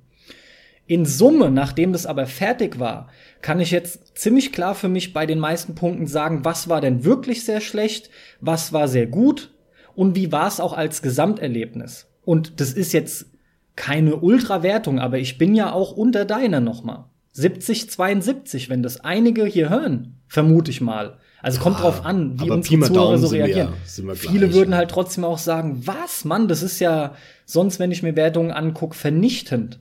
[0.87, 3.07] In Summe, nachdem das aber fertig war,
[3.41, 7.05] kann ich jetzt ziemlich klar für mich bei den meisten Punkten sagen, was war denn
[7.05, 8.09] wirklich sehr schlecht,
[8.41, 9.51] was war sehr gut
[9.95, 12.07] und wie war es auch als Gesamterlebnis.
[12.25, 13.27] Und das ist jetzt
[13.75, 17.05] keine Ultrawertung, aber ich bin ja auch unter deiner nochmal.
[17.33, 21.17] 70, 72, wenn das einige hier hören, vermute ich mal.
[21.41, 23.69] Also kommt ja, drauf an, wie unsere Zuhörer so reagieren.
[23.95, 27.91] Wir, Viele gleich, würden halt trotzdem auch sagen, was, Mann, das ist ja sonst, wenn
[27.91, 29.79] ich mir Wertungen angucke, vernichtend.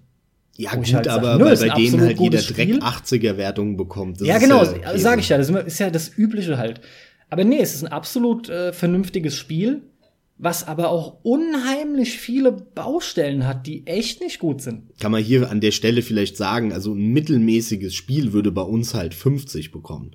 [0.57, 4.21] Ja, gut, halt aber sag, weil bei denen halt jeder Dreck 80er Wertungen bekommt.
[4.21, 6.81] Das ja, genau, ja sage ich ja, das ist ja das Übliche halt.
[7.31, 9.83] Aber nee, es ist ein absolut äh, vernünftiges Spiel
[10.43, 14.85] was aber auch unheimlich viele Baustellen hat, die echt nicht gut sind.
[14.99, 18.95] Kann man hier an der Stelle vielleicht sagen, also ein mittelmäßiges Spiel würde bei uns
[18.95, 20.13] halt 50 bekommen.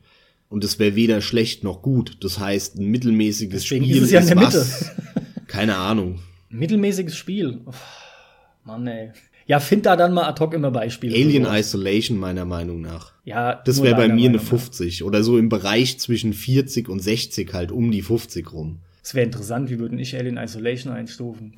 [0.49, 2.17] Und es wäre weder schlecht noch gut.
[2.21, 4.59] Das heißt, ein mittelmäßiges Deswegen Spiel ist, es ja in der Mitte.
[4.59, 4.91] Was,
[5.47, 6.19] keine Ahnung.
[6.49, 7.61] Mittelmäßiges Spiel.
[7.65, 7.71] Oh,
[8.63, 9.11] Mann, ey.
[9.47, 11.15] Ja, find da dann mal ad hoc immer Beispiele.
[11.15, 13.13] Alien Isolation meiner Meinung nach.
[13.25, 14.49] Ja, Das wäre bei mir eine Meinung nach.
[14.49, 18.79] 50 oder so im Bereich zwischen 40 und 60 halt um die 50 rum.
[19.05, 21.53] Es wäre interessant, wie würden ich Alien Isolation einstufen?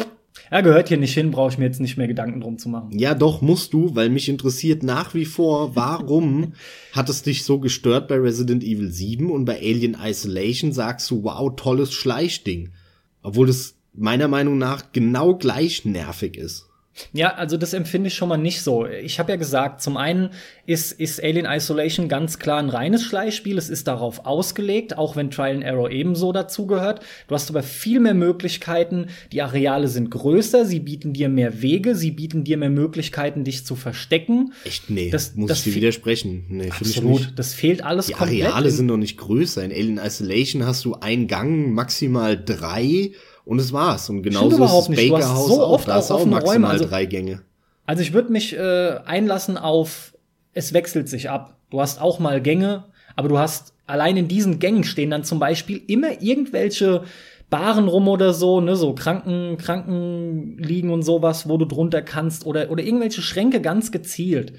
[0.51, 2.99] Ja, gehört hier nicht hin, brauche ich mir jetzt nicht mehr Gedanken drum zu machen.
[2.99, 6.51] Ja, doch, musst du, weil mich interessiert nach wie vor, warum
[6.91, 11.23] hat es dich so gestört bei Resident Evil 7 und bei Alien Isolation sagst du,
[11.23, 12.73] wow, tolles Schleichding.
[13.21, 16.66] Obwohl das meiner Meinung nach genau gleich nervig ist.
[17.13, 18.85] Ja, also das empfinde ich schon mal nicht so.
[18.87, 20.31] Ich habe ja gesagt, zum einen
[20.65, 23.57] ist, ist Alien Isolation ganz klar ein reines Schleichspiel.
[23.57, 27.01] Es ist darauf ausgelegt, auch wenn Trial and Error ebenso dazugehört.
[27.27, 29.07] Du hast aber viel mehr Möglichkeiten.
[29.31, 33.65] Die Areale sind größer, sie bieten dir mehr Wege, sie bieten dir mehr Möglichkeiten, dich
[33.65, 34.53] zu verstecken.
[34.63, 36.45] Echt, nee, Das- muss das ich dir widersprechen.
[36.49, 37.33] Nee, Absolut.
[37.35, 38.45] Das fehlt alles Die komplett.
[38.47, 39.63] Areale in- sind noch nicht größer.
[39.63, 43.11] In Alien Isolation hast du einen Gang, maximal drei
[43.47, 44.09] und es war's.
[44.09, 45.09] Und genauso ist überhaupt nicht.
[45.09, 47.41] Du hast Baker House so oft du auch auch offene maximal Räume, also- drei Gänge.
[47.85, 50.13] Also ich würde mich äh, einlassen auf,
[50.53, 51.57] es wechselt sich ab.
[51.69, 52.83] Du hast auch mal Gänge,
[53.15, 57.03] aber du hast allein in diesen Gängen stehen dann zum Beispiel immer irgendwelche
[57.49, 62.69] Baren rum oder so, ne, so Kranken, Krankenliegen und sowas, wo du drunter kannst oder,
[62.71, 64.53] oder irgendwelche Schränke ganz gezielt.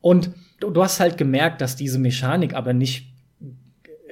[0.00, 0.30] Und
[0.60, 3.11] du, du hast halt gemerkt, dass diese Mechanik aber nicht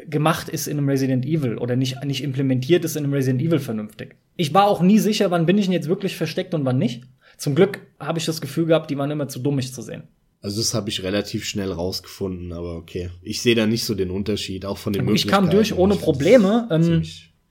[0.08, 3.58] gemacht ist in einem Resident Evil oder nicht, nicht implementiert ist in einem Resident Evil
[3.58, 4.16] vernünftig.
[4.36, 7.04] Ich war auch nie sicher, wann bin ich denn jetzt wirklich versteckt und wann nicht.
[7.36, 10.04] Zum Glück habe ich das Gefühl gehabt, die waren immer zu dumm, mich zu sehen.
[10.42, 13.10] Also das habe ich relativ schnell rausgefunden, aber okay.
[13.22, 15.44] Ich sehe da nicht so den Unterschied, auch von den Ich Möglichkeiten.
[15.44, 16.66] kam durch ohne Ich Probleme.
[16.70, 17.02] Ähm,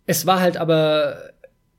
[0.07, 1.29] es war halt aber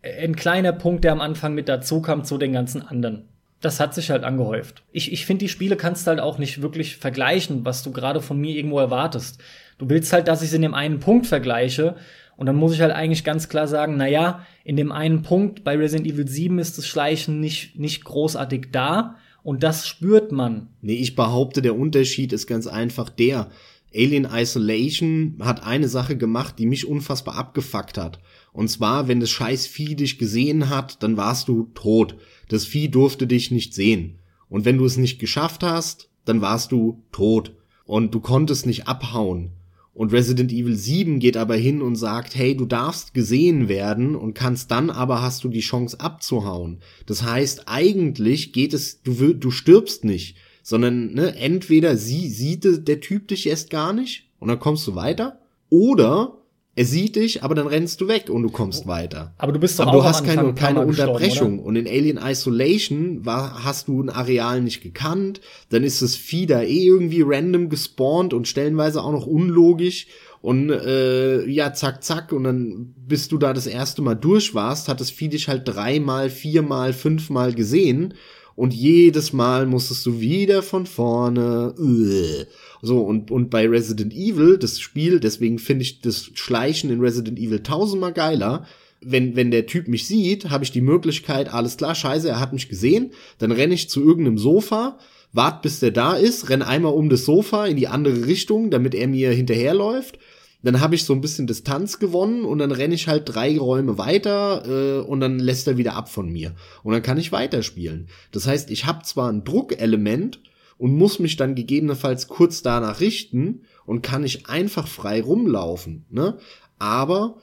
[0.02, 3.24] ein kleiner Punkt, der am Anfang mit dazu kam zu den ganzen anderen.
[3.60, 4.82] Das hat sich halt angehäuft.
[4.92, 8.40] Ich, ich finde, die Spiele kannst halt auch nicht wirklich vergleichen, was du gerade von
[8.40, 9.40] mir irgendwo erwartest.
[9.80, 11.96] Du willst halt, dass ich es in dem einen Punkt vergleiche.
[12.36, 15.64] Und dann muss ich halt eigentlich ganz klar sagen, na ja, in dem einen Punkt
[15.64, 19.16] bei Resident Evil 7 ist das Schleichen nicht, nicht großartig da.
[19.42, 20.68] Und das spürt man.
[20.82, 23.48] Nee, ich behaupte, der Unterschied ist ganz einfach der.
[23.94, 28.20] Alien Isolation hat eine Sache gemacht, die mich unfassbar abgefuckt hat.
[28.52, 32.16] Und zwar, wenn das scheiß Vieh dich gesehen hat, dann warst du tot.
[32.50, 34.18] Das Vieh durfte dich nicht sehen.
[34.50, 37.54] Und wenn du es nicht geschafft hast, dann warst du tot.
[37.86, 39.52] Und du konntest nicht abhauen.
[39.92, 44.34] Und Resident Evil 7 geht aber hin und sagt, hey, du darfst gesehen werden und
[44.34, 46.78] kannst dann aber hast du die Chance abzuhauen.
[47.06, 53.00] Das heißt, eigentlich geht es, du, du stirbst nicht, sondern ne, entweder sie sieht der
[53.00, 55.40] Typ dich erst gar nicht und dann kommst du weiter,
[55.70, 56.39] oder
[56.80, 59.34] er sieht dich, aber dann rennst du weg und du kommst weiter.
[59.36, 61.58] Aber du bist doch Aber auch du hast keine, keine Unterbrechung.
[61.58, 66.46] Und in Alien Isolation war, hast du ein Areal nicht gekannt, dann ist das Vieh
[66.46, 70.06] da eh irgendwie random gespawnt und stellenweise auch noch unlogisch.
[70.40, 72.32] Und äh, ja, zack, zack.
[72.32, 75.68] Und dann, bis du da das erste Mal durch warst, hat das Vieh dich halt
[75.68, 78.14] dreimal, viermal, fünfmal gesehen.
[78.56, 81.74] Und jedes Mal musstest du wieder von vorne.
[81.78, 82.46] Äh.
[82.82, 87.38] So, und, und bei Resident Evil, das Spiel, deswegen finde ich das Schleichen in Resident
[87.38, 88.66] Evil tausendmal geiler.
[89.02, 92.52] Wenn, wenn der Typ mich sieht, habe ich die Möglichkeit, alles klar, scheiße, er hat
[92.52, 94.98] mich gesehen, dann renne ich zu irgendeinem Sofa,
[95.32, 98.94] wart bis der da ist, renn einmal um das Sofa in die andere Richtung, damit
[98.94, 100.18] er mir hinterherläuft.
[100.62, 103.96] Dann habe ich so ein bisschen Distanz gewonnen und dann renne ich halt drei Räume
[103.96, 106.54] weiter äh, und dann lässt er wieder ab von mir.
[106.82, 108.08] Und dann kann ich weiterspielen.
[108.32, 110.40] Das heißt, ich habe zwar ein Druckelement
[110.80, 116.38] und muss mich dann gegebenenfalls kurz danach richten und kann nicht einfach frei rumlaufen, ne?
[116.78, 117.36] Aber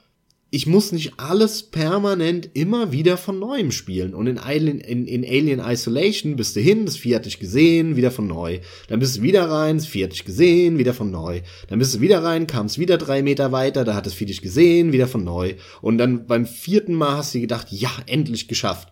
[0.50, 4.16] ich muss nicht alles permanent immer wieder von neuem spielen.
[4.16, 7.96] Und in Alien, in, in Alien Isolation bist du hin, das Vieh hat dich gesehen,
[7.96, 8.60] wieder von neu.
[8.88, 11.42] Dann bist du wieder rein, das Vieh hat dich gesehen, wieder von neu.
[11.68, 14.42] Dann bist du wieder rein, kamst wieder drei Meter weiter, da hat das Vieh dich
[14.42, 15.56] gesehen, wieder von neu.
[15.82, 18.88] Und dann beim vierten Mal hast du gedacht, ja, endlich geschafft.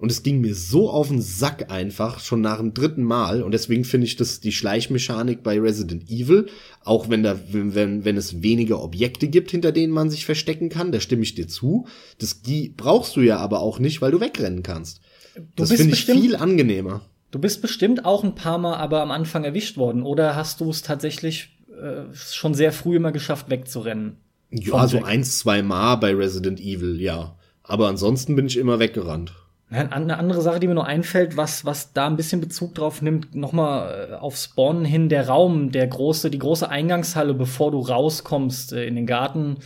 [0.00, 3.42] Und es ging mir so auf den Sack einfach, schon nach dem dritten Mal.
[3.42, 6.46] Und deswegen finde ich das die Schleichmechanik bei Resident Evil,
[6.82, 10.90] auch wenn da, wenn, wenn es weniger Objekte gibt, hinter denen man sich verstecken kann,
[10.90, 11.86] da stimme ich dir zu.
[12.18, 15.02] Das, die brauchst du ja aber auch nicht, weil du wegrennen kannst.
[15.34, 17.02] Du das bist finde ich viel angenehmer.
[17.30, 20.02] Du bist bestimmt auch ein paar Mal aber am Anfang erwischt worden.
[20.02, 24.16] Oder hast du es tatsächlich äh, schon sehr früh immer geschafft, wegzurennen?
[24.50, 25.06] Ja, so Jack.
[25.06, 27.36] eins, zwei Mal bei Resident Evil, ja.
[27.62, 29.34] Aber ansonsten bin ich immer weggerannt.
[29.72, 33.02] Ja, Eine andere Sache, die mir noch einfällt, was, was da ein bisschen Bezug drauf
[33.02, 37.78] nimmt, nochmal äh, auf Spawn hin, der Raum, der große, die große Eingangshalle, bevor du
[37.80, 39.58] rauskommst äh, in den Garten.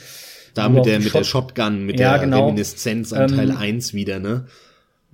[0.53, 2.47] Da mit der, mit der Shot- Shotgun, mit Ja, der genau.
[2.47, 4.45] Reminiszenz an Teil Ähm, 1 wieder, ne?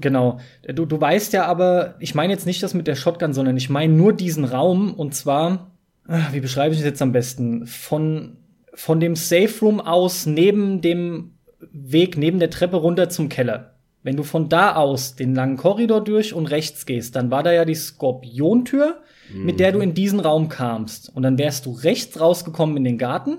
[0.00, 0.40] Genau.
[0.66, 3.70] Du, du weißt ja aber, ich meine jetzt nicht das mit der Shotgun, sondern ich
[3.70, 5.70] meine nur diesen Raum und zwar,
[6.08, 7.66] ah, wie beschreibe ich es jetzt am besten?
[7.66, 8.38] Von,
[8.74, 11.32] von dem Safe Room aus neben dem
[11.72, 13.69] Weg, neben der Treppe runter zum Keller.
[14.02, 17.52] Wenn du von da aus den langen Korridor durch und rechts gehst, dann war da
[17.52, 19.00] ja die Skorpiontür,
[19.32, 19.44] mhm.
[19.44, 21.14] mit der du in diesen Raum kamst.
[21.14, 23.38] Und dann wärst du rechts rausgekommen in den Garten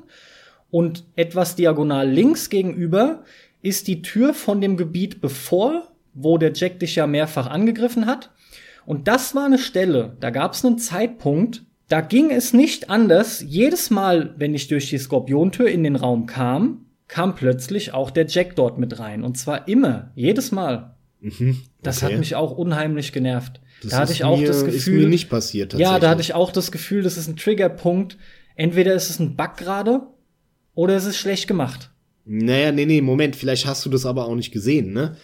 [0.72, 3.24] und etwas diagonal links gegenüber
[3.62, 8.32] ist die Tür von dem Gebiet bevor, wo der Jack dich ja mehrfach angegriffen hat.
[8.86, 13.44] Und das war eine Stelle, da gab es einen Zeitpunkt, da ging es nicht anders.
[13.46, 18.26] Jedes Mal, wenn ich durch die Skorpiontür in den Raum kam, kam plötzlich auch der
[18.26, 19.24] Jack dort mit rein.
[19.24, 20.96] Und zwar immer, jedes Mal.
[21.20, 21.58] Mhm, okay.
[21.84, 23.60] Das hat mich auch unheimlich genervt.
[23.82, 24.78] Das da hatte ich auch mir, das Gefühl.
[24.78, 28.18] Ist mir nicht passiert, Ja, da hatte ich auch das Gefühl, das ist ein Triggerpunkt.
[28.56, 30.04] Entweder ist es ein Bug gerade
[30.74, 31.92] oder es ist schlecht gemacht.
[32.24, 35.18] Naja, nee, nee, Moment, vielleicht hast du das aber auch nicht gesehen, ne?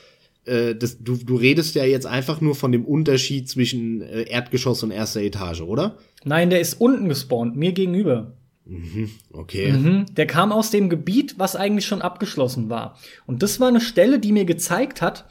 [0.44, 4.84] Äh, das, du, du redest ja jetzt einfach nur von dem Unterschied zwischen äh, Erdgeschoss
[4.84, 5.98] und erster Etage, oder?
[6.26, 8.34] Nein, der ist unten gespawnt, mir gegenüber.
[8.68, 9.72] Mhm, okay.
[9.72, 12.98] Mhm, der kam aus dem Gebiet, was eigentlich schon abgeschlossen war.
[13.26, 15.26] Und das war eine Stelle, die mir gezeigt hat,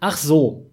[0.00, 0.70] ach so,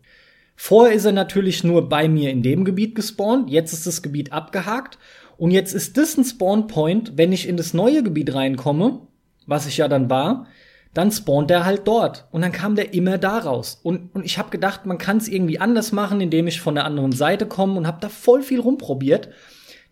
[0.55, 4.33] vorher ist er natürlich nur bei mir in dem Gebiet gespawnt, jetzt ist das Gebiet
[4.33, 4.97] abgehakt
[5.37, 9.01] und jetzt ist das ein Spawnpoint, wenn ich in das neue Gebiet reinkomme,
[9.45, 10.47] was ich ja dann war,
[10.93, 12.27] dann spawnt er halt dort.
[12.31, 13.79] Und dann kam der immer da raus.
[13.83, 16.85] Und, und ich habe gedacht, man kann es irgendwie anders machen, indem ich von der
[16.85, 19.29] anderen Seite komme und habe da voll viel rumprobiert.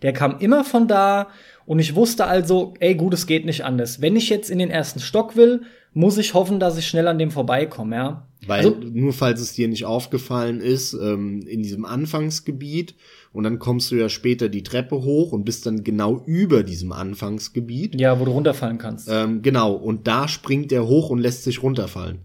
[0.06, 1.30] Der kam immer von da
[1.66, 4.02] und ich wusste also, ey, gut, es geht nicht anders.
[4.02, 5.64] Wenn ich jetzt in den ersten Stock will,
[5.94, 8.28] muss ich hoffen, dass ich schnell an dem vorbeikomme, ja.
[8.46, 12.94] Weil, also, nur falls es dir nicht aufgefallen ist, ähm, in diesem Anfangsgebiet
[13.34, 16.92] und dann kommst du ja später die Treppe hoch und bist dann genau über diesem
[16.92, 18.00] Anfangsgebiet.
[18.00, 19.10] Ja, wo du runterfallen kannst.
[19.10, 22.20] Ähm, genau, und da springt er hoch und lässt sich runterfallen.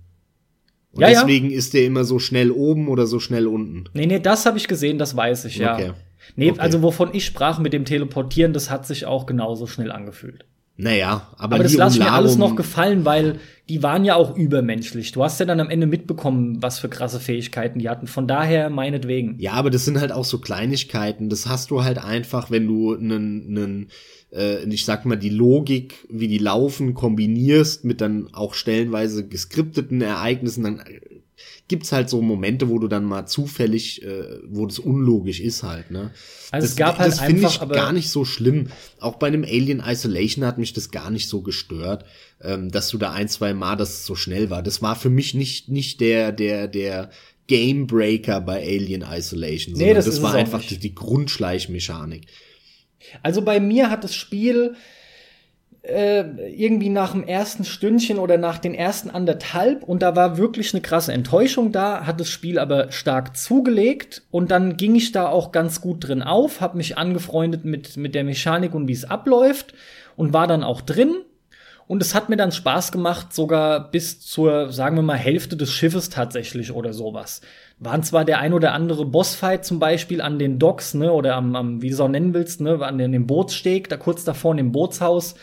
[0.93, 1.57] Und ja, deswegen ja.
[1.57, 3.85] ist der immer so schnell oben oder so schnell unten.
[3.95, 5.75] Nee, nee, das habe ich gesehen, das weiß ich, ja.
[5.75, 5.93] Okay.
[6.37, 6.61] Nee, okay.
[6.61, 10.45] also wovon ich sprach mit dem Teleportieren, das hat sich auch genauso schnell angefühlt.
[10.77, 13.39] Naja, aber, aber das lasse mir alles noch gefallen, weil
[13.69, 15.13] die waren ja auch übermenschlich.
[15.13, 18.07] Du hast ja dann am Ende mitbekommen, was für krasse Fähigkeiten die hatten.
[18.07, 19.37] Von daher meinetwegen.
[19.39, 21.29] Ja, aber das sind halt auch so Kleinigkeiten.
[21.29, 23.89] Das hast du halt einfach, wenn du einen, einen
[24.33, 30.01] äh, ich sag mal, die Logik, wie die laufen, kombinierst mit dann auch stellenweise geskripteten
[30.01, 30.83] Ereignissen, dann
[31.69, 35.91] gibt's halt so Momente, wo du dann mal zufällig, äh, wo das unlogisch ist halt,
[35.91, 36.11] ne?
[36.51, 38.69] Also das, es gab halt das finde ich gar nicht so schlimm.
[38.99, 42.05] Auch bei einem Alien Isolation hat mich das gar nicht so gestört,
[42.43, 44.63] ähm, dass du da ein, zwei Mal das so schnell war.
[44.63, 47.11] Das war für mich nicht, nicht der, der, der
[47.47, 52.27] Gamebreaker bei Alien Isolation, sondern nee, das, das war einfach die, die Grundschleichmechanik.
[53.23, 54.75] Also bei mir hat das Spiel
[55.83, 60.75] äh, irgendwie nach dem ersten Stündchen oder nach den ersten anderthalb und da war wirklich
[60.75, 65.29] eine krasse Enttäuschung da, hat das Spiel aber stark zugelegt und dann ging ich da
[65.29, 69.05] auch ganz gut drin auf, habe mich angefreundet mit, mit der Mechanik und wie es
[69.05, 69.73] abläuft
[70.17, 71.15] und war dann auch drin.
[71.87, 75.73] Und es hat mir dann Spaß gemacht, sogar bis zur, sagen wir mal, Hälfte des
[75.73, 77.41] Schiffes tatsächlich oder sowas.
[77.81, 81.57] Waren zwar der ein oder andere Bossfight zum Beispiel an den Docks, ne, oder am,
[81.57, 84.59] am wie du es auch nennen willst, ne, an dem Bootssteg, da kurz davor in
[84.59, 85.35] dem Bootshaus,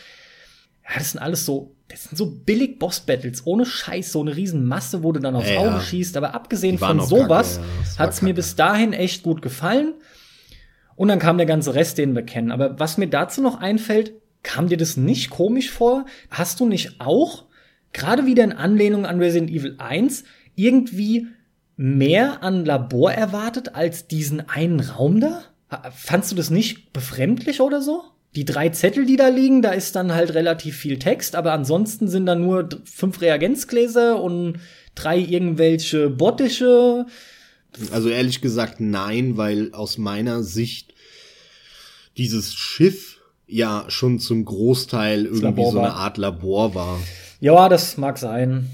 [0.88, 4.64] ja, das sind alles so, das sind so billig Boss-Battles, ohne Scheiß, so eine riesen
[4.64, 6.16] Masse, wo du dann aufs ja, Auge schießt.
[6.16, 7.60] Aber abgesehen von sowas
[7.96, 9.94] ja, hat's mir bis dahin echt gut gefallen.
[10.96, 12.50] Und dann kam der ganze Rest, den wir kennen.
[12.50, 16.06] Aber was mir dazu noch einfällt, kam dir das nicht komisch vor?
[16.30, 17.44] Hast du nicht auch,
[17.92, 20.24] gerade wieder in Anlehnung an Resident Evil 1,
[20.54, 21.26] irgendwie
[21.76, 25.42] mehr an Labor erwartet als diesen einen Raum da?
[25.92, 28.02] Fandst du das nicht befremdlich oder so?
[28.34, 32.08] Die drei Zettel, die da liegen, da ist dann halt relativ viel Text, aber ansonsten
[32.08, 34.60] sind da nur fünf Reagenzgläser und
[34.94, 37.06] drei irgendwelche Bottische.
[37.90, 40.94] Also ehrlich gesagt nein, weil aus meiner Sicht
[42.16, 47.00] dieses Schiff ja schon zum Großteil irgendwie so eine Art Labor war.
[47.40, 48.68] Ja, das mag sein.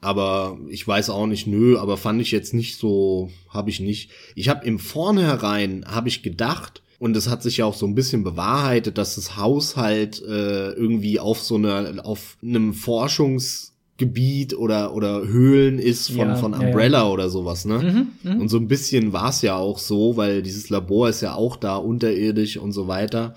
[0.00, 4.10] Aber ich weiß auch nicht, nö, aber fand ich jetzt nicht so, habe ich nicht.
[4.34, 7.94] Ich habe im Vornherein, habe ich gedacht, und es hat sich ja auch so ein
[7.94, 14.94] bisschen bewahrheitet, dass das Haus halt äh, irgendwie auf so einer, auf einem Forschungsgebiet oder
[14.94, 17.10] oder Höhlen ist von ja, von Umbrella ja, ja.
[17.10, 17.78] oder sowas, ne?
[18.22, 18.40] Mhm, mh.
[18.42, 21.56] Und so ein bisschen war es ja auch so, weil dieses Labor ist ja auch
[21.56, 23.34] da unterirdisch und so weiter.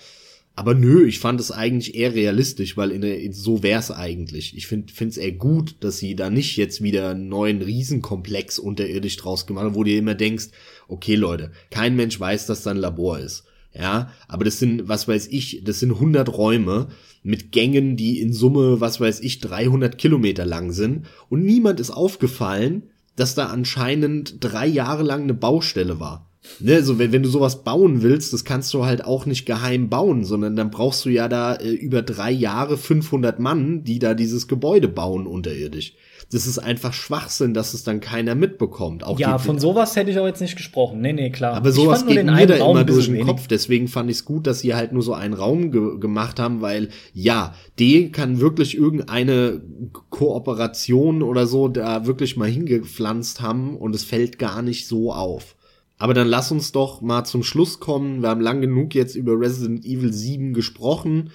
[0.56, 4.58] Aber nö, ich fand es eigentlich eher realistisch, weil in, der, so wär's eigentlich.
[4.58, 9.16] Ich finde es eher gut, dass sie da nicht jetzt wieder einen neuen Riesenkomplex unterirdisch
[9.16, 10.50] draus gemacht haben, wo du dir immer denkst,
[10.90, 15.08] okay Leute, kein Mensch weiß, dass da ein Labor ist ja, aber das sind, was
[15.08, 16.88] weiß ich, das sind 100 Räume
[17.24, 21.92] mit Gängen, die in Summe, was weiß ich, 300 Kilometer lang sind und niemand ist
[21.92, 22.84] aufgefallen,
[23.16, 26.30] dass da anscheinend drei Jahre lang eine Baustelle war.
[26.60, 29.90] Ne, also wenn, wenn du sowas bauen willst, das kannst du halt auch nicht geheim
[29.90, 34.14] bauen, sondern dann brauchst du ja da äh, über drei Jahre 500 Mann, die da
[34.14, 35.94] dieses Gebäude bauen unterirdisch.
[36.34, 39.04] Das ist einfach Schwachsinn, dass es dann keiner mitbekommt.
[39.04, 41.00] Auch ja, von sowas hätte ich auch jetzt nicht gesprochen.
[41.00, 41.54] Nee, nee, klar.
[41.54, 43.28] Aber sowas geht mir da Raum immer durch den wenig.
[43.28, 43.48] Kopf.
[43.48, 46.62] Deswegen fand ich es gut, dass sie halt nur so einen Raum ge gemacht haben,
[46.62, 49.62] weil ja, D kann wirklich irgendeine
[50.10, 55.56] Kooperation oder so da wirklich mal hingepflanzt haben und es fällt gar nicht so auf.
[56.00, 58.24] Aber dann lass uns doch mal zum Schluss kommen.
[58.24, 61.30] Wir haben lang genug jetzt über Resident Evil 7 gesprochen.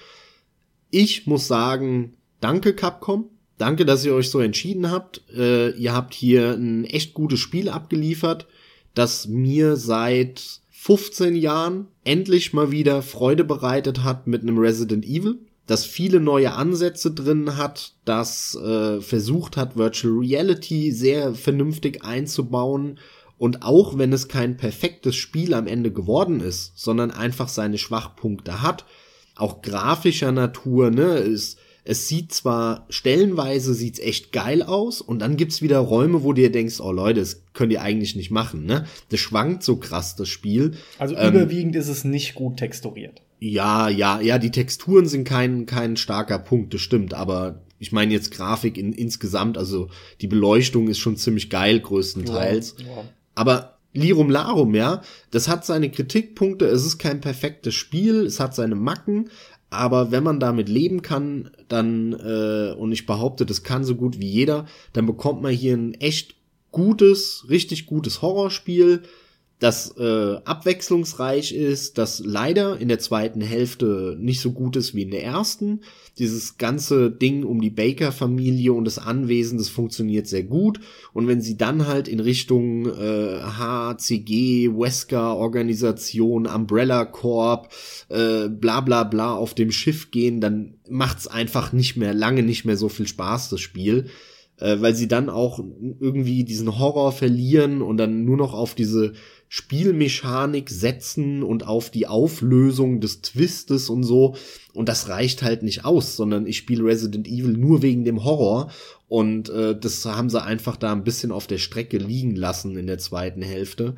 [0.91, 3.29] Ich muss sagen, danke Capcom
[3.59, 5.21] Danke, dass ihr euch so entschieden habt.
[5.35, 8.47] Äh, ihr habt hier ein echt gutes Spiel abgeliefert,
[8.95, 15.39] das mir seit 15 Jahren endlich mal wieder Freude bereitet hat mit einem Resident Evil,
[15.67, 22.97] das viele neue Ansätze drin hat, das äh, versucht hat, Virtual Reality sehr vernünftig einzubauen
[23.37, 28.61] und auch wenn es kein perfektes Spiel am Ende geworden ist, sondern einfach seine Schwachpunkte
[28.61, 28.85] hat,
[29.35, 31.58] auch grafischer Natur, ne, ist
[31.89, 36.41] es sieht zwar stellenweise sieht's echt geil aus und dann gibt's wieder Räume, wo du
[36.43, 38.85] dir denkst, oh Leute, das könnt ihr eigentlich nicht machen, ne?
[39.09, 40.73] Das schwankt so krass das Spiel.
[40.99, 43.23] Also ähm, überwiegend ist es nicht gut texturiert.
[43.39, 48.13] Ja, ja, ja, die Texturen sind kein kein starker Punkt, das stimmt, aber ich meine
[48.13, 49.89] jetzt Grafik in, insgesamt, also
[50.21, 52.75] die Beleuchtung ist schon ziemlich geil größtenteils.
[52.77, 53.03] Ja, ja.
[53.33, 55.01] Aber Lirum Larum, ja,
[55.31, 59.31] das hat seine Kritikpunkte, es ist kein perfektes Spiel, es hat seine Macken,
[59.69, 64.19] aber wenn man damit leben kann, dann, äh, und ich behaupte, das kann so gut
[64.19, 66.35] wie jeder, dann bekommt man hier ein echt
[66.71, 69.03] gutes, richtig gutes Horrorspiel,
[69.59, 75.01] das äh, abwechslungsreich ist, das leider in der zweiten Hälfte nicht so gut ist wie
[75.01, 75.81] in der ersten.
[76.17, 80.79] Dieses ganze Ding um die Baker-Familie und das Anwesen, das funktioniert sehr gut.
[81.11, 87.69] Und wenn sie dann halt in Richtung äh, HCG, Wesker-Organisation, Umbrella Corp,
[88.07, 92.63] äh, bla bla bla auf dem Schiff gehen, dann macht's einfach nicht mehr, lange nicht
[92.63, 94.09] mehr so viel Spaß, das Spiel
[94.59, 95.59] äh, weil sie dann auch
[95.99, 99.13] irgendwie diesen Horror verlieren und dann nur noch auf diese
[99.51, 104.35] Spielmechanik setzen und auf die Auflösung des Twistes und so.
[104.73, 108.71] Und das reicht halt nicht aus, sondern ich spiele Resident Evil nur wegen dem Horror.
[109.07, 112.85] Und äh, das haben sie einfach da ein bisschen auf der Strecke liegen lassen in
[112.85, 113.95] der zweiten Hälfte.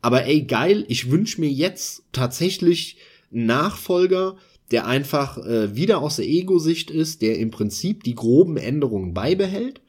[0.00, 2.96] Aber ey, geil, ich wünsche mir jetzt tatsächlich
[3.30, 4.36] einen Nachfolger,
[4.70, 9.82] der einfach äh, wieder aus der Ego-Sicht ist, der im Prinzip die groben Änderungen beibehält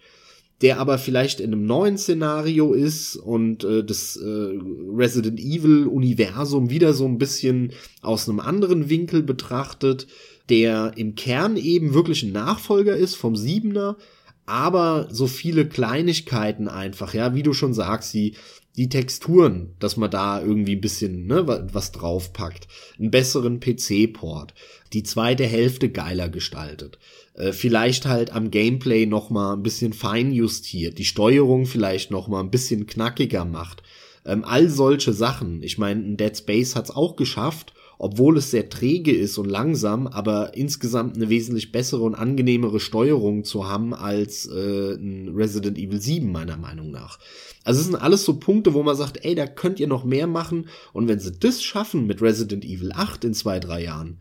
[0.61, 6.69] der aber vielleicht in einem neuen Szenario ist und äh, das äh, Resident Evil Universum
[6.69, 10.07] wieder so ein bisschen aus einem anderen Winkel betrachtet,
[10.49, 13.97] der im Kern eben wirklich ein Nachfolger ist vom Siebener,
[14.45, 18.35] aber so viele Kleinigkeiten einfach, ja, wie du schon sagst, die
[18.77, 22.67] die Texturen, dass man da irgendwie ein bisschen ne, was draufpackt,
[22.99, 24.53] einen besseren PC-Port,
[24.93, 26.99] die zweite Hälfte geiler gestaltet,
[27.37, 32.27] äh, vielleicht halt am Gameplay noch mal ein bisschen fein justiert, die Steuerung vielleicht noch
[32.27, 33.83] mal ein bisschen knackiger macht,
[34.25, 35.61] ähm, all solche Sachen.
[35.61, 40.55] Ich meine, Dead Space hat's auch geschafft, obwohl es sehr träge ist und langsam, aber
[40.55, 46.31] insgesamt eine wesentlich bessere und angenehmere Steuerung zu haben als äh, ein Resident Evil 7
[46.31, 47.19] meiner Meinung nach.
[47.63, 50.27] Also es sind alles so Punkte, wo man sagt, ey, da könnt ihr noch mehr
[50.27, 50.67] machen.
[50.93, 54.19] Und wenn sie das schaffen mit Resident Evil 8 in zwei, drei Jahren,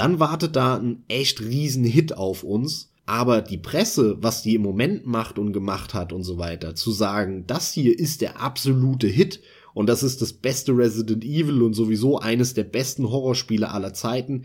[0.00, 2.90] dann wartet da ein echt riesen Hit auf uns.
[3.04, 6.90] Aber die Presse, was die im Moment macht und gemacht hat und so weiter, zu
[6.90, 9.40] sagen, das hier ist der absolute Hit
[9.74, 14.44] und das ist das beste Resident Evil und sowieso eines der besten Horrorspiele aller Zeiten,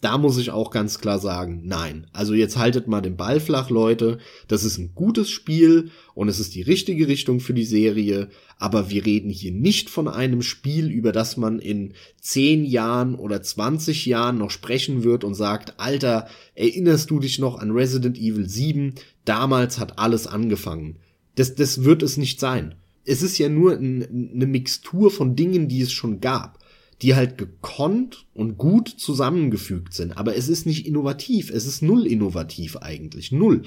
[0.00, 2.06] da muss ich auch ganz klar sagen, nein.
[2.12, 4.18] Also jetzt haltet mal den Ball flach, Leute.
[4.46, 8.28] Das ist ein gutes Spiel und es ist die richtige Richtung für die Serie.
[8.58, 13.42] Aber wir reden hier nicht von einem Spiel, über das man in 10 Jahren oder
[13.42, 18.48] 20 Jahren noch sprechen wird und sagt, Alter, erinnerst du dich noch an Resident Evil
[18.48, 18.94] 7?
[19.24, 20.98] Damals hat alles angefangen.
[21.34, 22.76] Das, das wird es nicht sein.
[23.04, 26.57] Es ist ja nur ein, eine Mixtur von Dingen, die es schon gab
[27.02, 30.16] die halt gekonnt und gut zusammengefügt sind.
[30.16, 31.50] Aber es ist nicht innovativ.
[31.50, 33.30] Es ist null innovativ eigentlich.
[33.30, 33.62] Null.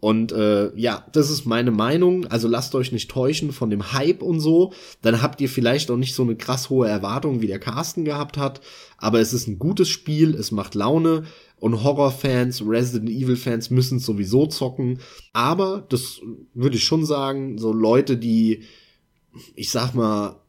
[0.00, 2.26] Und äh, ja, das ist meine Meinung.
[2.26, 4.72] Also lasst euch nicht täuschen von dem Hype und so.
[5.02, 8.38] Dann habt ihr vielleicht auch nicht so eine krass hohe Erwartung, wie der Carsten gehabt
[8.38, 8.60] hat.
[8.96, 11.24] Aber es ist ein gutes Spiel, es macht Laune.
[11.60, 15.00] Und Horrorfans, Resident Evil-Fans müssen sowieso zocken.
[15.32, 16.20] Aber, das
[16.54, 18.62] würde ich schon sagen, so Leute, die,
[19.56, 20.40] ich sag mal,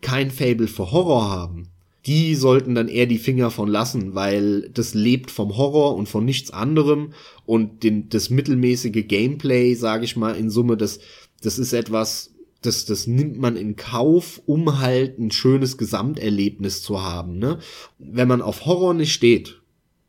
[0.00, 1.68] kein Fable für Horror haben,
[2.06, 6.24] die sollten dann eher die Finger von lassen, weil das lebt vom Horror und von
[6.24, 7.12] nichts anderem
[7.46, 11.00] und den, das mittelmäßige Gameplay, sage ich mal, in Summe, das,
[11.42, 17.02] das ist etwas, das, das nimmt man in Kauf, um halt ein schönes Gesamterlebnis zu
[17.02, 17.38] haben.
[17.38, 17.58] Ne?
[17.98, 19.60] Wenn man auf Horror nicht steht,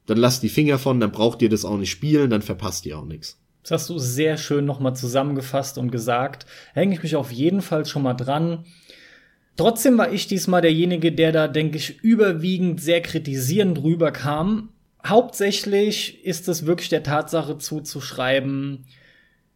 [0.06, 2.98] dann lasst die Finger von, dann braucht ihr das auch nicht spielen, dann verpasst ihr
[2.98, 3.38] auch nichts.
[3.64, 6.45] Das hast du sehr schön nochmal zusammengefasst und gesagt.
[6.74, 8.66] Hänge ich mich auf jeden Fall schon mal dran.
[9.58, 14.69] Trotzdem war ich diesmal derjenige, der da, denke ich, überwiegend sehr kritisierend rüberkam.
[15.06, 18.86] Hauptsächlich ist es wirklich der Tatsache zuzuschreiben,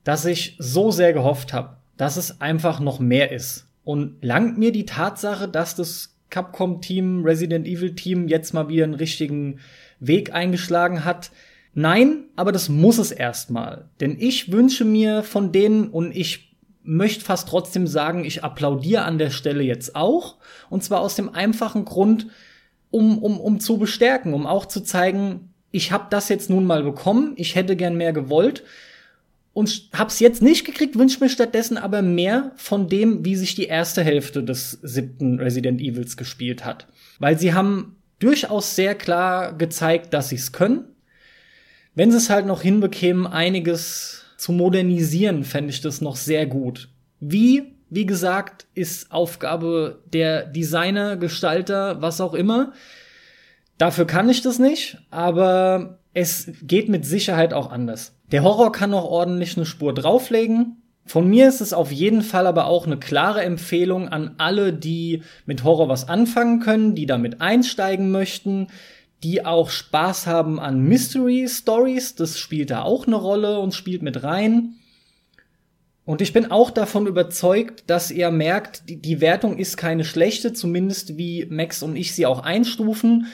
[0.03, 3.67] dass ich so sehr gehofft habe, dass es einfach noch mehr ist.
[3.83, 9.59] Und langt mir die Tatsache, dass das Capcom-Team, Resident Evil-Team jetzt mal wieder einen richtigen
[9.99, 11.31] Weg eingeschlagen hat?
[11.73, 13.89] Nein, aber das muss es erstmal.
[13.99, 16.50] Denn ich wünsche mir von denen und ich
[16.84, 20.38] möchte fast trotzdem sagen, ich applaudiere an der Stelle jetzt auch.
[20.69, 22.27] Und zwar aus dem einfachen Grund,
[22.90, 26.84] um, um, um zu bestärken, um auch zu zeigen, ich habe das jetzt nun mal
[26.84, 28.64] bekommen, ich hätte gern mehr gewollt
[29.53, 33.66] und hab's jetzt nicht gekriegt, wünsche mir stattdessen aber mehr von dem, wie sich die
[33.66, 36.88] erste Hälfte des siebten Resident Evils gespielt hat.
[37.19, 40.85] Weil sie haben durchaus sehr klar gezeigt, dass sie es können.
[41.95, 46.89] Wenn sie es halt noch hinbekämen, einiges zu modernisieren, fände ich das noch sehr gut.
[47.19, 52.73] Wie, wie gesagt, ist Aufgabe der Designer, Gestalter, was auch immer.
[53.77, 58.15] Dafür kann ich das nicht, aber es geht mit Sicherheit auch anders.
[58.31, 60.81] Der Horror kann noch ordentlich eine Spur drauflegen.
[61.05, 65.21] Von mir ist es auf jeden Fall aber auch eine klare Empfehlung an alle, die
[65.45, 68.69] mit Horror was anfangen können, die damit einsteigen möchten,
[69.24, 72.16] die auch Spaß haben an Mystery Stories.
[72.16, 74.75] Das spielt da auch eine Rolle und spielt mit rein.
[76.03, 80.51] Und ich bin auch davon überzeugt, dass ihr merkt, die, die Wertung ist keine schlechte,
[80.51, 83.27] zumindest wie Max und ich sie auch einstufen.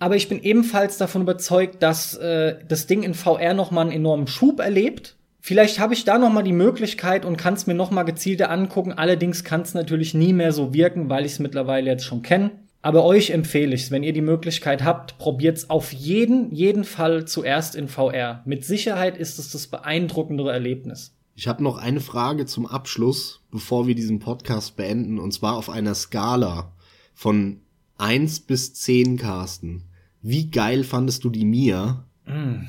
[0.00, 3.92] Aber ich bin ebenfalls davon überzeugt, dass äh, das Ding in VR noch mal einen
[3.92, 5.16] enormen Schub erlebt.
[5.40, 8.50] Vielleicht habe ich da noch mal die Möglichkeit und kann es mir noch mal gezielter
[8.50, 8.92] angucken.
[8.92, 12.50] Allerdings kann es natürlich nie mehr so wirken, weil ich es mittlerweile jetzt schon kenne.
[12.84, 17.24] Aber euch empfehle ich es, wenn ihr die Möglichkeit habt, probiert's auf jeden, jeden Fall
[17.24, 18.42] zuerst in VR.
[18.44, 21.16] Mit Sicherheit ist es das beeindruckendere Erlebnis.
[21.34, 25.70] Ich habe noch eine Frage zum Abschluss, bevor wir diesen Podcast beenden, und zwar auf
[25.70, 26.72] einer Skala
[27.14, 27.62] von
[27.96, 29.84] eins bis zehn Carsten.
[30.20, 32.04] Wie geil fandest du die Mia?
[32.26, 32.66] Mm.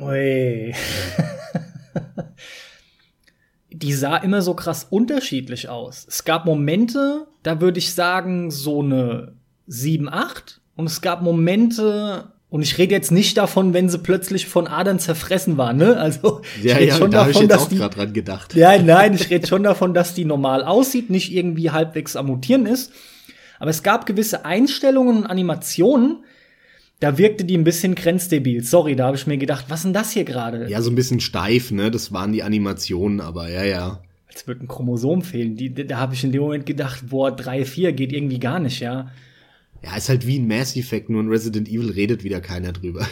[0.00, 0.74] Ui.
[3.82, 6.06] die sah immer so krass unterschiedlich aus.
[6.08, 9.32] Es gab Momente, da würde ich sagen, so eine
[9.66, 10.60] 7, 8.
[10.76, 14.98] Und es gab Momente, und ich rede jetzt nicht davon, wenn sie plötzlich von Adern
[14.98, 15.96] zerfressen war, ne?
[15.96, 18.54] Also ja, ich ja, schon da davon, ich dass auch die dran gedacht.
[18.54, 22.66] Ja, nein, ich rede schon davon, dass die normal aussieht, nicht irgendwie halbwegs am Mutieren
[22.66, 22.92] ist.
[23.58, 26.24] Aber es gab gewisse Einstellungen und Animationen,
[27.02, 28.62] da wirkte die ein bisschen grenzdebil.
[28.62, 30.70] Sorry, da habe ich mir gedacht, was denn das hier gerade?
[30.70, 31.90] Ja, so ein bisschen steif, ne?
[31.90, 34.04] Das waren die Animationen, aber ja, ja.
[34.28, 35.56] Als würde ein Chromosom fehlen.
[35.56, 38.78] Die, da habe ich in dem Moment gedacht, boah, 3, 4 geht irgendwie gar nicht,
[38.78, 39.10] ja.
[39.82, 43.04] Ja, ist halt wie ein Mass Effect, nur in Resident Evil redet wieder keiner drüber.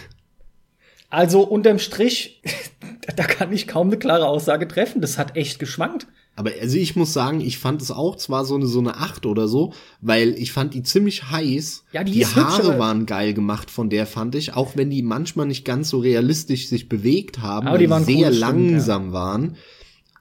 [1.08, 2.42] Also unterm Strich,
[3.16, 5.00] da kann ich kaum eine klare Aussage treffen.
[5.00, 6.06] Das hat echt geschwankt.
[6.40, 9.26] Aber also ich muss sagen, ich fand es auch zwar so eine so eine 8
[9.26, 11.84] oder so, weil ich fand die ziemlich heiß.
[11.92, 15.02] Ja, die, die Haare hübsch, waren geil gemacht von der fand ich, auch wenn die
[15.02, 18.40] manchmal nicht ganz so realistisch sich bewegt haben, Aber weil die waren sehr cool, stimmt,
[18.40, 19.56] langsam waren.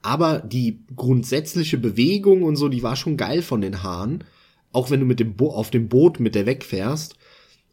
[0.01, 4.25] Aber die grundsätzliche Bewegung und so, die war schon geil von den Haaren,
[4.73, 7.15] auch wenn du mit dem Bo auf dem Boot mit der wegfährst.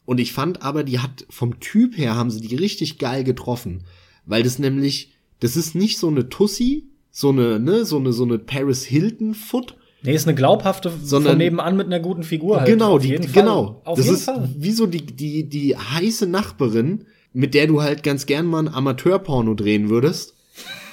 [0.04, 3.82] Und ich fand aber, die hat vom Typ her haben sie die richtig geil getroffen,
[4.24, 6.84] weil das nämlich, das ist nicht so eine Tussi,
[7.18, 11.32] so eine, ne, so eine, so eine Paris Hilton Foot, Nee, ist eine glaubhafte Sondern-
[11.32, 12.68] von nebenan mit einer guten Figur halt.
[12.68, 13.80] genau, die, genau.
[13.84, 14.50] Auf das jeden ist Fall.
[14.56, 18.68] wie so die, die, die heiße Nachbarin, mit der du halt ganz gern mal ein
[18.72, 20.34] Amateurporno drehen würdest.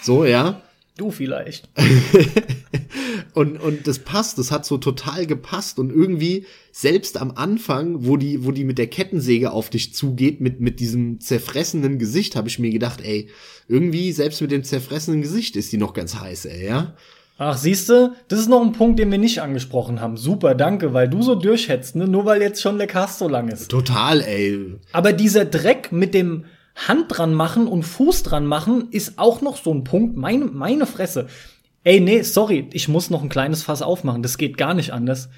[0.01, 0.61] So, ja.
[0.97, 1.69] Du vielleicht.
[3.33, 8.17] Und, und das passt, das hat so total gepasst und irgendwie selbst am Anfang, wo
[8.17, 12.47] die, wo die mit der Kettensäge auf dich zugeht, mit, mit diesem zerfressenen Gesicht, habe
[12.47, 13.30] ich mir gedacht, ey,
[13.67, 16.95] irgendwie selbst mit dem zerfressenen Gesicht ist die noch ganz heiß, ey, ja.
[17.39, 20.17] Ach, siehste, das ist noch ein Punkt, den wir nicht angesprochen haben.
[20.17, 22.07] Super, danke, weil du so durchhetzt, ne?
[22.07, 23.69] Nur weil jetzt schon der Cast so lang ist.
[23.69, 24.75] Total, ey.
[24.91, 29.57] Aber dieser Dreck mit dem Hand dran machen und Fuß dran machen ist auch noch
[29.57, 30.17] so ein Punkt.
[30.17, 31.27] Meine, meine Fresse.
[31.83, 34.23] Ey, nee, sorry, ich muss noch ein kleines Fass aufmachen.
[34.23, 35.29] Das geht gar nicht anders.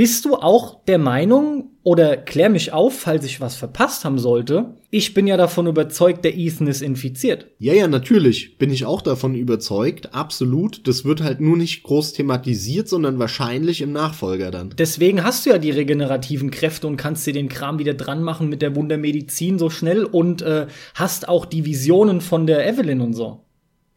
[0.00, 4.74] Bist du auch der Meinung, oder klär mich auf, falls ich was verpasst haben sollte,
[4.88, 7.48] ich bin ja davon überzeugt, der Ethan ist infiziert.
[7.58, 10.88] Ja, ja, natürlich bin ich auch davon überzeugt, absolut.
[10.88, 14.74] Das wird halt nur nicht groß thematisiert, sondern wahrscheinlich im Nachfolger dann.
[14.78, 18.48] Deswegen hast du ja die regenerativen Kräfte und kannst dir den Kram wieder dran machen
[18.48, 23.12] mit der Wundermedizin so schnell und äh, hast auch die Visionen von der Evelyn und
[23.12, 23.44] so.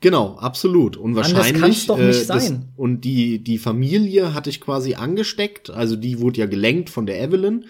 [0.04, 0.98] Genau, absolut.
[0.98, 1.62] Und Anders wahrscheinlich.
[1.62, 2.66] kann's doch nicht das, sein.
[2.76, 7.22] und die, die Familie hatte ich quasi angesteckt, also die wurde ja gelenkt von der
[7.22, 7.64] Evelyn.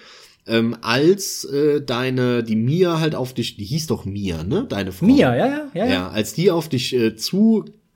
[0.48, 4.66] ähm, als äh, deine, die Mia halt auf dich, die hieß doch Mia, ne?
[4.68, 5.06] Deine Frau.
[5.06, 5.86] Mia, ja, ja, ja.
[5.86, 7.16] Ja, als die auf dich äh,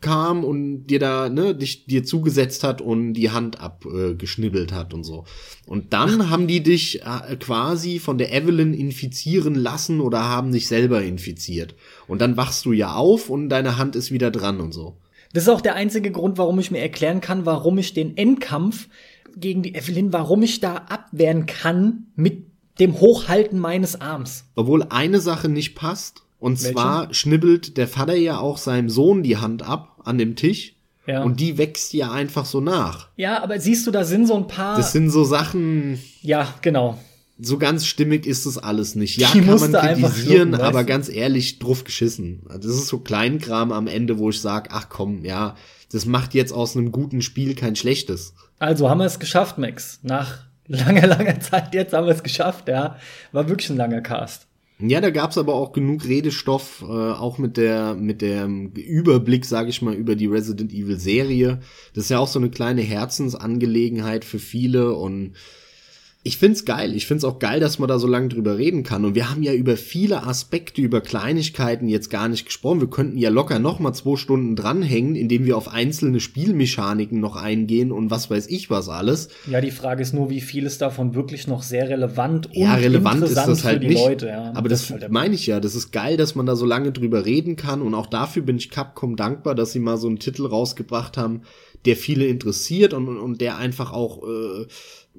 [0.02, 4.94] zukam und dir da, ne, dich dir zugesetzt hat und die Hand abgeschnibbelt äh, hat
[4.94, 5.26] und so.
[5.66, 6.30] Und dann Ach.
[6.30, 11.76] haben die dich äh, quasi von der Evelyn infizieren lassen oder haben dich selber infiziert.
[12.08, 14.98] Und dann wachst du ja auf und deine Hand ist wieder dran und so.
[15.34, 18.88] Das ist auch der einzige Grund, warum ich mir erklären kann, warum ich den Endkampf
[19.36, 22.48] gegen die Evelyn, warum ich da abwehren kann mit
[22.80, 24.46] dem Hochhalten meines Arms.
[24.56, 26.27] Obwohl eine Sache nicht passt.
[26.40, 26.74] Und Welche?
[26.74, 30.76] zwar schnibbelt der Vater ja auch seinem Sohn die Hand ab an dem Tisch.
[31.08, 31.24] Ja.
[31.24, 33.08] Und die wächst ja einfach so nach.
[33.16, 34.76] Ja, aber siehst du, da sind so ein paar.
[34.76, 36.00] Das sind so Sachen.
[36.22, 37.00] Ja, genau.
[37.40, 39.18] So ganz stimmig ist es alles nicht.
[39.18, 42.42] Ja, die kann man kritisieren, schlucken, aber ganz ehrlich, drauf geschissen.
[42.48, 45.56] Das ist so Kleinkram am Ende, wo ich sag, ach komm, ja,
[45.92, 48.34] das macht jetzt aus einem guten Spiel kein schlechtes.
[48.60, 50.00] Also haben wir es geschafft, Max.
[50.02, 52.98] Nach langer, langer Zeit, jetzt haben wir es geschafft, ja.
[53.32, 54.47] War wirklich ein langer Cast.
[54.80, 59.70] Ja, da gab's aber auch genug Redestoff, äh, auch mit der mit dem Überblick, sage
[59.70, 61.62] ich mal, über die Resident Evil Serie.
[61.94, 65.34] Das ist ja auch so eine kleine Herzensangelegenheit für viele und
[66.28, 66.94] ich find's geil.
[66.94, 69.06] Ich find's auch geil, dass man da so lange drüber reden kann.
[69.06, 72.82] Und wir haben ja über viele Aspekte, über Kleinigkeiten jetzt gar nicht gesprochen.
[72.82, 77.38] Wir könnten ja locker noch mal zwei Stunden dranhängen, indem wir auf einzelne Spielmechaniken noch
[77.38, 79.30] eingehen und was weiß ich was alles.
[79.50, 83.24] Ja, die Frage ist nur, wie vieles davon wirklich noch sehr relevant und ja, relevant
[83.24, 84.04] ist das halt nicht.
[84.04, 84.52] Leute, ja.
[84.54, 85.62] Aber das, das halt meine ich ja.
[85.62, 87.82] Das ist geil, dass man da so lange drüber reden kann.
[87.82, 91.44] Und auch dafür bin ich Capcom dankbar, dass sie mal so einen Titel rausgebracht haben,
[91.86, 94.66] der viele interessiert und, und der einfach auch äh,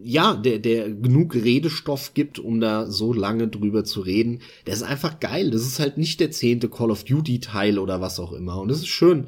[0.02, 4.40] ja, der, der genug Redestoff gibt, um da so lange drüber zu reden.
[4.66, 5.50] Der ist einfach geil.
[5.50, 8.60] Das ist halt nicht der zehnte Call of Duty Teil oder was auch immer.
[8.60, 9.26] Und das ist schön.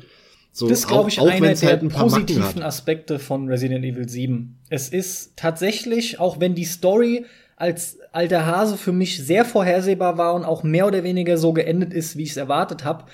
[0.52, 4.08] So, das ist, glaube ich, auch, einer der halt ein positiven Aspekte von Resident Evil
[4.08, 4.58] 7.
[4.68, 7.24] Es ist tatsächlich, auch wenn die Story
[7.56, 11.92] als alter Hase für mich sehr vorhersehbar war und auch mehr oder weniger so geendet
[11.92, 13.04] ist, wie ich es erwartet habe,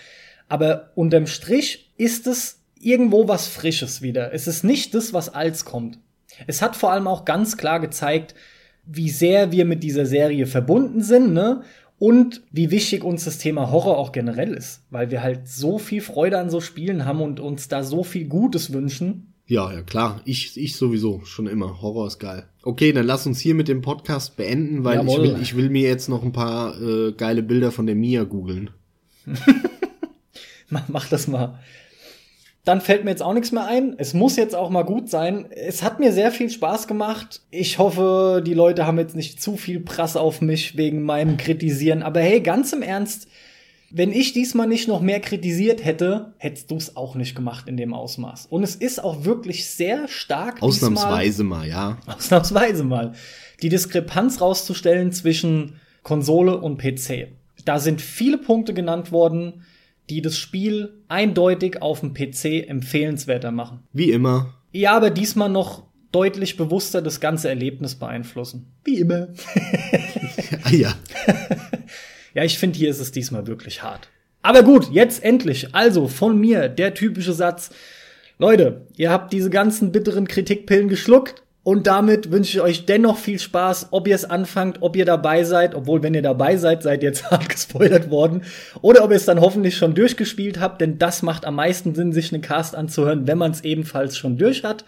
[0.48, 4.32] aber unterm Strich ist es irgendwo was Frisches wieder.
[4.32, 5.98] Es ist nicht das, was als kommt.
[6.46, 8.34] Es hat vor allem auch ganz klar gezeigt,
[8.84, 11.62] wie sehr wir mit dieser Serie verbunden sind, ne?
[11.98, 16.02] Und wie wichtig uns das Thema Horror auch generell ist, weil wir halt so viel
[16.02, 19.32] Freude an so Spielen haben und uns da so viel Gutes wünschen.
[19.46, 20.20] Ja, ja, klar.
[20.26, 21.80] Ich, ich sowieso schon immer.
[21.80, 22.44] Horror ist geil.
[22.62, 25.88] Okay, dann lass uns hier mit dem Podcast beenden, weil ich will, ich will mir
[25.88, 28.70] jetzt noch ein paar äh, geile Bilder von der Mia googeln.
[30.68, 31.58] mach, mach das mal
[32.66, 33.94] dann fällt mir jetzt auch nichts mehr ein.
[33.96, 35.46] Es muss jetzt auch mal gut sein.
[35.52, 37.42] Es hat mir sehr viel Spaß gemacht.
[37.52, 42.02] Ich hoffe, die Leute haben jetzt nicht zu viel Prass auf mich wegen meinem Kritisieren.
[42.02, 43.28] Aber hey, ganz im Ernst,
[43.92, 47.76] wenn ich diesmal nicht noch mehr kritisiert hätte, hättest du es auch nicht gemacht in
[47.76, 48.46] dem Ausmaß.
[48.46, 50.60] Und es ist auch wirklich sehr stark.
[50.60, 51.98] Ausnahmsweise diesmal, mal, ja.
[52.08, 53.12] Ausnahmsweise mal.
[53.62, 57.28] Die Diskrepanz rauszustellen zwischen Konsole und PC.
[57.64, 59.62] Da sind viele Punkte genannt worden
[60.10, 63.80] die das Spiel eindeutig auf dem PC empfehlenswerter machen.
[63.92, 64.54] Wie immer.
[64.72, 68.72] Ja, aber diesmal noch deutlich bewusster das ganze Erlebnis beeinflussen.
[68.84, 69.28] Wie immer.
[70.62, 70.94] ah, ja.
[72.34, 74.08] ja, ich finde, hier ist es diesmal wirklich hart.
[74.42, 75.74] Aber gut, jetzt endlich.
[75.74, 77.70] Also von mir der typische Satz.
[78.38, 81.42] Leute, ihr habt diese ganzen bitteren Kritikpillen geschluckt.
[81.66, 85.42] Und damit wünsche ich euch dennoch viel Spaß, ob ihr es anfangt, ob ihr dabei
[85.42, 88.42] seid, obwohl wenn ihr dabei seid, seid ihr jetzt hart gespoilert worden,
[88.82, 92.12] oder ob ihr es dann hoffentlich schon durchgespielt habt, denn das macht am meisten Sinn,
[92.12, 94.84] sich einen Cast anzuhören, wenn man es ebenfalls schon durch hat.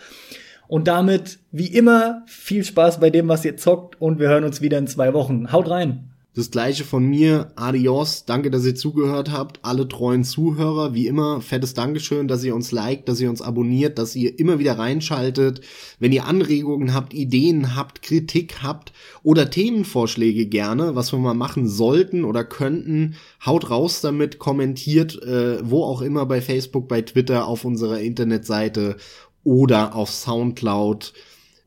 [0.69, 4.61] Und damit, wie immer, viel Spaß bei dem, was ihr zockt und wir hören uns
[4.61, 5.51] wieder in zwei Wochen.
[5.51, 6.11] Haut rein!
[6.39, 7.51] Das gleiche von mir.
[7.57, 8.25] Adios.
[8.25, 9.59] Danke, dass ihr zugehört habt.
[9.63, 10.95] Alle treuen Zuhörer.
[10.95, 14.61] Wie immer, fettes Dankeschön, dass ihr uns liked, dass ihr uns abonniert, dass ihr immer
[14.61, 15.63] wieder reinschaltet.
[15.99, 18.93] Wenn ihr Anregungen habt, Ideen habt, Kritik habt
[19.25, 25.59] oder Themenvorschläge gerne, was wir mal machen sollten oder könnten, haut raus damit, kommentiert, äh,
[25.69, 28.97] wo auch immer bei Facebook, bei Twitter, auf unserer Internetseite
[29.43, 31.15] oder auf Soundcloud.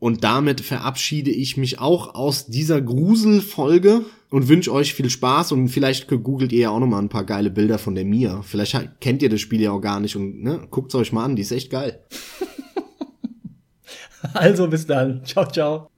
[0.02, 5.68] Und damit verabschiede ich mich auch aus dieser Gruselfolge und wünsche euch viel Spaß und
[5.68, 8.42] vielleicht googelt ihr ja auch noch mal ein paar geile Bilder von der Mia.
[8.42, 11.36] Vielleicht kennt ihr das Spiel ja auch gar nicht und ne, guckt's euch mal an,
[11.36, 12.00] die ist echt geil.
[14.34, 15.24] also bis dann.
[15.24, 15.91] Ciao, ciao.